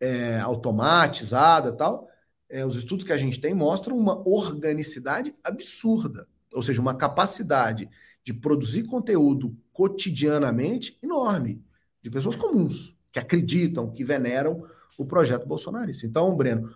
é, 0.00 0.40
automatizada 0.40 1.70
tal. 1.70 2.08
É, 2.48 2.64
os 2.64 2.76
estudos 2.76 3.04
que 3.04 3.12
a 3.12 3.18
gente 3.18 3.38
tem 3.38 3.52
mostram 3.52 3.98
uma 3.98 4.26
organicidade 4.26 5.34
absurda, 5.44 6.26
ou 6.50 6.62
seja, 6.62 6.80
uma 6.80 6.94
capacidade 6.94 7.90
de 8.24 8.32
produzir 8.32 8.84
conteúdo 8.84 9.54
cotidianamente 9.70 10.98
enorme, 11.02 11.62
de 12.00 12.08
pessoas 12.10 12.36
comuns, 12.36 12.96
que 13.12 13.18
acreditam, 13.18 13.90
que 13.90 14.02
veneram 14.02 14.66
o 14.96 15.04
projeto 15.04 15.46
bolsonarista. 15.46 16.06
Então, 16.06 16.34
Breno, 16.34 16.74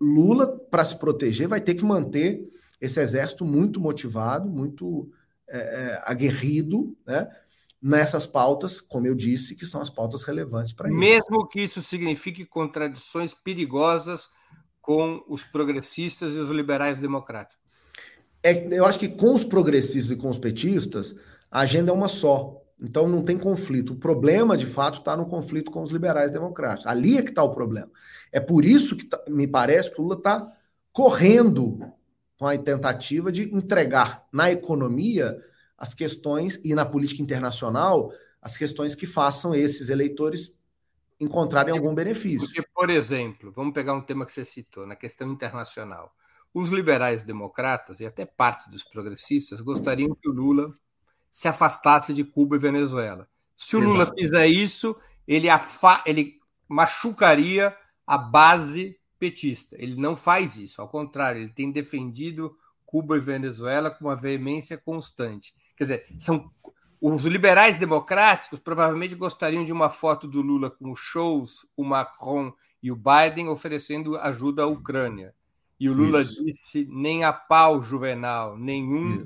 Lula, 0.00 0.46
para 0.46 0.84
se 0.84 0.96
proteger, 0.96 1.48
vai 1.48 1.60
ter 1.60 1.74
que 1.74 1.84
manter 1.84 2.48
esse 2.80 3.00
exército 3.00 3.44
muito 3.44 3.80
motivado, 3.80 4.48
muito 4.48 5.10
é, 5.48 5.58
é, 5.58 6.02
aguerrido, 6.04 6.96
né? 7.04 7.28
Nessas 7.86 8.26
pautas, 8.26 8.80
como 8.80 9.06
eu 9.06 9.14
disse, 9.14 9.54
que 9.54 9.66
são 9.66 9.82
as 9.82 9.90
pautas 9.90 10.22
relevantes 10.22 10.72
para 10.72 10.88
ele. 10.88 10.96
Mesmo 10.96 11.46
que 11.46 11.60
isso 11.60 11.82
signifique 11.82 12.46
contradições 12.46 13.34
perigosas 13.34 14.30
com 14.80 15.22
os 15.28 15.44
progressistas 15.44 16.34
e 16.34 16.38
os 16.38 16.48
liberais 16.48 16.98
democráticos 16.98 17.64
é, 18.44 18.68
eu 18.70 18.84
acho 18.84 18.98
que 18.98 19.08
com 19.08 19.34
os 19.34 19.42
progressistas 19.42 20.10
e 20.10 20.16
com 20.16 20.28
os 20.28 20.36
petistas, 20.36 21.16
a 21.50 21.60
agenda 21.60 21.90
é 21.90 21.94
uma 21.94 22.08
só. 22.08 22.60
Então 22.82 23.08
não 23.08 23.22
tem 23.22 23.38
conflito. 23.38 23.94
O 23.94 23.96
problema, 23.98 24.56
de 24.56 24.66
fato, 24.66 24.98
está 24.98 25.16
no 25.16 25.26
conflito 25.26 25.70
com 25.70 25.82
os 25.82 25.90
liberais 25.90 26.30
democráticos. 26.30 26.86
Ali 26.86 27.16
é 27.16 27.22
que 27.22 27.30
está 27.30 27.42
o 27.42 27.54
problema. 27.54 27.90
É 28.30 28.38
por 28.38 28.64
isso 28.64 28.96
que 28.96 29.06
tá, 29.06 29.18
me 29.28 29.46
parece 29.46 29.90
que 29.90 29.98
o 29.98 30.02
Lula 30.04 30.16
está 30.16 30.52
correndo 30.92 31.78
com 32.36 32.46
a 32.46 32.58
tentativa 32.58 33.32
de 33.32 33.54
entregar 33.54 34.26
na 34.30 34.50
economia 34.50 35.40
as 35.76 35.94
questões 35.94 36.60
e 36.64 36.74
na 36.74 36.84
política 36.84 37.22
internacional 37.22 38.12
as 38.40 38.56
questões 38.56 38.94
que 38.94 39.06
façam 39.06 39.54
esses 39.54 39.88
eleitores 39.88 40.54
encontrarem 41.18 41.72
algum 41.72 41.94
benefício. 41.94 42.46
Porque, 42.46 42.62
por 42.74 42.90
exemplo, 42.90 43.50
vamos 43.52 43.72
pegar 43.72 43.94
um 43.94 44.02
tema 44.02 44.26
que 44.26 44.32
você 44.32 44.44
citou, 44.44 44.86
na 44.86 44.94
questão 44.94 45.30
internacional. 45.32 46.14
Os 46.52 46.68
liberais 46.68 47.22
democratas 47.22 48.00
e 48.00 48.06
até 48.06 48.26
parte 48.26 48.70
dos 48.70 48.84
progressistas 48.84 49.60
gostariam 49.60 50.14
que 50.14 50.28
o 50.28 50.32
Lula 50.32 50.74
se 51.32 51.48
afastasse 51.48 52.12
de 52.12 52.22
Cuba 52.22 52.56
e 52.56 52.58
Venezuela. 52.58 53.28
Se 53.56 53.76
o 53.76 53.78
Exato. 53.78 53.92
Lula 53.92 54.12
fizer 54.14 54.46
isso, 54.46 54.94
ele, 55.26 55.48
ele 56.06 56.38
machucaria 56.68 57.76
a 58.06 58.18
base 58.18 58.98
petista. 59.18 59.76
Ele 59.78 59.96
não 59.96 60.14
faz 60.14 60.56
isso, 60.56 60.82
ao 60.82 60.88
contrário, 60.88 61.40
ele 61.40 61.52
tem 61.52 61.72
defendido 61.72 62.56
Cuba 62.84 63.16
e 63.16 63.20
Venezuela 63.20 63.90
com 63.90 64.04
uma 64.04 64.14
veemência 64.14 64.76
constante. 64.76 65.54
Quer 65.76 65.84
dizer, 65.84 66.06
são 66.18 66.50
os 67.00 67.24
liberais 67.24 67.76
democráticos 67.76 68.58
provavelmente 68.58 69.14
gostariam 69.14 69.64
de 69.64 69.72
uma 69.72 69.90
foto 69.90 70.26
do 70.26 70.40
Lula 70.40 70.70
com 70.70 70.90
o 70.90 70.96
Scholz, 70.96 71.66
o 71.76 71.84
Macron 71.84 72.52
e 72.82 72.90
o 72.90 72.96
Biden 72.96 73.48
oferecendo 73.48 74.16
ajuda 74.16 74.62
à 74.62 74.66
Ucrânia. 74.66 75.34
E 75.78 75.88
o 75.88 75.92
Lula 75.92 76.22
Isso. 76.22 76.44
disse: 76.44 76.88
nem 76.90 77.24
a 77.24 77.32
pau, 77.32 77.82
Juvenal, 77.82 78.56
nenhum, 78.56 79.22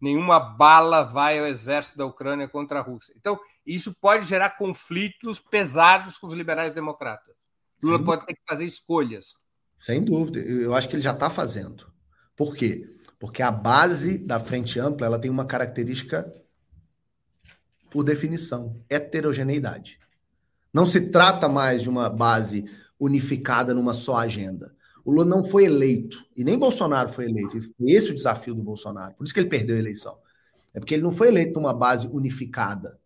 nenhuma 0.00 0.38
bala 0.38 1.02
vai 1.02 1.38
ao 1.38 1.46
exército 1.46 1.98
da 1.98 2.06
Ucrânia 2.06 2.48
contra 2.48 2.78
a 2.78 2.82
Rússia. 2.82 3.12
Então, 3.16 3.38
isso 3.66 3.92
pode 3.92 4.26
gerar 4.26 4.50
conflitos 4.50 5.38
pesados 5.38 6.16
com 6.16 6.28
os 6.28 6.32
liberais 6.32 6.74
democratas. 6.74 7.34
Lula 7.82 7.98
Sem 7.98 8.06
pode 8.06 8.26
ter 8.26 8.34
que 8.34 8.42
fazer 8.48 8.64
escolhas. 8.64 9.36
Sem 9.76 10.02
dúvida. 10.02 10.38
Eu 10.38 10.74
acho 10.74 10.88
que 10.88 10.96
ele 10.96 11.02
já 11.02 11.12
está 11.12 11.28
fazendo. 11.28 11.92
Por 12.34 12.54
quê? 12.56 12.96
Porque 13.18 13.42
a 13.42 13.50
base 13.50 14.18
da 14.18 14.38
frente 14.38 14.78
ampla 14.78 15.06
ela 15.06 15.18
tem 15.18 15.30
uma 15.30 15.44
característica, 15.44 16.30
por 17.90 18.04
definição, 18.04 18.80
heterogeneidade. 18.88 19.98
Não 20.72 20.86
se 20.86 21.10
trata 21.10 21.48
mais 21.48 21.82
de 21.82 21.88
uma 21.88 22.08
base 22.08 22.64
unificada 23.00 23.74
numa 23.74 23.94
só 23.94 24.16
agenda. 24.16 24.74
O 25.04 25.10
Lula 25.10 25.24
não 25.24 25.42
foi 25.42 25.64
eleito, 25.64 26.22
e 26.36 26.44
nem 26.44 26.58
Bolsonaro 26.58 27.08
foi 27.08 27.24
eleito. 27.24 27.58
Esse 27.80 28.08
é 28.08 28.10
o 28.12 28.14
desafio 28.14 28.54
do 28.54 28.62
Bolsonaro. 28.62 29.14
Por 29.14 29.24
isso 29.24 29.32
que 29.32 29.40
ele 29.40 29.48
perdeu 29.48 29.76
a 29.76 29.78
eleição. 29.78 30.18
É 30.74 30.78
porque 30.78 30.94
ele 30.94 31.02
não 31.02 31.10
foi 31.10 31.28
eleito 31.28 31.54
numa 31.54 31.72
base 31.72 32.06
unificada. 32.06 33.00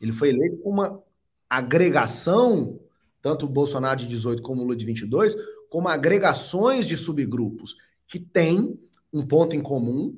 Ele 0.00 0.12
foi 0.12 0.30
eleito 0.30 0.56
com 0.58 0.70
uma 0.70 1.02
agregação, 1.48 2.80
tanto 3.20 3.46
o 3.46 3.48
Bolsonaro 3.48 4.00
de 4.00 4.06
18 4.06 4.42
como 4.42 4.62
o 4.62 4.64
Lula 4.64 4.76
de 4.76 4.86
22, 4.86 5.36
como 5.68 5.88
agregações 5.88 6.86
de 6.86 6.96
subgrupos 6.96 7.76
que 8.08 8.18
têm 8.18 8.78
um 9.12 9.26
ponto 9.26 9.54
em 9.54 9.60
comum. 9.60 10.16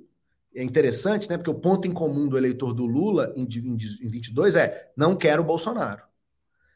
É 0.55 0.63
interessante, 0.63 1.29
né? 1.29 1.37
Porque 1.37 1.51
o 1.51 1.55
ponto 1.55 1.87
em 1.87 1.93
comum 1.93 2.29
do 2.29 2.37
eleitor 2.37 2.73
do 2.73 2.87
Lula 2.87 3.33
em, 3.37 3.43
em 3.45 4.09
22 4.09 4.57
é 4.57 4.93
não 4.97 5.15
quero 5.15 5.43
o 5.43 5.47
Bolsonaro. 5.47 6.03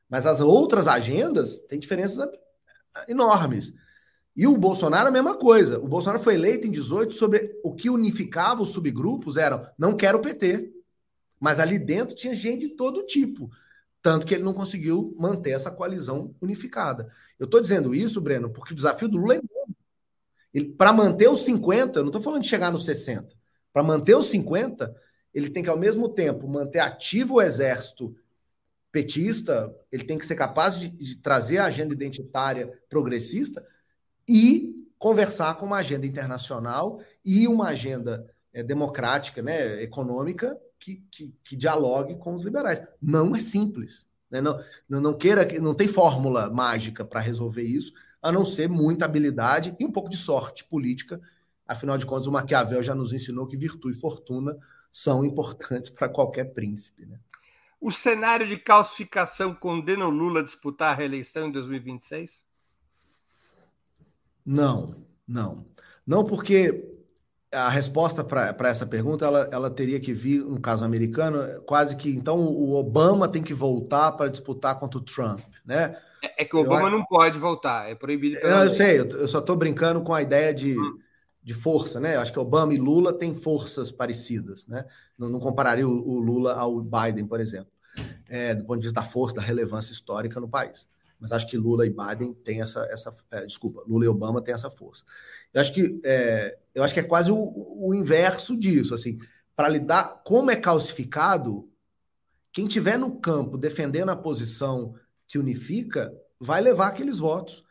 Mas 0.08 0.26
as 0.26 0.40
outras 0.40 0.86
agendas 0.86 1.58
têm 1.60 1.78
diferenças 1.78 2.28
enormes. 3.08 3.72
E 4.36 4.46
o 4.46 4.56
Bolsonaro, 4.56 5.08
a 5.08 5.12
mesma 5.12 5.34
coisa. 5.34 5.78
O 5.78 5.88
Bolsonaro 5.88 6.22
foi 6.22 6.34
eleito 6.34 6.66
em 6.66 6.70
18 6.70 7.14
sobre 7.14 7.58
o 7.62 7.74
que 7.74 7.90
unificava 7.90 8.62
os 8.62 8.70
subgrupos 8.70 9.36
eram 9.36 9.66
não 9.78 9.96
quero 9.96 10.18
o 10.18 10.22
PT. 10.22 10.72
Mas 11.40 11.58
ali 11.58 11.78
dentro 11.78 12.14
tinha 12.14 12.34
gente 12.34 12.68
de 12.68 12.76
todo 12.76 13.04
tipo. 13.04 13.50
Tanto 14.00 14.26
que 14.26 14.34
ele 14.34 14.42
não 14.42 14.52
conseguiu 14.52 15.14
manter 15.18 15.50
essa 15.50 15.70
coalizão 15.70 16.34
unificada. 16.40 17.12
Eu 17.38 17.44
estou 17.44 17.60
dizendo 17.60 17.94
isso, 17.94 18.20
Breno, 18.20 18.50
porque 18.50 18.72
o 18.72 18.76
desafio 18.76 19.08
do 19.08 19.16
Lula 19.16 19.36
é. 19.36 19.40
Para 20.76 20.92
manter 20.92 21.28
os 21.28 21.44
50, 21.44 21.98
eu 21.98 22.02
não 22.02 22.10
estou 22.10 22.22
falando 22.22 22.42
de 22.42 22.48
chegar 22.48 22.70
nos 22.70 22.84
60. 22.84 23.28
Para 23.72 23.82
manter 23.82 24.14
os 24.14 24.26
50, 24.26 24.94
ele 25.32 25.48
tem 25.48 25.62
que, 25.62 25.70
ao 25.70 25.78
mesmo 25.78 26.08
tempo, 26.08 26.46
manter 26.46 26.80
ativo 26.80 27.34
o 27.34 27.42
exército 27.42 28.14
petista, 28.90 29.74
ele 29.90 30.04
tem 30.04 30.18
que 30.18 30.26
ser 30.26 30.34
capaz 30.34 30.78
de, 30.78 30.90
de 30.90 31.16
trazer 31.16 31.58
a 31.58 31.64
agenda 31.64 31.94
identitária 31.94 32.70
progressista, 32.90 33.66
e 34.28 34.86
conversar 34.98 35.56
com 35.56 35.66
uma 35.66 35.78
agenda 35.78 36.06
internacional 36.06 37.00
e 37.24 37.48
uma 37.48 37.68
agenda 37.68 38.24
é, 38.52 38.62
democrática, 38.62 39.42
né, 39.42 39.82
econômica, 39.82 40.56
que, 40.78 41.02
que, 41.10 41.34
que, 41.42 41.56
dialogue 41.56 42.16
com 42.16 42.34
os 42.34 42.42
liberais. 42.42 42.82
Não 43.00 43.34
é 43.34 43.40
simples. 43.40 44.06
Né? 44.30 44.40
Não, 44.40 44.58
não 44.88 45.14
queira, 45.14 45.46
não 45.60 45.74
tem 45.74 45.88
fórmula 45.88 46.50
mágica 46.50 47.04
para 47.04 47.20
resolver 47.20 47.62
isso, 47.62 47.92
a 48.22 48.30
não 48.30 48.44
ser 48.44 48.68
muita 48.68 49.04
habilidade 49.04 49.74
e 49.78 49.84
um 49.84 49.90
pouco 49.90 50.08
de 50.08 50.16
sorte 50.16 50.64
política. 50.64 51.20
Afinal 51.66 51.98
de 51.98 52.06
contas, 52.06 52.26
o 52.26 52.32
Maquiavel 52.32 52.82
já 52.82 52.94
nos 52.94 53.12
ensinou 53.12 53.46
que 53.46 53.56
virtude 53.56 53.96
e 53.96 54.00
fortuna 54.00 54.56
são 54.92 55.24
importantes 55.24 55.90
para 55.90 56.08
qualquer 56.08 56.52
príncipe. 56.52 57.04
Né? 57.04 57.18
O 57.80 57.90
cenário 57.90 58.46
de 58.46 58.56
calcificação 58.56 59.52
condena 59.52 60.06
o 60.06 60.10
Lula 60.10 60.40
a 60.40 60.44
disputar 60.44 60.92
a 60.92 60.96
reeleição 60.96 61.48
em 61.48 61.52
2026? 61.52 62.44
Não, 64.46 65.04
não. 65.26 65.66
Não, 66.06 66.24
porque 66.24 66.88
a 67.52 67.68
resposta 67.68 68.24
para 68.24 68.68
essa 68.68 68.86
pergunta 68.86 69.24
ela, 69.24 69.48
ela 69.52 69.70
teria 69.70 70.00
que 70.00 70.12
vir, 70.12 70.42
no 70.42 70.60
caso 70.60 70.84
americano, 70.84 71.60
quase 71.62 71.96
que 71.96 72.10
então 72.10 72.40
o 72.40 72.72
Obama 72.74 73.28
tem 73.28 73.42
que 73.42 73.52
voltar 73.52 74.12
para 74.12 74.30
disputar 74.30 74.78
contra 74.78 74.98
o 74.98 75.02
Trump, 75.02 75.40
né? 75.64 75.96
É, 76.22 76.42
é 76.42 76.44
que 76.44 76.56
o 76.56 76.60
Obama 76.60 76.88
eu, 76.88 76.90
não 76.90 77.04
pode 77.04 77.38
voltar, 77.38 77.90
é 77.90 77.94
proibido. 77.94 78.38
eu 78.38 78.70
sei, 78.70 79.00
eu, 79.00 79.08
eu 79.10 79.28
só 79.28 79.40
estou 79.40 79.56
brincando 79.56 80.02
com 80.02 80.14
a 80.14 80.22
ideia 80.22 80.54
de, 80.54 80.78
hum. 80.78 80.98
de 81.42 81.54
força, 81.54 81.98
né? 81.98 82.16
Eu 82.16 82.20
acho 82.20 82.32
que 82.32 82.38
Obama 82.38 82.72
e 82.72 82.78
Lula 82.78 83.12
têm 83.12 83.34
forças 83.34 83.90
parecidas, 83.90 84.66
né? 84.66 84.84
Não, 85.18 85.28
não 85.28 85.40
compararia 85.40 85.86
o, 85.86 86.08
o, 86.08 86.20
Lula 86.20 86.54
ao 86.54 86.80
Biden, 86.80 87.26
por 87.26 87.40
exemplo, 87.40 87.72
é, 88.28 88.54
do 88.54 88.64
ponto 88.64 88.78
de 88.78 88.86
vista 88.86 89.00
da 89.00 89.06
força, 89.06 89.36
da 89.36 89.42
relevância 89.42 89.92
histórica 89.92 90.40
no 90.40 90.48
país 90.48 90.86
mas 91.22 91.30
acho 91.30 91.46
que 91.46 91.56
Lula 91.56 91.86
e 91.86 91.90
Biden 91.90 92.34
têm 92.34 92.60
essa, 92.60 92.84
essa 92.90 93.14
é, 93.30 93.46
desculpa, 93.46 93.84
Lula 93.86 94.04
e 94.04 94.08
Obama 94.08 94.42
têm 94.42 94.52
essa 94.52 94.68
força. 94.68 95.04
Eu 95.54 95.60
acho 95.60 95.72
que 95.72 96.00
é, 96.04 96.58
eu 96.74 96.82
acho 96.82 96.92
que 96.92 96.98
é 96.98 97.04
quase 97.04 97.30
o, 97.30 97.38
o 97.78 97.94
inverso 97.94 98.56
disso, 98.56 98.92
assim, 98.92 99.18
para 99.54 99.68
lidar 99.68 100.22
como 100.24 100.50
é 100.50 100.56
calcificado, 100.56 101.70
quem 102.52 102.66
tiver 102.66 102.98
no 102.98 103.20
campo 103.20 103.56
defendendo 103.56 104.08
a 104.08 104.16
posição 104.16 104.96
que 105.32 105.38
unifica 105.38 106.12
vai 106.38 106.60
levar 106.60 106.88
aqueles 106.88 107.18
votos. 107.18 107.64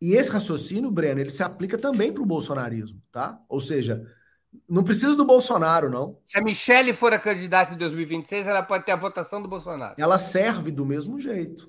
E 0.00 0.12
esse 0.12 0.30
raciocínio, 0.30 0.92
Breno, 0.92 1.20
ele 1.20 1.30
se 1.30 1.42
aplica 1.42 1.76
também 1.76 2.12
para 2.12 2.22
o 2.22 2.26
bolsonarismo, 2.26 3.02
tá? 3.10 3.40
Ou 3.48 3.60
seja, 3.60 4.06
não 4.68 4.84
precisa 4.84 5.16
do 5.16 5.24
Bolsonaro, 5.24 5.90
não. 5.90 6.20
Se 6.24 6.38
a 6.38 6.42
Michelle 6.42 6.92
for 6.92 7.12
a 7.12 7.18
candidata 7.18 7.74
em 7.74 7.76
2026, 7.76 8.46
ela 8.46 8.62
pode 8.62 8.86
ter 8.86 8.92
a 8.92 8.96
votação 8.96 9.42
do 9.42 9.48
Bolsonaro. 9.48 9.96
Ela 9.98 10.20
serve 10.20 10.70
do 10.70 10.86
mesmo 10.86 11.18
jeito 11.18 11.68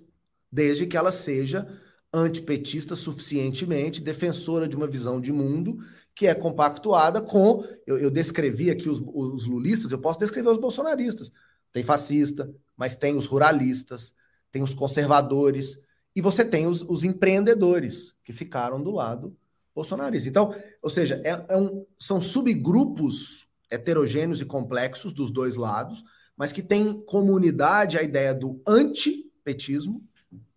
desde 0.51 0.85
que 0.85 0.95
ela 0.95 1.11
seja 1.11 1.67
antipetista 2.13 2.95
suficientemente, 2.95 4.01
defensora 4.01 4.67
de 4.67 4.75
uma 4.75 4.87
visão 4.87 5.19
de 5.19 5.33
mundo 5.33 5.79
que 6.13 6.27
é 6.27 6.35
compactuada 6.35 7.19
com. 7.19 7.65
Eu, 7.87 7.97
eu 7.97 8.11
descrevi 8.11 8.69
aqui 8.69 8.87
os, 8.87 9.01
os, 9.03 9.45
lulistas, 9.45 9.91
eu 9.91 9.99
posso 9.99 10.19
descrever 10.19 10.49
os 10.49 10.59
bolsonaristas. 10.59 11.31
Tem 11.73 11.81
fascista, 11.81 12.47
mas 12.77 12.95
tem 12.95 13.17
os 13.17 13.25
ruralistas, 13.25 14.13
tem 14.55 14.63
os 14.63 14.73
conservadores, 14.73 15.77
e 16.15 16.21
você 16.21 16.45
tem 16.45 16.65
os, 16.65 16.81
os 16.81 17.03
empreendedores 17.03 18.15
que 18.23 18.31
ficaram 18.31 18.81
do 18.81 18.89
lado 18.89 19.35
bolsonarista. 19.75 20.29
Então, 20.29 20.55
ou 20.81 20.89
seja, 20.89 21.21
é, 21.25 21.45
é 21.49 21.57
um, 21.57 21.85
são 21.99 22.21
subgrupos 22.21 23.49
heterogêneos 23.69 24.39
e 24.39 24.45
complexos 24.45 25.11
dos 25.11 25.29
dois 25.29 25.57
lados, 25.57 26.05
mas 26.37 26.53
que 26.53 26.63
têm 26.63 27.03
comunidade 27.03 27.97
a 27.97 28.01
ideia 28.01 28.33
do 28.33 28.61
antipetismo 28.65 30.01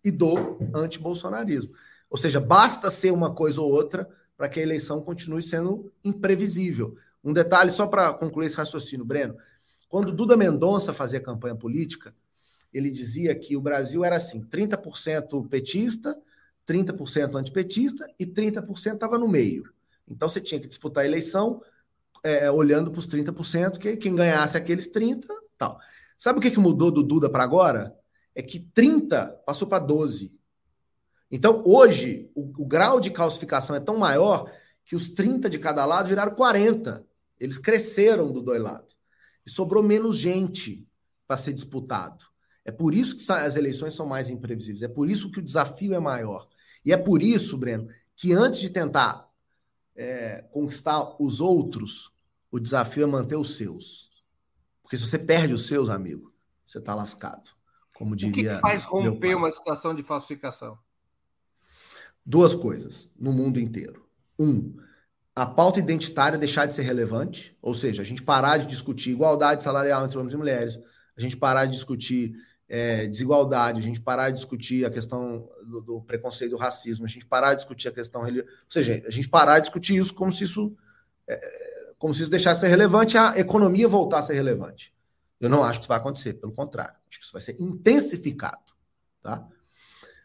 e 0.01 0.09
do 0.09 0.57
antibolsonarismo. 0.73 1.73
Ou 2.09 2.17
seja, 2.17 2.39
basta 2.39 2.89
ser 2.89 3.11
uma 3.11 3.35
coisa 3.35 3.59
ou 3.59 3.69
outra 3.69 4.07
para 4.37 4.47
que 4.47 4.61
a 4.61 4.63
eleição 4.63 5.01
continue 5.01 5.41
sendo 5.41 5.91
imprevisível. 6.05 6.95
Um 7.21 7.33
detalhe 7.33 7.73
só 7.73 7.85
para 7.85 8.13
concluir 8.13 8.45
esse 8.45 8.55
raciocínio, 8.55 9.03
Breno. 9.03 9.35
Quando 9.89 10.13
Duda 10.13 10.37
Mendonça 10.37 10.93
fazia 10.93 11.19
campanha 11.19 11.53
política, 11.53 12.15
ele 12.73 12.89
dizia 12.89 13.33
que 13.35 13.55
o 13.55 13.61
Brasil 13.61 14.03
era 14.03 14.17
assim: 14.17 14.41
30% 14.41 15.47
petista, 15.47 16.17
30% 16.67 17.35
antipetista 17.35 18.07
e 18.19 18.25
30% 18.25 18.93
estava 18.93 19.17
no 19.17 19.27
meio. 19.27 19.71
Então 20.07 20.27
você 20.27 20.41
tinha 20.41 20.59
que 20.59 20.67
disputar 20.67 21.03
a 21.03 21.07
eleição 21.07 21.61
é, 22.23 22.49
olhando 22.51 22.91
para 22.91 22.99
os 22.99 23.07
30%, 23.07 23.77
que 23.77 23.97
quem 23.97 24.15
ganhasse 24.15 24.57
aqueles 24.57 24.91
30%, 24.91 25.25
tal. 25.57 25.79
Sabe 26.17 26.39
o 26.39 26.41
que, 26.41 26.51
que 26.51 26.59
mudou 26.59 26.91
do 26.91 27.01
Duda 27.01 27.29
para 27.29 27.43
agora? 27.43 27.97
é 28.39 28.41
que 28.41 28.59
30 28.59 29.41
passou 29.45 29.67
para 29.67 29.83
12. 29.83 30.33
Então, 31.29 31.61
hoje, 31.65 32.31
o, 32.33 32.63
o, 32.63 32.65
grau 32.65 32.99
de 32.99 33.11
calcificação 33.11 33.75
é 33.75 33.81
tão 33.81 33.97
maior 33.97 34.49
que 34.85 34.95
os 34.95 35.09
30 35.09 35.49
de 35.49 35.59
cada 35.59 35.85
lado 35.85 36.07
viraram 36.07 36.33
40. 36.33 37.05
Eles 37.37 37.57
cresceram 37.57 38.31
do 38.31 38.41
dois 38.41 38.61
lados. 38.61 38.97
E 39.45 39.49
sobrou 39.49 39.83
menos 39.83 40.17
gente 40.17 40.87
para 41.27 41.35
ser 41.35 41.51
disputado. 41.51 42.25
É 42.69 42.71
por 42.71 42.93
isso 42.93 43.17
que 43.17 43.31
as 43.31 43.55
eleições 43.55 43.95
são 43.95 44.05
mais 44.05 44.29
imprevisíveis. 44.29 44.83
É 44.83 44.87
por 44.87 45.09
isso 45.09 45.31
que 45.31 45.39
o 45.39 45.41
desafio 45.41 45.95
é 45.95 45.99
maior. 45.99 46.47
E 46.85 46.93
é 46.93 46.97
por 46.97 47.23
isso, 47.23 47.57
Breno, 47.57 47.89
que 48.15 48.31
antes 48.31 48.59
de 48.59 48.69
tentar 48.69 49.27
é, 49.95 50.43
conquistar 50.51 51.15
os 51.19 51.41
outros, 51.41 52.13
o 52.51 52.59
desafio 52.59 53.03
é 53.03 53.07
manter 53.07 53.37
os 53.37 53.57
seus. 53.57 54.07
Porque 54.83 54.97
se 54.97 55.07
você 55.07 55.17
perde 55.17 55.51
os 55.51 55.65
seus, 55.65 55.89
amigo, 55.89 56.31
você 56.63 56.77
está 56.77 56.93
lascado. 56.93 57.49
Como 57.95 58.15
diria. 58.15 58.31
O 58.31 58.35
que, 58.35 58.55
que 58.55 58.61
faz 58.61 58.83
romper 58.83 59.33
uma 59.33 59.51
situação 59.51 59.95
de 59.95 60.03
falsificação? 60.03 60.77
Duas 62.23 62.53
coisas 62.53 63.09
no 63.17 63.33
mundo 63.33 63.59
inteiro. 63.59 64.07
Um, 64.37 64.77
a 65.35 65.47
pauta 65.47 65.79
identitária 65.79 66.37
deixar 66.37 66.67
de 66.67 66.73
ser 66.73 66.83
relevante, 66.83 67.57
ou 67.63 67.73
seja, 67.73 68.03
a 68.03 68.05
gente 68.05 68.21
parar 68.21 68.57
de 68.57 68.67
discutir 68.67 69.09
igualdade 69.09 69.63
salarial 69.63 70.05
entre 70.05 70.19
homens 70.19 70.35
e 70.35 70.37
mulheres, 70.37 70.79
a 71.17 71.21
gente 71.21 71.35
parar 71.35 71.65
de 71.65 71.71
discutir 71.71 72.35
é, 72.69 73.07
desigualdade, 73.07 73.79
a 73.79 73.83
gente 73.83 73.99
parar 73.99 74.29
de 74.29 74.35
discutir 74.35 74.85
a 74.85 74.91
questão 74.91 75.49
do, 75.65 75.81
do, 75.81 76.01
preconceito, 76.01 76.51
do 76.51 76.57
racismo, 76.57 77.03
a 77.03 77.07
gente 77.07 77.25
parar 77.25 77.55
de 77.55 77.61
discutir 77.61 77.87
a 77.87 77.91
questão 77.91 78.21
religiosa, 78.21 78.51
ou 78.51 78.71
seja, 78.71 79.03
a 79.07 79.09
gente 79.09 79.27
parar 79.27 79.57
de 79.57 79.65
discutir 79.65 79.97
isso 79.97 80.13
como 80.13 80.31
se 80.31 80.43
isso, 80.43 80.71
é, 81.27 81.93
como 81.97 82.13
se 82.13 82.21
isso 82.21 82.29
deixasse 82.29 82.61
de 82.61 82.67
ser 82.67 82.69
relevante, 82.69 83.17
a 83.17 83.37
economia 83.39 83.87
voltar 83.87 84.19
a 84.19 84.21
ser 84.21 84.35
relevante. 84.35 84.93
Eu 85.41 85.49
não 85.49 85.63
acho 85.63 85.79
que 85.79 85.83
isso 85.83 85.89
vai 85.89 85.97
acontecer, 85.97 86.33
pelo 86.33 86.53
contrário, 86.53 86.93
acho 87.09 87.17
que 87.17 87.25
isso 87.25 87.33
vai 87.33 87.41
ser 87.41 87.55
intensificado, 87.59 88.73
tá? 89.23 89.47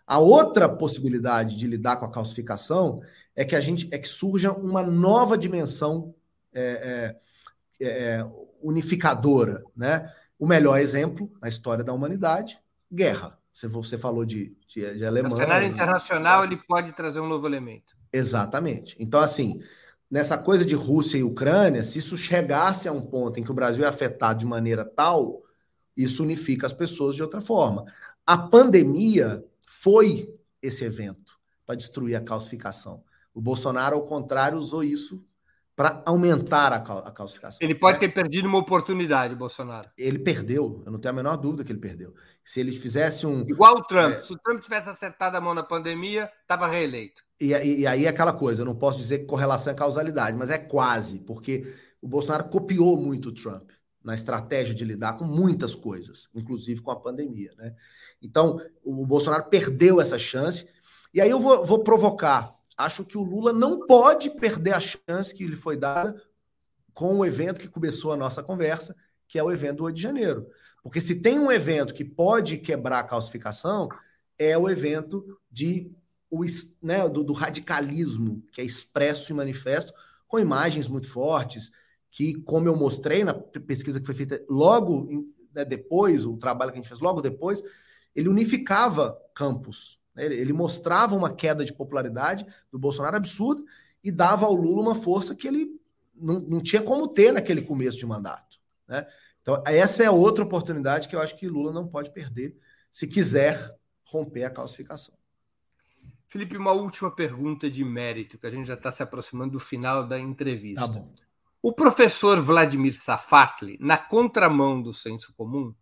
A 0.07 0.19
outra 0.19 0.69
possibilidade 0.69 1.57
de 1.57 1.67
lidar 1.67 1.97
com 1.97 2.05
a 2.05 2.11
calcificação 2.11 3.01
é 3.35 3.43
que 3.43 3.57
a 3.57 3.61
gente 3.61 3.89
é 3.91 3.97
que 3.97 4.07
surja 4.07 4.53
uma 4.53 4.83
nova 4.83 5.39
dimensão 5.39 6.15
é, 6.53 7.17
é, 7.81 7.87
é 7.89 8.27
unificadora, 8.61 9.65
né? 9.75 10.13
O 10.39 10.47
melhor 10.47 10.79
exemplo 10.79 11.31
na 11.41 11.49
história 11.49 11.85
da 11.85 11.93
humanidade, 11.93 12.59
guerra. 12.93 13.39
Você, 13.53 13.69
você 13.69 13.97
falou 13.97 14.25
de, 14.25 14.57
de, 14.67 14.99
de 14.99 15.07
Alemanha. 15.07 15.35
No 15.35 15.41
cenário 15.41 15.67
internacional, 15.67 16.45
ele 16.45 16.57
pode 16.57 16.93
trazer 16.93 17.21
um 17.21 17.29
novo 17.29 17.47
elemento. 17.47 17.97
Exatamente. 18.13 18.97
Então, 18.99 19.21
assim, 19.21 19.63
nessa 20.11 20.37
coisa 20.37 20.65
de 20.65 20.75
Rússia 20.75 21.19
e 21.19 21.23
Ucrânia, 21.23 21.85
se 21.85 21.99
isso 21.99 22.17
chegasse 22.17 22.89
a 22.89 22.93
um 22.93 23.03
ponto 23.03 23.39
em 23.39 23.45
que 23.45 23.51
o 23.51 23.55
Brasil 23.55 23.85
é 23.85 23.89
afetado 23.89 24.41
de 24.41 24.47
maneira 24.47 24.85
tal, 24.85 25.43
isso 25.97 26.23
unifica 26.23 26.67
as 26.67 26.73
pessoas 26.73 27.15
de 27.15 27.23
outra 27.23 27.41
forma. 27.41 27.85
A 28.27 28.37
pandemia 28.37 29.45
foi 29.67 30.35
esse 30.61 30.85
evento 30.85 31.39
para 31.65 31.75
destruir 31.75 32.17
a 32.17 32.21
calcificação. 32.21 33.03
O 33.33 33.41
Bolsonaro, 33.41 33.97
ao 33.97 34.05
contrário, 34.05 34.59
usou 34.59 34.83
isso 34.83 35.25
para 35.77 36.03
aumentar 36.07 36.73
a, 36.73 36.77
a 36.77 37.11
calcificação. 37.11 37.59
Ele 37.61 37.75
pode 37.75 37.99
ter 37.99 38.09
perdido 38.09 38.47
uma 38.47 38.59
oportunidade, 38.59 39.35
Bolsonaro. 39.35 39.91
Ele 39.99 40.19
perdeu, 40.19 40.83
eu 40.87 40.93
não 40.93 40.99
tenho 40.99 41.13
a 41.13 41.17
menor 41.17 41.37
dúvida 41.37 41.65
que 41.65 41.73
ele 41.73 41.81
perdeu. 41.81 42.15
Se 42.45 42.61
ele 42.61 42.73
fizesse 42.73 43.27
um. 43.27 43.41
Igual 43.49 43.79
o 43.79 43.83
Trump. 43.83 44.15
É... 44.15 44.23
Se 44.23 44.33
o 44.33 44.39
Trump 44.39 44.61
tivesse 44.61 44.89
acertado 44.89 45.37
a 45.37 45.41
mão 45.41 45.55
na 45.55 45.63
pandemia, 45.63 46.31
estava 46.43 46.67
reeleito. 46.67 47.25
E, 47.41 47.53
e, 47.53 47.81
e, 47.81 47.87
aí 47.87 48.07
é 48.07 48.09
aquela 48.09 48.33
coisa, 48.33 48.63
eu 48.63 48.67
não 48.67 48.77
posso 48.77 48.99
dizer 48.99 49.19
que 49.19 49.25
correlação 49.25 49.73
é 49.73 49.77
causalidade, 49.77 50.37
mas 50.37 50.51
é 50.51 50.59
quase, 50.59 51.19
porque 51.19 51.75
o 52.01 52.07
Bolsonaro 52.07 52.45
copiou 52.45 52.97
muito 52.97 53.31
o 53.31 53.35
Trump 53.35 53.71
na 54.05 54.15
estratégia 54.15 54.75
de 54.75 54.85
lidar 54.85 55.17
com 55.17 55.25
muitas 55.25 55.75
coisas, 55.75 56.29
inclusive 56.35 56.83
com 56.83 56.91
a 56.91 57.01
pandemia. 57.01 57.51
Né? 57.57 57.75
Então, 58.23 58.61
o 58.85 59.07
Bolsonaro 59.07 59.49
perdeu 59.49 60.01
essa 60.01 60.19
chance. 60.19 60.69
E 61.13 61.21
aí 61.21 61.31
eu 61.31 61.41
vou, 61.41 61.65
vou 61.65 61.83
provocar 61.83 62.54
acho 62.77 63.05
que 63.05 63.17
o 63.17 63.23
Lula 63.23 63.53
não 63.53 63.87
pode 63.87 64.31
perder 64.31 64.75
a 64.75 64.81
chance 64.81 65.35
que 65.35 65.47
lhe 65.47 65.57
foi 65.57 65.77
dada 65.77 66.21
com 66.93 67.19
o 67.19 67.27
evento 67.27 67.61
que 67.61 67.69
começou 67.69 68.13
a 68.13 68.17
nossa 68.17 68.43
conversa, 68.43 68.95
que 69.27 69.39
é 69.39 69.43
o 69.43 69.51
evento 69.51 69.79
do 69.79 69.85
8 69.85 69.97
de 69.97 70.03
janeiro. 70.03 70.47
Porque 70.83 71.01
se 71.01 71.17
tem 71.17 71.39
um 71.39 71.51
evento 71.51 71.95
que 71.95 72.05
pode 72.05 72.59
quebrar 72.59 73.01
a 73.01 73.05
calcificação, 73.05 73.89
é 74.39 74.57
o 74.57 74.69
evento 74.69 75.39
de, 75.51 75.91
o, 76.31 76.45
né, 76.83 77.09
do, 77.09 77.25
do 77.25 77.33
radicalismo, 77.33 78.43
que 78.53 78.61
é 78.61 78.65
expresso 78.65 79.33
e 79.33 79.35
manifesto, 79.35 79.93
com 80.29 80.39
imagens 80.39 80.89
muito 80.89 81.09
fortes, 81.09 81.71
que, 82.11 82.35
como 82.43 82.69
eu 82.69 82.77
mostrei 82.77 83.25
na 83.25 83.35
pesquisa 83.35 83.99
que 83.99 84.07
foi 84.07 84.15
feita 84.15 84.45
logo 84.49 85.09
né, 85.55 85.65
depois, 85.65 86.25
o 86.25 86.37
trabalho 86.37 86.71
que 86.71 86.79
a 86.79 86.83
gente 86.83 86.89
fez 86.89 87.01
logo 87.01 87.21
depois, 87.21 87.63
ele 88.15 88.29
unificava 88.29 89.19
campos. 89.35 89.99
Né? 90.15 90.25
Ele, 90.25 90.53
mostrava 90.53 91.15
uma 91.15 91.33
queda 91.33 91.65
de 91.65 91.73
popularidade 91.73 92.47
do 92.71 92.79
Bolsonaro 92.79 93.17
absurda 93.17 93.63
e 94.03 94.11
dava 94.11 94.47
ao 94.47 94.55
Lula 94.55 94.83
uma 94.83 94.95
força 94.95 95.35
que 95.35 95.49
ele 95.49 95.81
não, 96.15 96.41
não 96.41 96.61
tinha 96.61 96.83
como 96.83 97.09
ter 97.09 97.33
naquele 97.33 97.63
começo 97.63 97.99
de 97.99 98.07
mandato. 98.07 98.59
Né? 98.87 99.07
Então, 99.43 99.63
essa 99.67 100.03
é 100.03 100.11
outra 100.11 100.45
oportunidade 100.45 101.09
que 101.09 101.17
eu 101.17 101.21
acho 101.21 101.37
que 101.37 101.49
Lula 101.49 101.73
não 101.73 101.87
pode 101.87 102.11
perder 102.11 102.57
se 102.91 103.07
quiser 103.07 103.75
romper 104.05 104.45
a 104.45 104.51
calcificação. 104.51 105.15
Felipe, 106.27 106.57
uma 106.57 106.73
última 106.73 107.11
pergunta 107.11 107.71
de 107.71 107.85
mérito, 107.85 108.39
que 108.39 108.47
a 108.47 108.51
gente 108.51 108.67
já 108.67 108.75
está 108.75 108.91
se 108.91 109.03
aproximando 109.03 109.53
do 109.53 109.61
final 109.61 110.07
da 110.07 110.19
entrevista. 110.19 110.89
Tá 110.89 111.05
o 111.63 111.73
professor 111.73 112.43
Vladimir 112.43 112.95
Safatli, 112.95 113.79
na 113.81 113.97
contramão 113.97 114.83
do 114.83 114.93
senso 114.93 115.33
comum, 115.33 115.75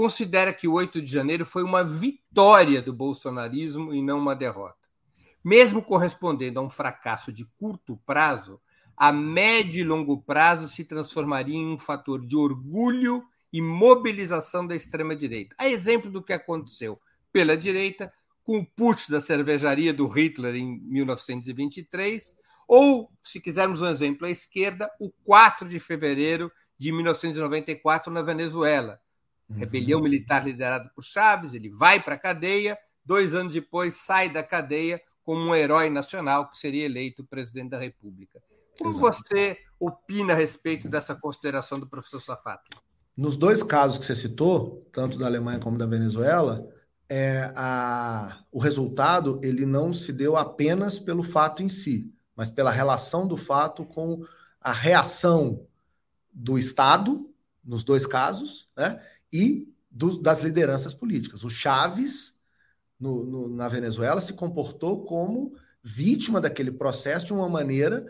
considera 0.00 0.50
que 0.50 0.66
o 0.66 0.72
8 0.72 1.02
de 1.02 1.12
janeiro 1.12 1.44
foi 1.44 1.62
uma 1.62 1.84
vitória 1.84 2.80
do 2.80 2.90
bolsonarismo 2.90 3.92
e 3.92 4.00
não 4.00 4.18
uma 4.18 4.34
derrota. 4.34 4.88
Mesmo 5.44 5.82
correspondendo 5.82 6.58
a 6.58 6.62
um 6.62 6.70
fracasso 6.70 7.30
de 7.30 7.44
curto 7.58 8.00
prazo, 8.06 8.58
a 8.96 9.12
médio 9.12 9.78
e 9.78 9.84
longo 9.84 10.22
prazo 10.22 10.68
se 10.68 10.84
transformaria 10.84 11.54
em 11.54 11.74
um 11.74 11.78
fator 11.78 12.24
de 12.24 12.34
orgulho 12.34 13.22
e 13.52 13.60
mobilização 13.60 14.66
da 14.66 14.74
extrema-direita. 14.74 15.54
A 15.58 15.68
exemplo 15.68 16.10
do 16.10 16.22
que 16.22 16.32
aconteceu 16.32 16.98
pela 17.30 17.54
direita 17.54 18.10
com 18.42 18.56
o 18.56 18.64
putsch 18.64 19.10
da 19.10 19.20
cervejaria 19.20 19.92
do 19.92 20.06
Hitler 20.06 20.54
em 20.54 20.80
1923, 20.80 22.34
ou, 22.66 23.10
se 23.22 23.38
quisermos 23.38 23.82
um 23.82 23.86
exemplo 23.86 24.26
à 24.26 24.30
esquerda, 24.30 24.90
o 24.98 25.10
4 25.26 25.68
de 25.68 25.78
fevereiro 25.78 26.50
de 26.78 26.90
1994 26.90 28.10
na 28.10 28.22
Venezuela, 28.22 28.98
rebelião 29.54 29.98
uhum. 29.98 30.04
militar 30.04 30.44
liderada 30.44 30.90
por 30.94 31.02
Chaves, 31.02 31.54
ele 31.54 31.68
vai 31.68 32.02
para 32.02 32.14
a 32.14 32.18
cadeia, 32.18 32.78
dois 33.04 33.34
anos 33.34 33.52
depois 33.52 33.94
sai 33.94 34.28
da 34.28 34.42
cadeia 34.42 35.00
como 35.22 35.40
um 35.40 35.54
herói 35.54 35.90
nacional 35.90 36.50
que 36.50 36.56
seria 36.56 36.84
eleito 36.84 37.24
presidente 37.24 37.70
da 37.70 37.78
República. 37.78 38.42
Como 38.78 38.90
Exato. 38.90 39.06
você 39.06 39.58
opina 39.78 40.32
a 40.32 40.36
respeito 40.36 40.88
dessa 40.88 41.14
consideração 41.14 41.78
do 41.78 41.86
professor 41.86 42.20
Safato? 42.20 42.76
Nos 43.16 43.36
dois 43.36 43.62
casos 43.62 43.98
que 43.98 44.04
você 44.04 44.16
citou, 44.16 44.88
tanto 44.92 45.18
da 45.18 45.26
Alemanha 45.26 45.58
como 45.58 45.76
da 45.76 45.86
Venezuela, 45.86 46.66
é, 47.08 47.52
a, 47.56 48.38
o 48.50 48.58
resultado 48.58 49.40
ele 49.42 49.66
não 49.66 49.92
se 49.92 50.12
deu 50.12 50.36
apenas 50.36 50.98
pelo 50.98 51.22
fato 51.22 51.62
em 51.62 51.68
si, 51.68 52.12
mas 52.34 52.48
pela 52.48 52.70
relação 52.70 53.26
do 53.26 53.36
fato 53.36 53.84
com 53.84 54.24
a 54.60 54.72
reação 54.72 55.66
do 56.32 56.58
Estado, 56.58 57.28
nos 57.64 57.82
dois 57.82 58.06
casos, 58.06 58.68
né? 58.76 59.02
E 59.32 59.68
do, 59.90 60.20
das 60.20 60.42
lideranças 60.42 60.94
políticas. 60.94 61.42
O 61.42 61.50
Chaves, 61.50 62.34
no, 62.98 63.24
no, 63.24 63.48
na 63.48 63.68
Venezuela, 63.68 64.20
se 64.20 64.32
comportou 64.32 65.04
como 65.04 65.54
vítima 65.82 66.40
daquele 66.40 66.70
processo 66.70 67.26
de 67.26 67.32
uma 67.32 67.48
maneira 67.48 68.06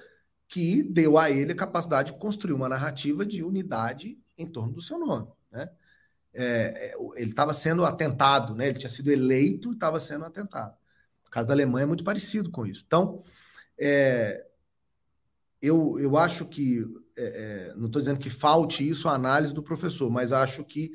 que 0.49 0.83
deu 0.83 1.17
a 1.17 1.31
ele 1.31 1.53
a 1.53 1.57
capacidade 1.57 2.13
de 2.13 2.19
construir 2.19 2.53
uma 2.53 2.69
narrativa 2.69 3.25
de 3.25 3.43
unidade 3.43 4.19
em 4.37 4.47
torno 4.47 4.73
do 4.73 4.83
seu 4.83 4.99
nome. 4.99 5.29
Né? 5.51 5.71
É, 6.35 6.45
é 6.45 6.95
ele 7.17 7.31
estava 7.31 7.55
sendo 7.55 7.85
atentado, 7.85 8.55
né? 8.55 8.69
ele 8.69 8.79
tinha 8.79 8.91
sido 8.91 9.11
eleito 9.11 9.71
e 9.71 9.75
estava 9.75 10.01
sendo 10.01 10.25
atentado. 10.25 10.77
O 11.27 11.31
caso 11.31 11.47
da 11.47 11.55
Alemanha 11.55 11.85
é 11.85 11.87
muito 11.87 12.03
parecido 12.03 12.51
com 12.51 12.67
isso. 12.67 12.83
Então, 12.85 13.23
é, 13.79 14.45
eu, 15.63 15.97
eu 16.01 16.17
acho 16.17 16.47
que, 16.47 16.85
é, 17.17 17.71
é 17.71 17.75
não 17.77 17.87
estou 17.87 18.03
dizendo 18.03 18.19
que 18.19 18.29
falte 18.29 18.87
isso 18.89 19.09
a 19.09 19.15
análise 19.15 19.55
do 19.55 19.63
professor, 19.63 20.11
mas 20.11 20.33
acho 20.33 20.65
que 20.65 20.93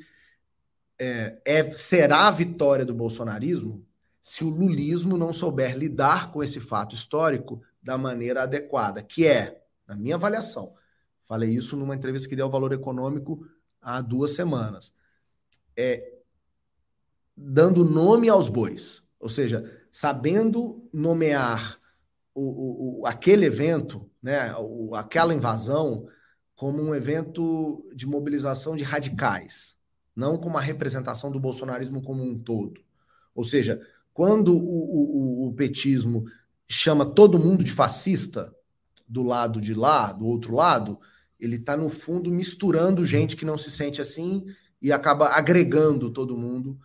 é, 0.98 1.38
é, 1.44 1.74
será 1.74 2.28
a 2.28 2.30
vitória 2.30 2.84
do 2.84 2.94
bolsonarismo 2.94 3.84
se 4.20 4.44
o 4.44 4.48
lulismo 4.48 5.16
não 5.16 5.32
souber 5.32 5.76
lidar 5.76 6.32
com 6.32 6.42
esse 6.42 6.58
fato 6.58 6.94
histórico 6.94 7.62
da 7.80 7.96
maneira 7.96 8.42
adequada, 8.42 9.02
que 9.02 9.26
é, 9.26 9.62
na 9.86 9.94
minha 9.94 10.16
avaliação, 10.16 10.74
falei 11.22 11.50
isso 11.50 11.76
numa 11.76 11.94
entrevista 11.94 12.28
que 12.28 12.34
deu 12.34 12.46
ao 12.46 12.50
Valor 12.50 12.72
Econômico 12.72 13.46
há 13.80 14.00
duas 14.00 14.32
semanas, 14.32 14.92
é 15.76 16.12
dando 17.36 17.84
nome 17.84 18.28
aos 18.28 18.48
bois, 18.48 19.02
ou 19.20 19.28
seja, 19.28 19.80
sabendo 19.92 20.88
nomear 20.92 21.78
o, 22.34 23.02
o, 23.02 23.06
aquele 23.06 23.46
evento, 23.46 24.10
né, 24.20 24.54
o, 24.58 24.94
aquela 24.96 25.34
invasão, 25.34 26.08
como 26.56 26.82
um 26.82 26.94
evento 26.94 27.88
de 27.94 28.06
mobilização 28.06 28.74
de 28.74 28.82
radicais, 28.82 29.75
não 30.16 30.38
como 30.38 30.56
a 30.56 30.62
representação 30.62 31.30
do 31.30 31.38
bolsonarismo 31.38 32.02
como 32.02 32.24
um 32.24 32.38
todo. 32.38 32.80
Ou 33.34 33.44
seja, 33.44 33.80
quando 34.14 34.56
o, 34.56 35.44
o, 35.44 35.48
o 35.48 35.52
petismo 35.52 36.24
chama 36.66 37.04
todo 37.04 37.38
mundo 37.38 37.62
de 37.62 37.70
fascista, 37.70 38.52
do 39.08 39.22
lado 39.22 39.60
de 39.60 39.72
lá, 39.72 40.12
do 40.12 40.26
outro 40.26 40.54
lado, 40.54 40.98
ele 41.38 41.56
está, 41.56 41.76
no 41.76 41.88
fundo, 41.88 42.30
misturando 42.30 43.06
gente 43.06 43.36
que 43.36 43.44
não 43.44 43.56
se 43.56 43.70
sente 43.70 44.00
assim 44.00 44.46
e 44.80 44.90
acaba 44.90 45.28
agregando 45.28 46.10
todo 46.10 46.36
mundo 46.36 46.78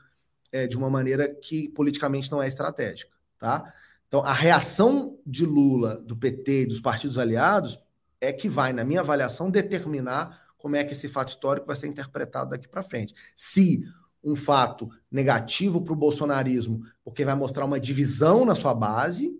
é, 0.52 0.68
de 0.68 0.78
uma 0.78 0.90
maneira 0.90 1.28
que 1.28 1.70
politicamente 1.70 2.32
não 2.32 2.44
é 2.44 2.48
estratégica. 2.48 3.12
Tá? 3.40 3.74
Então, 4.08 4.22
a 4.22 4.34
reação 4.34 5.18
de 5.26 5.46
Lula, 5.46 5.96
do 5.98 6.16
PT 6.16 6.64
e 6.64 6.66
dos 6.66 6.80
partidos 6.80 7.18
aliados 7.18 7.80
é 8.20 8.32
que 8.32 8.48
vai, 8.48 8.72
na 8.72 8.84
minha 8.84 9.00
avaliação, 9.00 9.50
determinar 9.50 10.51
como 10.62 10.76
é 10.76 10.84
que 10.84 10.94
esse 10.94 11.10
fato 11.10 11.30
histórico 11.30 11.68
vai 11.68 11.76
ser 11.76 11.88
interpretado 11.88 12.52
daqui 12.52 12.68
para 12.68 12.84
frente. 12.84 13.16
Se 13.36 13.84
um 14.24 14.36
fato 14.36 14.90
negativo 15.12 15.82
para 15.82 15.94
o 15.94 15.98
bolsonarismo, 15.98 16.84
porque 17.04 17.26
vai 17.26 17.36
mostrar 17.36 17.66
uma 17.66 17.80
divisão 17.80 18.46
na 18.46 18.54
sua 18.54 18.74
base, 18.74 19.36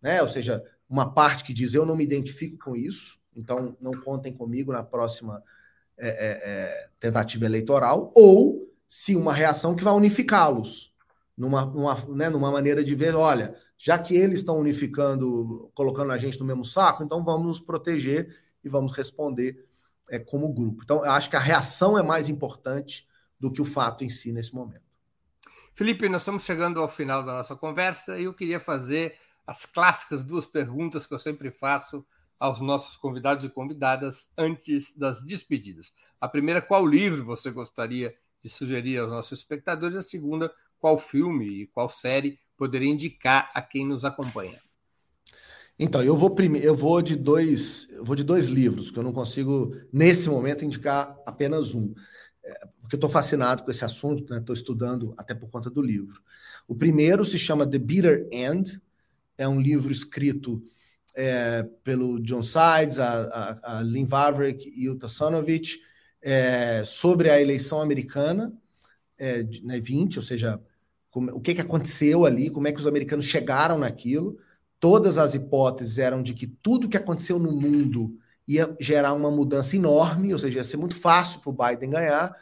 né? 0.00 0.20
ou 0.20 0.28
seja, 0.28 0.62
uma 0.88 1.12
parte 1.12 1.42
que 1.42 1.54
diz 1.54 1.72
eu 1.72 1.86
não 1.86 1.96
me 1.96 2.04
identifico 2.04 2.58
com 2.62 2.76
isso, 2.76 3.18
então 3.34 3.76
não 3.80 3.92
contem 3.92 4.32
comigo 4.32 4.72
na 4.72 4.84
próxima 4.84 5.42
é, 5.96 6.08
é, 6.08 6.88
tentativa 7.00 7.46
eleitoral, 7.46 8.12
ou 8.14 8.70
se 8.88 9.16
uma 9.16 9.32
reação 9.32 9.74
que 9.74 9.82
vai 9.82 9.94
unificá-los 9.94 10.92
numa, 11.36 11.64
numa, 11.64 11.94
né, 12.08 12.28
numa 12.28 12.50
maneira 12.50 12.84
de 12.84 12.94
ver, 12.94 13.14
olha, 13.14 13.54
já 13.76 13.98
que 13.98 14.14
eles 14.14 14.38
estão 14.38 14.58
unificando, 14.58 15.70
colocando 15.74 16.12
a 16.12 16.18
gente 16.18 16.38
no 16.38 16.46
mesmo 16.46 16.64
saco, 16.64 17.02
então 17.02 17.24
vamos 17.24 17.46
nos 17.46 17.60
proteger 17.60 18.36
e 18.64 18.68
vamos 18.68 18.92
responder 18.92 19.65
é, 20.10 20.18
como 20.18 20.52
grupo. 20.52 20.82
Então, 20.82 21.04
eu 21.04 21.10
acho 21.10 21.30
que 21.30 21.36
a 21.36 21.40
reação 21.40 21.98
é 21.98 22.02
mais 22.02 22.28
importante 22.28 23.06
do 23.38 23.52
que 23.52 23.60
o 23.60 23.64
fato 23.64 24.04
em 24.04 24.08
si 24.08 24.32
nesse 24.32 24.54
momento. 24.54 24.86
Felipe, 25.74 26.08
nós 26.08 26.22
estamos 26.22 26.44
chegando 26.44 26.80
ao 26.80 26.88
final 26.88 27.22
da 27.22 27.34
nossa 27.34 27.54
conversa 27.54 28.18
e 28.18 28.24
eu 28.24 28.32
queria 28.32 28.58
fazer 28.58 29.16
as 29.46 29.66
clássicas 29.66 30.24
duas 30.24 30.46
perguntas 30.46 31.06
que 31.06 31.14
eu 31.14 31.18
sempre 31.18 31.50
faço 31.50 32.04
aos 32.38 32.60
nossos 32.60 32.96
convidados 32.96 33.44
e 33.44 33.48
convidadas 33.48 34.30
antes 34.36 34.94
das 34.94 35.22
despedidas. 35.22 35.92
A 36.20 36.28
primeira, 36.28 36.62
qual 36.62 36.86
livro 36.86 37.24
você 37.24 37.50
gostaria 37.50 38.14
de 38.42 38.48
sugerir 38.48 38.98
aos 38.98 39.10
nossos 39.10 39.38
espectadores? 39.38 39.96
A 39.96 40.02
segunda, 40.02 40.52
qual 40.78 40.98
filme 40.98 41.62
e 41.62 41.66
qual 41.66 41.88
série 41.88 42.38
poderia 42.56 42.90
indicar 42.90 43.50
a 43.54 43.62
quem 43.62 43.86
nos 43.86 44.04
acompanha? 44.04 44.60
Então, 45.78 46.02
eu 46.02 46.16
vou 46.16 46.34
eu 46.62 46.74
vou 46.74 47.02
de 47.02 47.14
dois, 47.16 47.88
eu 47.90 48.04
vou 48.04 48.16
de 48.16 48.24
dois 48.24 48.46
livros, 48.46 48.86
porque 48.86 48.98
eu 48.98 49.02
não 49.04 49.12
consigo 49.12 49.76
nesse 49.92 50.28
momento 50.28 50.64
indicar 50.64 51.16
apenas 51.26 51.74
um, 51.74 51.92
é, 52.42 52.66
porque 52.80 52.94
eu 52.94 52.98
estou 52.98 53.10
fascinado 53.10 53.62
com 53.62 53.70
esse 53.70 53.84
assunto, 53.84 54.22
estou 54.22 54.54
né? 54.54 54.58
estudando 54.58 55.14
até 55.18 55.34
por 55.34 55.50
conta 55.50 55.68
do 55.68 55.82
livro. 55.82 56.22
O 56.66 56.74
primeiro 56.74 57.24
se 57.24 57.38
chama 57.38 57.68
The 57.68 57.78
Bitter 57.78 58.28
End, 58.32 58.80
é 59.36 59.46
um 59.46 59.60
livro 59.60 59.92
escrito 59.92 60.62
é, 61.14 61.62
pelo 61.82 62.20
John 62.20 62.42
Sides, 62.42 62.98
a, 62.98 63.24
a, 63.24 63.78
a 63.78 63.82
Lynn 63.82 64.06
Vavreck 64.06 64.72
e 64.74 64.88
o 64.88 64.96
Tassanovich, 64.96 65.80
é, 66.22 66.84
sobre 66.84 67.30
a 67.30 67.40
eleição 67.40 67.80
americana 67.80 68.52
é, 69.18 69.42
de, 69.42 69.64
né, 69.64 69.80
20, 69.80 70.18
ou 70.18 70.22
seja, 70.22 70.60
como, 71.10 71.30
o 71.32 71.40
que, 71.40 71.54
que 71.54 71.60
aconteceu 71.60 72.24
ali, 72.24 72.50
como 72.50 72.68
é 72.68 72.72
que 72.72 72.80
os 72.80 72.86
americanos 72.86 73.24
chegaram 73.26 73.78
naquilo. 73.78 74.38
Todas 74.78 75.18
as 75.18 75.34
hipóteses 75.34 75.98
eram 75.98 76.22
de 76.22 76.34
que 76.34 76.46
tudo 76.46 76.88
que 76.88 76.96
aconteceu 76.96 77.38
no 77.38 77.52
mundo 77.52 78.18
ia 78.46 78.76
gerar 78.80 79.12
uma 79.14 79.30
mudança 79.30 79.74
enorme, 79.74 80.32
ou 80.32 80.38
seja, 80.38 80.58
ia 80.58 80.64
ser 80.64 80.76
muito 80.76 80.96
fácil 80.96 81.40
para 81.40 81.50
o 81.50 81.52
Biden 81.52 81.90
ganhar, 81.90 82.34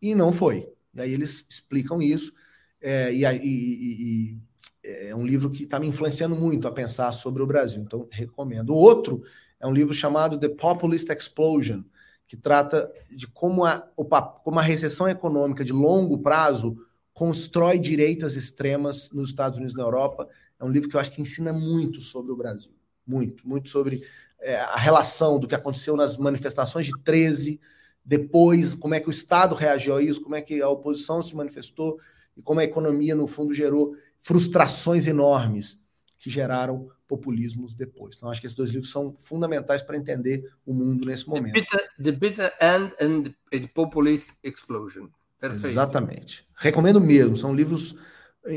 e 0.00 0.14
não 0.14 0.32
foi. 0.32 0.68
E 0.94 1.00
aí 1.00 1.12
eles 1.12 1.44
explicam 1.48 2.00
isso, 2.00 2.32
é, 2.80 3.12
e, 3.12 3.24
e, 3.24 3.42
e, 3.44 4.38
é 4.82 5.14
um 5.14 5.26
livro 5.26 5.50
que 5.50 5.64
está 5.64 5.78
me 5.78 5.86
influenciando 5.86 6.34
muito 6.34 6.66
a 6.66 6.72
pensar 6.72 7.12
sobre 7.12 7.42
o 7.42 7.46
Brasil, 7.46 7.82
então 7.82 8.08
recomendo. 8.10 8.70
O 8.70 8.76
outro 8.76 9.22
é 9.60 9.66
um 9.66 9.72
livro 9.72 9.92
chamado 9.92 10.38
The 10.38 10.48
Populist 10.48 11.10
Explosion, 11.10 11.82
que 12.26 12.36
trata 12.36 12.90
de 13.10 13.26
como 13.26 13.64
a, 13.64 13.80
como 13.80 14.58
a 14.58 14.62
recessão 14.62 15.08
econômica 15.08 15.64
de 15.64 15.72
longo 15.72 16.18
prazo 16.18 16.76
constrói 17.12 17.78
direitas 17.78 18.36
extremas 18.36 19.10
nos 19.10 19.28
Estados 19.28 19.58
Unidos 19.58 19.74
e 19.74 19.76
na 19.76 19.82
Europa. 19.82 20.28
É 20.60 20.64
um 20.64 20.70
livro 20.70 20.88
que 20.88 20.94
eu 20.94 21.00
acho 21.00 21.10
que 21.10 21.22
ensina 21.22 21.52
muito 21.52 22.00
sobre 22.00 22.32
o 22.32 22.36
Brasil. 22.36 22.70
Muito, 23.06 23.48
muito 23.48 23.68
sobre 23.70 24.02
é, 24.40 24.56
a 24.56 24.76
relação 24.76 25.38
do 25.38 25.48
que 25.48 25.54
aconteceu 25.54 25.96
nas 25.96 26.16
manifestações 26.16 26.86
de 26.86 26.92
13, 27.02 27.60
depois, 28.04 28.74
como 28.74 28.94
é 28.94 29.00
que 29.00 29.08
o 29.08 29.10
Estado 29.10 29.54
reagiu 29.54 29.96
a 29.96 30.02
isso, 30.02 30.22
como 30.22 30.34
é 30.34 30.42
que 30.42 30.60
a 30.60 30.68
oposição 30.68 31.22
se 31.22 31.34
manifestou 31.34 31.98
e 32.36 32.42
como 32.42 32.60
a 32.60 32.64
economia, 32.64 33.14
no 33.14 33.26
fundo, 33.26 33.52
gerou 33.52 33.96
frustrações 34.20 35.06
enormes 35.06 35.78
que 36.18 36.28
geraram 36.28 36.88
populismos 37.08 37.74
depois. 37.74 38.14
Então, 38.16 38.30
acho 38.30 38.40
que 38.40 38.46
esses 38.46 38.56
dois 38.56 38.70
livros 38.70 38.92
são 38.92 39.16
fundamentais 39.18 39.82
para 39.82 39.96
entender 39.96 40.48
o 40.64 40.72
mundo 40.72 41.06
nesse 41.06 41.28
momento. 41.28 41.52
The 41.52 41.60
Bitter, 41.60 41.88
the 42.02 42.12
bitter 42.12 42.52
End 42.60 42.94
and 43.00 43.34
the 43.50 43.66
Populist 43.74 44.32
Explosion. 44.44 45.08
Perfeito. 45.40 45.68
Exatamente. 45.68 46.46
Recomendo 46.54 47.00
mesmo. 47.00 47.36
São 47.36 47.54
livros. 47.54 47.96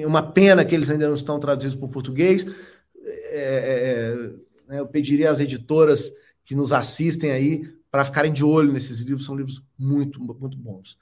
Uma 0.05 0.23
pena 0.23 0.63
que 0.63 0.73
eles 0.73 0.89
ainda 0.89 1.07
não 1.07 1.15
estão 1.15 1.39
traduzidos 1.39 1.75
para 1.75 1.85
o 1.85 1.89
português. 1.89 2.45
É, 3.05 3.37
é, 4.69 4.75
é, 4.75 4.79
eu 4.79 4.87
pediria 4.87 5.29
às 5.29 5.39
editoras 5.39 6.11
que 6.45 6.55
nos 6.55 6.71
assistem 6.71 7.31
aí 7.31 7.73
para 7.91 8.05
ficarem 8.05 8.31
de 8.31 8.43
olho 8.43 8.71
nesses 8.71 8.99
livros. 8.99 9.25
São 9.25 9.35
livros 9.35 9.61
muito, 9.77 10.19
muito 10.19 10.57
bons. 10.57 10.97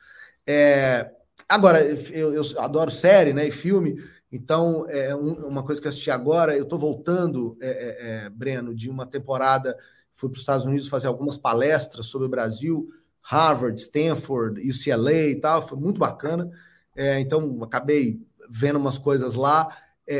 É, 0.46 1.12
agora, 1.48 1.84
eu, 1.84 2.34
eu, 2.34 2.60
adoro 2.60 2.92
série 2.92 3.34
né, 3.34 3.48
e 3.48 3.52
filme. 3.52 4.02
Então, 4.32 4.86
é 4.88 5.16
um, 5.16 5.34
uma 5.48 5.64
coisa 5.64 5.82
que 5.82 5.88
eu 5.88 5.90
assisti 5.90 6.10
agora, 6.10 6.56
eu 6.56 6.64
estou 6.64 6.80
voltando, 6.80 7.58
é, 7.62 7.68
é, 7.68 8.26
é, 8.26 8.30
Breno, 8.30 8.74
de 8.74 8.90
uma 8.90 9.06
temporada, 9.06 9.78
fui 10.16 10.30
para 10.30 10.36
os 10.36 10.42
Estados 10.42 10.66
Unidos 10.66 10.88
fazer 10.88 11.08
algumas 11.08 11.38
palestras 11.38 12.06
sobre 12.06 12.28
o 12.28 12.30
Brasil, 12.30 12.90
Harvard, 13.22 13.80
Stanford, 13.80 14.62
UCLA 14.62 15.28
e 15.30 15.36
tal, 15.36 15.68
foi 15.68 15.78
muito 15.78 16.00
bacana. 16.00 16.50
É, 16.96 17.20
então, 17.20 17.62
acabei 17.62 18.22
vendo 18.52 18.78
umas 18.78 18.98
coisas 18.98 19.36
lá, 19.36 19.76
é, 20.06 20.16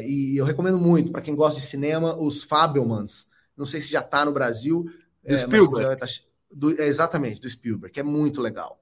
é, 0.00 0.08
e 0.08 0.36
eu 0.36 0.44
recomendo 0.44 0.78
muito, 0.78 1.10
para 1.10 1.22
quem 1.22 1.34
gosta 1.34 1.60
de 1.60 1.66
cinema, 1.66 2.16
os 2.16 2.44
Fabelmans. 2.44 3.26
Não 3.56 3.66
sei 3.66 3.80
se 3.80 3.90
já 3.90 4.00
está 4.00 4.24
no 4.24 4.32
Brasil. 4.32 4.84
Do 5.26 5.36
Spielberg. 5.36 5.98
Tá, 5.98 6.06
do, 6.50 6.70
exatamente, 6.80 7.40
do 7.40 7.50
Spielberg, 7.50 7.92
que 7.92 8.00
é 8.00 8.04
muito 8.04 8.40
legal 8.40 8.80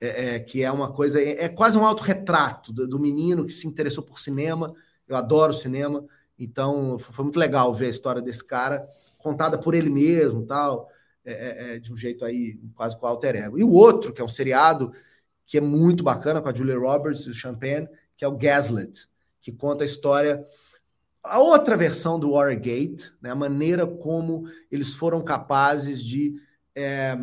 é, 0.00 0.34
é, 0.34 0.40
que 0.40 0.62
é 0.62 0.70
uma 0.70 0.92
coisa, 0.92 1.20
é, 1.20 1.44
é 1.44 1.48
quase 1.48 1.76
um 1.78 1.86
autorretrato 1.86 2.72
do, 2.72 2.86
do 2.86 2.98
menino 2.98 3.46
que 3.46 3.52
se 3.52 3.66
interessou 3.66 4.04
por 4.04 4.20
cinema. 4.20 4.74
Eu 5.08 5.16
adoro 5.16 5.52
cinema, 5.52 6.04
então 6.38 6.98
foi 6.98 7.24
muito 7.24 7.38
legal 7.38 7.72
ver 7.72 7.86
a 7.86 7.90
história 7.90 8.22
desse 8.22 8.44
cara 8.44 8.86
contada 9.18 9.58
por 9.58 9.74
ele 9.74 9.90
mesmo, 9.90 10.44
tal, 10.46 10.88
é, 11.24 11.32
é, 11.32 11.76
é, 11.76 11.78
de 11.78 11.92
um 11.92 11.96
jeito 11.96 12.24
aí 12.24 12.60
quase 12.74 12.96
com 12.96 13.06
alter 13.06 13.36
ego. 13.36 13.58
E 13.58 13.64
o 13.64 13.72
outro, 13.72 14.12
que 14.12 14.20
é 14.20 14.24
um 14.24 14.28
seriado 14.28 14.92
que 15.44 15.58
é 15.58 15.60
muito 15.60 16.02
bacana 16.04 16.42
com 16.42 16.48
a 16.48 16.54
Julia 16.54 16.78
Roberts 16.78 17.24
e 17.24 17.30
o 17.30 17.34
Champagne, 17.34 17.88
que 18.16 18.24
é 18.24 18.28
o 18.28 18.36
Gaslit, 18.36 19.08
que 19.40 19.52
conta 19.52 19.84
a 19.84 19.86
história 19.86 20.44
a 21.28 21.38
outra 21.38 21.76
versão 21.76 22.18
do 22.18 22.32
Watergate, 22.32 23.12
né, 23.20 23.30
a 23.30 23.34
maneira 23.34 23.86
como 23.86 24.48
eles 24.70 24.94
foram 24.94 25.22
capazes 25.22 26.02
de 26.02 26.40
é, 26.74 27.18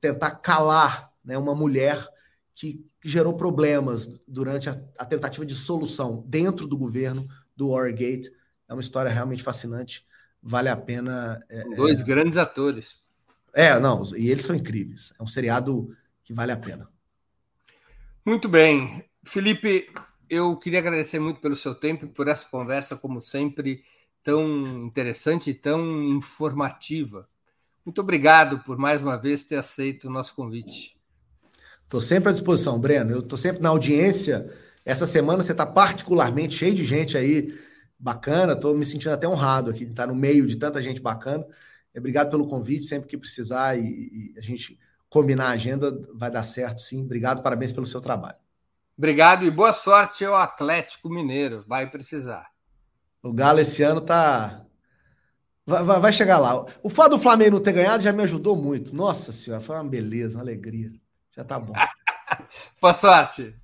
tentar 0.00 0.32
calar 0.32 1.12
né, 1.24 1.36
uma 1.36 1.54
mulher 1.54 2.06
que 2.54 2.84
gerou 3.02 3.34
problemas 3.34 4.08
durante 4.26 4.70
a, 4.70 4.82
a, 4.98 5.04
tentativa 5.04 5.44
de 5.44 5.54
solução 5.54 6.24
dentro 6.26 6.66
do 6.66 6.76
governo 6.76 7.28
do 7.54 7.70
Watergate. 7.70 8.32
É 8.68 8.72
uma 8.72 8.80
história 8.80 9.10
realmente 9.10 9.42
fascinante, 9.42 10.06
vale 10.42 10.68
a 10.68 10.76
pena. 10.76 11.40
É, 11.48 11.64
Dois 11.76 12.00
é... 12.00 12.04
grandes 12.04 12.36
atores. 12.36 13.02
É, 13.52 13.78
não, 13.78 14.02
e 14.16 14.30
eles 14.30 14.44
são 14.44 14.56
incríveis. 14.56 15.12
É 15.18 15.22
um 15.22 15.26
seriado 15.26 15.94
que 16.24 16.32
vale 16.32 16.52
a 16.52 16.56
pena. 16.56 16.88
Muito 18.24 18.48
bem. 18.48 19.04
Felipe, 19.22 19.86
eu 20.28 20.56
queria 20.56 20.78
agradecer 20.78 21.18
muito 21.18 21.40
pelo 21.40 21.56
seu 21.56 21.74
tempo 21.74 22.04
e 22.04 22.08
por 22.08 22.28
essa 22.28 22.46
conversa, 22.46 22.96
como 22.96 23.20
sempre, 23.20 23.84
tão 24.22 24.86
interessante 24.86 25.50
e 25.50 25.54
tão 25.54 25.82
informativa. 26.16 27.28
Muito 27.84 28.00
obrigado 28.00 28.60
por 28.60 28.78
mais 28.78 29.02
uma 29.02 29.16
vez 29.16 29.42
ter 29.42 29.56
aceito 29.56 30.08
o 30.08 30.10
nosso 30.10 30.34
convite. 30.34 30.96
Estou 31.82 32.00
sempre 32.00 32.30
à 32.30 32.32
disposição, 32.32 32.78
Breno. 32.78 33.10
Eu 33.10 33.18
estou 33.20 33.38
sempre 33.38 33.62
na 33.62 33.68
audiência. 33.68 34.50
Essa 34.84 35.06
semana 35.06 35.42
você 35.42 35.52
está 35.52 35.66
particularmente 35.66 36.54
cheio 36.54 36.74
de 36.74 36.84
gente 36.84 37.16
aí 37.16 37.58
bacana. 37.98 38.54
Estou 38.54 38.76
me 38.76 38.86
sentindo 38.86 39.12
até 39.12 39.28
honrado 39.28 39.70
aqui 39.70 39.84
de 39.84 39.90
estar 39.90 40.06
no 40.06 40.14
meio 40.14 40.46
de 40.46 40.56
tanta 40.56 40.80
gente 40.80 41.00
bacana. 41.00 41.46
Obrigado 41.96 42.30
pelo 42.30 42.48
convite, 42.48 42.86
sempre 42.86 43.08
que 43.08 43.16
precisar 43.16 43.78
e, 43.78 43.82
e 43.82 44.34
a 44.36 44.40
gente 44.40 44.78
combinar 45.08 45.50
a 45.50 45.52
agenda, 45.52 45.96
vai 46.12 46.28
dar 46.28 46.42
certo, 46.42 46.80
sim. 46.80 47.04
Obrigado, 47.04 47.40
parabéns 47.40 47.72
pelo 47.72 47.86
seu 47.86 48.00
trabalho. 48.00 48.43
Obrigado 48.96 49.44
e 49.44 49.50
boa 49.50 49.72
sorte 49.72 50.24
ao 50.24 50.36
Atlético 50.36 51.08
Mineiro. 51.08 51.64
Vai 51.66 51.90
precisar. 51.90 52.48
O 53.22 53.32
Galo 53.32 53.58
esse 53.58 53.82
ano 53.82 54.00
tá. 54.00 54.64
Vai, 55.66 55.82
vai, 55.82 55.98
vai 55.98 56.12
chegar 56.12 56.38
lá. 56.38 56.64
O 56.82 56.88
fato 56.88 57.10
do 57.10 57.18
Flamengo 57.18 57.56
não 57.56 57.62
ter 57.62 57.72
ganhado 57.72 58.02
já 58.02 58.12
me 58.12 58.22
ajudou 58.22 58.54
muito. 58.54 58.94
Nossa 58.94 59.32
Senhora, 59.32 59.62
foi 59.62 59.74
uma 59.74 59.84
beleza, 59.84 60.38
uma 60.38 60.44
alegria. 60.44 60.92
Já 61.34 61.42
tá 61.42 61.58
bom. 61.58 61.72
Boa 62.80 62.94
sorte. 62.94 63.54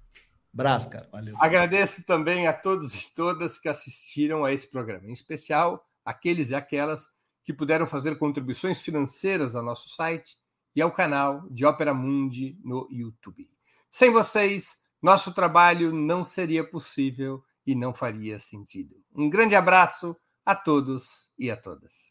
Braço, 0.52 0.90
cara. 0.90 1.08
Valeu. 1.12 1.36
Agradeço 1.38 2.02
também 2.04 2.48
a 2.48 2.52
todos 2.52 2.92
e 2.94 3.14
todas 3.14 3.58
que 3.58 3.68
assistiram 3.68 4.44
a 4.44 4.52
esse 4.52 4.66
programa, 4.66 5.06
em 5.06 5.12
especial 5.12 5.86
aqueles 6.04 6.50
e 6.50 6.54
aquelas 6.56 7.08
que 7.44 7.52
puderam 7.52 7.86
fazer 7.86 8.18
contribuições 8.18 8.80
financeiras 8.80 9.54
ao 9.54 9.62
nosso 9.62 9.88
site 9.88 10.36
e 10.74 10.82
ao 10.82 10.90
canal 10.90 11.46
de 11.50 11.64
Ópera 11.64 11.94
Mundi 11.94 12.58
no 12.64 12.88
YouTube. 12.90 13.48
Sem 13.90 14.10
vocês, 14.10 14.79
nosso 15.02 15.32
trabalho 15.32 15.92
não 15.92 16.22
seria 16.22 16.62
possível 16.62 17.42
e 17.66 17.74
não 17.74 17.94
faria 17.94 18.38
sentido. 18.38 18.96
Um 19.14 19.30
grande 19.30 19.54
abraço 19.54 20.16
a 20.44 20.54
todos 20.54 21.30
e 21.38 21.50
a 21.50 21.56
todas. 21.56 22.10